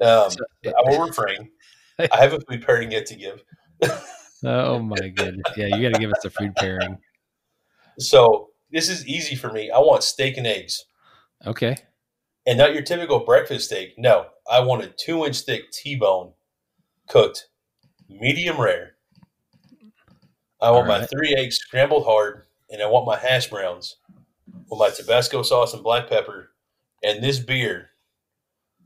Um, 0.00 0.30
I 0.64 0.72
will 0.84 1.04
refrain. 1.04 1.50
I 1.98 2.18
have 2.18 2.34
a 2.34 2.40
food 2.48 2.64
pairing 2.64 2.92
yet 2.92 3.06
to 3.06 3.16
give. 3.16 3.42
oh 4.44 4.78
my 4.78 5.08
goodness! 5.08 5.46
Yeah, 5.56 5.66
you 5.66 5.82
got 5.82 5.94
to 5.94 6.00
give 6.00 6.12
us 6.12 6.24
a 6.24 6.30
food 6.30 6.54
pairing. 6.54 6.96
So 7.98 8.50
this 8.70 8.88
is 8.88 9.04
easy 9.04 9.34
for 9.34 9.52
me. 9.52 9.68
I 9.72 9.80
want 9.80 10.04
steak 10.04 10.36
and 10.36 10.46
eggs. 10.46 10.84
Okay. 11.44 11.76
And 12.46 12.58
not 12.58 12.74
your 12.74 12.82
typical 12.82 13.20
breakfast 13.20 13.66
steak. 13.66 13.94
No, 13.96 14.26
I 14.50 14.60
want 14.60 14.84
a 14.84 14.88
two 14.88 15.24
inch 15.24 15.40
thick 15.40 15.70
T 15.70 15.94
bone 15.96 16.32
cooked 17.08 17.48
medium 18.08 18.60
rare. 18.60 18.96
I 20.60 20.70
want 20.70 20.88
right. 20.88 21.00
my 21.00 21.06
three 21.06 21.34
eggs 21.36 21.56
scrambled 21.56 22.04
hard, 22.04 22.44
and 22.70 22.82
I 22.82 22.86
want 22.86 23.06
my 23.06 23.16
hash 23.16 23.48
browns 23.48 23.96
with 24.68 24.78
my 24.78 24.90
Tabasco 24.90 25.42
sauce 25.42 25.74
and 25.74 25.82
black 25.82 26.08
pepper 26.08 26.50
and 27.02 27.22
this 27.22 27.38
beer 27.38 27.90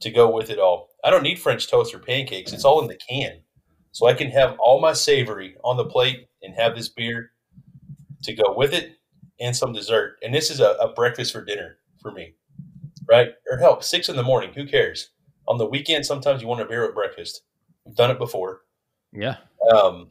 to 0.01 0.11
go 0.11 0.31
with 0.31 0.51
it 0.51 0.59
all. 0.59 0.89
I 1.05 1.11
don't 1.11 1.23
need 1.23 1.39
French 1.39 1.69
toast 1.69 1.95
or 1.95 1.99
pancakes. 1.99 2.53
It's 2.53 2.65
all 2.65 2.81
in 2.81 2.89
the 2.89 2.99
can. 3.09 3.41
So 3.93 4.07
I 4.07 4.15
can 4.15 4.31
have 4.31 4.59
all 4.59 4.81
my 4.81 4.93
savory 4.93 5.57
on 5.65 5.77
the 5.77 5.85
plate 5.85 6.29
and 6.43 6.55
have 6.55 6.77
this 6.77 6.89
beer 6.89 7.31
to 8.23 8.35
go 8.35 8.55
with 8.55 8.75
it 8.75 8.97
and 9.41 9.57
some 9.57 9.73
dessert. 9.73 10.17
And 10.23 10.35
this 10.35 10.51
is 10.51 10.61
a, 10.61 10.73
a 10.81 10.93
breakfast 10.93 11.33
for 11.33 11.45
dinner 11.45 11.79
for 12.01 12.13
me 12.13 12.35
right? 13.09 13.31
Or 13.51 13.59
help, 13.59 13.85
six 13.85 14.09
in 14.09 14.17
the 14.17 14.23
morning. 14.23 14.53
Who 14.55 14.67
cares? 14.67 15.11
On 15.49 15.59
the 15.59 15.67
weekend, 15.67 16.05
sometimes 16.05 16.43
you 16.43 16.49
want 16.49 16.61
a 16.61 16.65
beer 16.65 16.85
at 16.85 16.95
breakfast. 16.95 17.43
I've 17.87 17.95
done 17.95 18.11
it 18.11 18.19
before. 18.19 18.63
Yeah. 19.13 19.37
Um, 19.73 20.09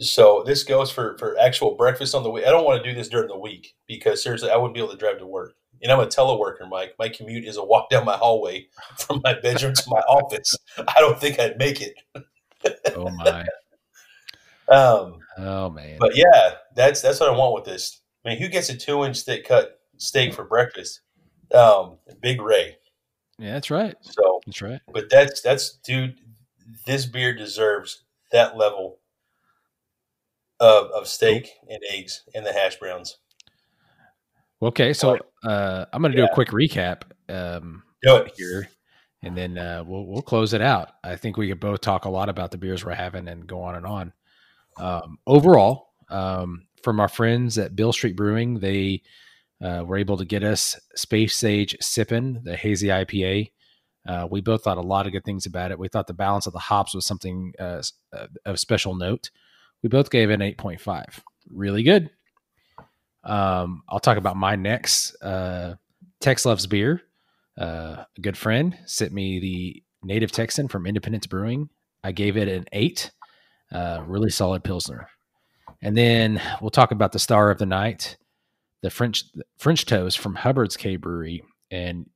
so 0.00 0.42
this 0.46 0.64
goes 0.64 0.90
for 0.90 1.16
for 1.18 1.38
actual 1.38 1.74
breakfast 1.74 2.14
on 2.14 2.22
the 2.22 2.30
week. 2.30 2.46
I 2.46 2.50
don't 2.50 2.64
want 2.64 2.82
to 2.82 2.88
do 2.88 2.96
this 2.96 3.08
during 3.08 3.28
the 3.28 3.38
week 3.38 3.74
because 3.86 4.22
seriously, 4.22 4.50
I 4.50 4.56
wouldn't 4.56 4.74
be 4.74 4.80
able 4.80 4.92
to 4.92 4.96
drive 4.96 5.18
to 5.18 5.26
work. 5.26 5.54
And 5.82 5.90
I'm 5.90 6.00
a 6.00 6.06
teleworker, 6.06 6.68
Mike. 6.68 6.94
My 6.98 7.08
commute 7.08 7.46
is 7.46 7.56
a 7.56 7.64
walk 7.64 7.88
down 7.88 8.04
my 8.04 8.16
hallway 8.16 8.68
from 8.98 9.20
my 9.24 9.34
bedroom 9.40 9.74
to 9.74 9.82
my 9.88 10.00
office. 10.00 10.56
I 10.76 10.94
don't 10.98 11.18
think 11.18 11.38
I'd 11.38 11.58
make 11.58 11.80
it. 11.80 11.94
oh 12.96 13.08
my. 13.10 13.46
Um. 14.68 15.18
Oh 15.36 15.68
man. 15.68 15.96
But 15.98 16.14
yeah, 16.14 16.52
that's 16.76 17.02
that's 17.02 17.18
what 17.18 17.28
I 17.28 17.36
want 17.36 17.56
with 17.56 17.64
this. 17.64 18.02
I 18.24 18.28
mean, 18.28 18.38
who 18.38 18.46
gets 18.46 18.68
a 18.68 18.76
two 18.76 19.04
inch 19.04 19.22
thick 19.22 19.48
cut 19.48 19.79
steak 20.00 20.34
for 20.34 20.44
breakfast. 20.44 21.02
Um, 21.54 21.98
Big 22.20 22.40
Ray. 22.40 22.76
Yeah, 23.38 23.54
that's 23.54 23.70
right. 23.70 23.94
So 24.00 24.40
that's 24.46 24.60
right. 24.60 24.80
But 24.92 25.08
that's 25.10 25.40
that's 25.40 25.78
dude. 25.78 26.18
This 26.86 27.06
beer 27.06 27.34
deserves 27.34 28.04
that 28.32 28.56
level 28.56 28.98
of 30.58 30.90
of 30.90 31.06
steak 31.06 31.50
and 31.68 31.80
eggs 31.90 32.22
and 32.34 32.44
the 32.44 32.52
hash 32.52 32.78
browns. 32.78 33.18
Okay, 34.62 34.92
so 34.92 35.18
uh, 35.42 35.86
I'm 35.92 36.02
going 36.02 36.12
to 36.12 36.18
do 36.18 36.24
a 36.24 36.34
quick 36.34 36.48
recap 36.48 37.04
um, 37.30 37.82
do 38.02 38.16
it. 38.16 38.32
here, 38.36 38.68
and 39.22 39.34
then 39.34 39.56
uh, 39.56 39.82
we'll 39.86 40.04
we'll 40.04 40.22
close 40.22 40.52
it 40.52 40.60
out. 40.60 40.90
I 41.02 41.16
think 41.16 41.38
we 41.38 41.48
could 41.48 41.60
both 41.60 41.80
talk 41.80 42.04
a 42.04 42.10
lot 42.10 42.28
about 42.28 42.50
the 42.50 42.58
beers 42.58 42.84
we're 42.84 42.92
having 42.92 43.26
and 43.28 43.46
go 43.46 43.62
on 43.62 43.74
and 43.74 43.86
on. 43.86 44.12
Um, 44.76 45.18
overall, 45.26 45.94
um, 46.10 46.66
from 46.82 47.00
our 47.00 47.08
friends 47.08 47.56
at 47.56 47.74
Beale 47.74 47.94
Street 47.94 48.16
Brewing, 48.16 48.58
they 48.58 49.02
uh, 49.62 49.84
were 49.86 49.98
able 49.98 50.16
to 50.16 50.24
get 50.24 50.42
us 50.42 50.78
Space 50.94 51.36
Sage 51.36 51.76
Sippin', 51.82 52.42
the 52.44 52.56
hazy 52.56 52.88
IPA. 52.88 53.50
Uh, 54.08 54.26
we 54.30 54.40
both 54.40 54.64
thought 54.64 54.78
a 54.78 54.82
lot 54.82 55.06
of 55.06 55.12
good 55.12 55.24
things 55.24 55.46
about 55.46 55.70
it. 55.70 55.78
We 55.78 55.88
thought 55.88 56.06
the 56.06 56.14
balance 56.14 56.46
of 56.46 56.52
the 56.52 56.58
hops 56.58 56.94
was 56.94 57.04
something 57.04 57.52
uh, 57.58 57.82
uh 58.12 58.26
of 58.46 58.58
special 58.58 58.94
note. 58.94 59.30
We 59.82 59.88
both 59.88 60.10
gave 60.10 60.30
it 60.30 60.34
an 60.34 60.40
8.5. 60.40 61.20
Really 61.50 61.82
good. 61.82 62.10
Um, 63.24 63.82
I'll 63.88 64.00
talk 64.00 64.16
about 64.16 64.36
my 64.36 64.56
next. 64.56 65.14
Uh, 65.22 65.74
Tex 66.20 66.44
Loves 66.44 66.66
Beer, 66.66 67.02
uh, 67.58 68.04
a 68.16 68.20
good 68.20 68.36
friend, 68.36 68.76
sent 68.86 69.12
me 69.12 69.38
the 69.40 69.82
Native 70.02 70.32
Texan 70.32 70.68
from 70.68 70.86
Independence 70.86 71.26
Brewing. 71.26 71.68
I 72.02 72.12
gave 72.12 72.36
it 72.36 72.48
an 72.48 72.64
8. 72.72 73.10
Uh, 73.72 74.02
really 74.06 74.30
solid 74.30 74.64
Pilsner. 74.64 75.08
And 75.82 75.96
then 75.96 76.40
we'll 76.60 76.70
talk 76.70 76.90
about 76.90 77.12
the 77.12 77.18
star 77.18 77.50
of 77.50 77.58
the 77.58 77.66
night 77.66 78.16
the 78.82 78.90
French 78.90 79.24
French 79.58 79.86
toast 79.86 80.18
from 80.18 80.34
Hubbard's 80.34 80.76
Cave 80.76 81.00
Brewery, 81.00 81.42
and 81.70 82.08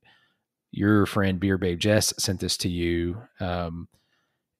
your 0.71 1.05
friend 1.05 1.39
Beer 1.39 1.57
Babe 1.57 1.79
Jess 1.79 2.13
sent 2.17 2.39
this 2.39 2.57
to 2.57 2.69
you. 2.69 3.21
Um, 3.39 3.87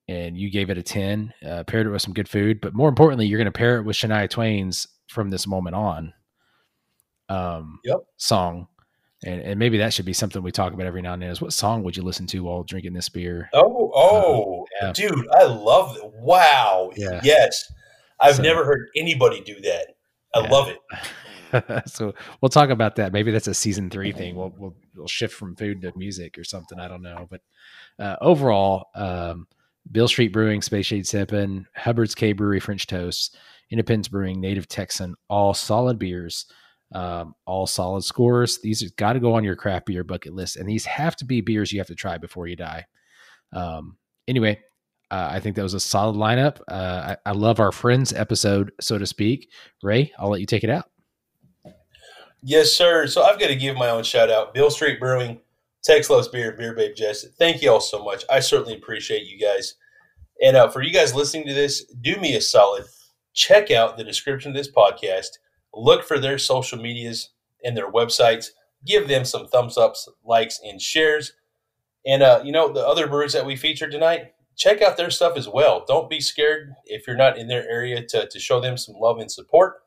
and 0.08 0.38
you 0.38 0.51
gave 0.51 0.70
it 0.70 0.78
a 0.78 0.84
10, 0.84 1.34
uh, 1.43 1.64
paired 1.64 1.88
it 1.88 1.89
with 1.89 2.01
some 2.01 2.14
good 2.14 2.30
food. 2.30 2.62
But 2.62 2.76
more 2.76 2.89
importantly, 2.89 3.26
you're 3.26 3.39
going 3.39 3.45
to 3.45 3.51
pair 3.51 3.80
it 3.80 3.84
with 3.84 3.95
Shania 3.95 4.30
Twain's 4.30 4.88
From 5.10 5.30
This 5.32 5.47
Moment 5.47 5.76
On 5.76 6.14
um, 7.30 7.80
yep. 7.84 7.97
song. 8.18 8.68
And, 9.24 9.41
and 9.41 9.60
maybe 9.60 9.80
that 9.80 9.93
should 9.93 10.06
be 10.06 10.14
something 10.14 10.43
we 10.43 10.51
talk 10.51 10.74
about 10.74 10.86
every 10.86 11.01
now 11.01 11.14
and 11.14 11.22
then 11.22 11.32
is 11.32 11.41
what 11.41 11.53
song 11.53 11.84
would 11.84 11.97
you 11.97 12.03
listen 12.03 12.28
to 12.28 12.43
while 12.43 12.64
drinking 12.64 12.93
this 12.93 13.10
beer? 13.10 13.49
Oh, 13.53 13.91
oh, 13.95 14.66
uh, 14.82 14.88
yeah. 14.88 14.93
dude, 14.93 15.28
I 15.34 15.45
love 15.45 15.97
it. 15.97 16.03
Wow. 16.14 16.91
Yeah. 16.95 17.22
Yes. 17.24 17.72
I've 18.20 18.36
so, 18.36 18.43
never 18.43 18.64
heard 18.64 18.88
anybody 18.95 19.41
do 19.41 19.60
that. 19.62 19.95
I 20.36 20.41
yeah. 20.41 20.49
love 20.49 20.68
it. 20.68 20.78
so 21.85 22.13
we'll 22.41 22.49
talk 22.49 22.69
about 22.69 22.95
that. 22.95 23.11
Maybe 23.11 23.31
that's 23.31 23.47
a 23.47 23.53
season 23.53 23.89
three 23.89 24.11
thing. 24.11 24.35
We'll, 24.35 24.53
we'll, 24.57 24.75
we'll 24.95 25.07
shift 25.07 25.33
from 25.33 25.55
food 25.55 25.81
to 25.81 25.93
music 25.95 26.37
or 26.37 26.43
something. 26.43 26.79
I 26.79 26.87
don't 26.87 27.01
know. 27.01 27.27
But 27.29 27.41
uh, 27.99 28.15
overall, 28.21 28.87
um, 28.95 29.47
Beale 29.91 30.07
Street 30.07 30.33
Brewing, 30.33 30.61
Space 30.61 30.87
Shade 30.87 31.05
Sippin', 31.05 31.65
Hubbard's 31.75 32.15
Cave 32.15 32.37
Brewery, 32.37 32.59
French 32.59 32.87
Toast, 32.87 33.37
Independence 33.69 34.07
Brewing, 34.07 34.39
Native 34.39 34.67
Texan, 34.67 35.15
all 35.29 35.53
solid 35.53 35.99
beers, 35.99 36.45
um, 36.93 37.35
all 37.45 37.67
solid 37.67 38.03
scores. 38.03 38.59
These 38.61 38.91
got 38.91 39.13
to 39.13 39.19
go 39.19 39.33
on 39.33 39.43
your 39.43 39.55
craft 39.55 39.85
beer 39.85 40.03
bucket 40.03 40.33
list, 40.33 40.57
and 40.57 40.67
these 40.67 40.85
have 40.85 41.15
to 41.17 41.25
be 41.25 41.41
beers 41.41 41.71
you 41.71 41.79
have 41.79 41.87
to 41.87 41.95
try 41.95 42.17
before 42.17 42.47
you 42.47 42.55
die. 42.55 42.85
Um, 43.53 43.97
anyway, 44.27 44.59
uh, 45.11 45.29
I 45.31 45.39
think 45.39 45.55
that 45.55 45.63
was 45.63 45.73
a 45.73 45.79
solid 45.79 46.15
lineup. 46.15 46.59
Uh, 46.67 47.15
I, 47.25 47.29
I 47.29 47.31
love 47.33 47.59
our 47.59 47.71
friends 47.71 48.11
episode, 48.11 48.71
so 48.81 48.97
to 48.97 49.05
speak. 49.05 49.51
Ray, 49.83 50.11
I'll 50.17 50.29
let 50.29 50.41
you 50.41 50.47
take 50.47 50.63
it 50.63 50.69
out. 50.69 50.85
Yes, 52.47 52.73
sir. 52.73 53.07
So 53.07 53.23
I've 53.23 53.39
got 53.39 53.47
to 53.47 53.55
give 53.55 53.75
my 53.75 53.89
own 53.89 54.03
shout 54.03 54.29
out. 54.29 54.53
Beale 54.53 54.69
Street 54.69 54.99
Brewing, 54.99 55.39
Tex 55.83 56.11
Loves 56.11 56.27
Beer, 56.27 56.51
Beer 56.51 56.75
Babe 56.75 56.95
Jess. 56.95 57.25
Thank 57.39 57.63
you 57.63 57.71
all 57.71 57.81
so 57.81 58.03
much. 58.03 58.23
I 58.29 58.39
certainly 58.39 58.75
appreciate 58.75 59.23
you 59.25 59.39
guys. 59.39 59.73
And 60.43 60.55
uh, 60.55 60.69
for 60.69 60.83
you 60.83 60.93
guys 60.93 61.15
listening 61.15 61.47
to 61.47 61.55
this, 61.55 61.85
do 62.01 62.17
me 62.17 62.35
a 62.35 62.41
solid. 62.41 62.85
Check 63.33 63.71
out 63.71 63.97
the 63.97 64.03
description 64.03 64.51
of 64.51 64.55
this 64.55 64.71
podcast. 64.71 65.39
Look 65.73 66.03
for 66.03 66.19
their 66.19 66.37
social 66.37 66.79
medias 66.79 67.31
and 67.63 67.75
their 67.75 67.91
websites. 67.91 68.49
Give 68.85 69.07
them 69.07 69.25
some 69.25 69.47
thumbs 69.47 69.75
ups, 69.75 70.07
likes, 70.23 70.59
and 70.63 70.79
shares. 70.79 71.33
And 72.05 72.21
uh, 72.21 72.41
you 72.43 72.51
know 72.51 72.71
the 72.71 72.85
other 72.87 73.07
breweries 73.07 73.33
that 73.33 73.47
we 73.47 73.55
featured 73.55 73.89
tonight. 73.89 74.33
Check 74.55 74.83
out 74.83 74.97
their 74.97 75.09
stuff 75.09 75.35
as 75.35 75.49
well. 75.49 75.83
Don't 75.87 76.11
be 76.11 76.21
scared 76.21 76.75
if 76.85 77.07
you're 77.07 77.17
not 77.17 77.39
in 77.39 77.47
their 77.47 77.67
area 77.67 78.05
to, 78.09 78.29
to 78.29 78.39
show 78.39 78.61
them 78.61 78.77
some 78.77 78.93
love 78.99 79.17
and 79.17 79.31
support. 79.31 79.77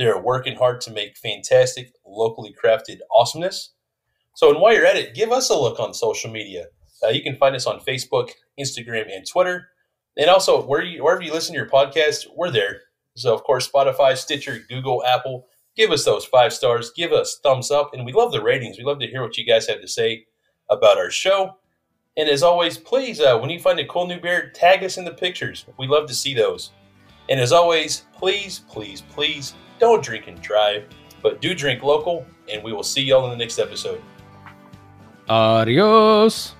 They're 0.00 0.16
working 0.16 0.56
hard 0.56 0.80
to 0.80 0.90
make 0.90 1.18
fantastic, 1.18 1.92
locally 2.06 2.54
crafted 2.54 3.00
awesomeness. 3.14 3.74
So, 4.34 4.48
and 4.48 4.58
while 4.58 4.72
you're 4.72 4.86
at 4.86 4.96
it, 4.96 5.14
give 5.14 5.30
us 5.30 5.50
a 5.50 5.54
look 5.54 5.78
on 5.78 5.92
social 5.92 6.30
media. 6.30 6.68
Uh, 7.04 7.08
you 7.08 7.22
can 7.22 7.36
find 7.36 7.54
us 7.54 7.66
on 7.66 7.80
Facebook, 7.80 8.30
Instagram, 8.58 9.14
and 9.14 9.28
Twitter. 9.28 9.68
And 10.16 10.30
also, 10.30 10.64
where 10.64 10.80
you, 10.80 11.04
wherever 11.04 11.20
you 11.20 11.34
listen 11.34 11.52
to 11.52 11.60
your 11.60 11.68
podcast, 11.68 12.24
we're 12.34 12.50
there. 12.50 12.80
So, 13.14 13.34
of 13.34 13.44
course, 13.44 13.68
Spotify, 13.68 14.16
Stitcher, 14.16 14.60
Google, 14.70 15.04
Apple. 15.04 15.44
Give 15.76 15.90
us 15.90 16.06
those 16.06 16.24
five 16.24 16.54
stars. 16.54 16.92
Give 16.96 17.12
us 17.12 17.38
thumbs 17.42 17.70
up. 17.70 17.92
And 17.92 18.06
we 18.06 18.14
love 18.14 18.32
the 18.32 18.42
ratings. 18.42 18.78
We 18.78 18.84
love 18.84 19.00
to 19.00 19.06
hear 19.06 19.20
what 19.20 19.36
you 19.36 19.44
guys 19.44 19.66
have 19.66 19.82
to 19.82 19.88
say 19.88 20.24
about 20.70 20.96
our 20.96 21.10
show. 21.10 21.58
And 22.16 22.26
as 22.26 22.42
always, 22.42 22.78
please, 22.78 23.20
uh, 23.20 23.38
when 23.38 23.50
you 23.50 23.60
find 23.60 23.78
a 23.78 23.86
cool 23.86 24.06
new 24.06 24.18
beer, 24.18 24.50
tag 24.54 24.82
us 24.82 24.96
in 24.96 25.04
the 25.04 25.12
pictures. 25.12 25.66
We 25.78 25.88
love 25.88 26.08
to 26.08 26.14
see 26.14 26.32
those. 26.32 26.70
And 27.28 27.38
as 27.38 27.52
always, 27.52 28.04
please, 28.16 28.60
please, 28.60 29.02
please 29.02 29.52
don't 29.80 30.04
drink 30.04 30.28
and 30.28 30.40
drive, 30.40 30.84
but 31.22 31.40
do 31.40 31.54
drink 31.54 31.82
local. 31.82 32.24
And 32.52 32.62
we 32.62 32.72
will 32.72 32.84
see 32.84 33.02
y'all 33.02 33.24
in 33.24 33.30
the 33.30 33.36
next 33.36 33.58
episode. 33.58 34.00
Adios. 35.28 36.54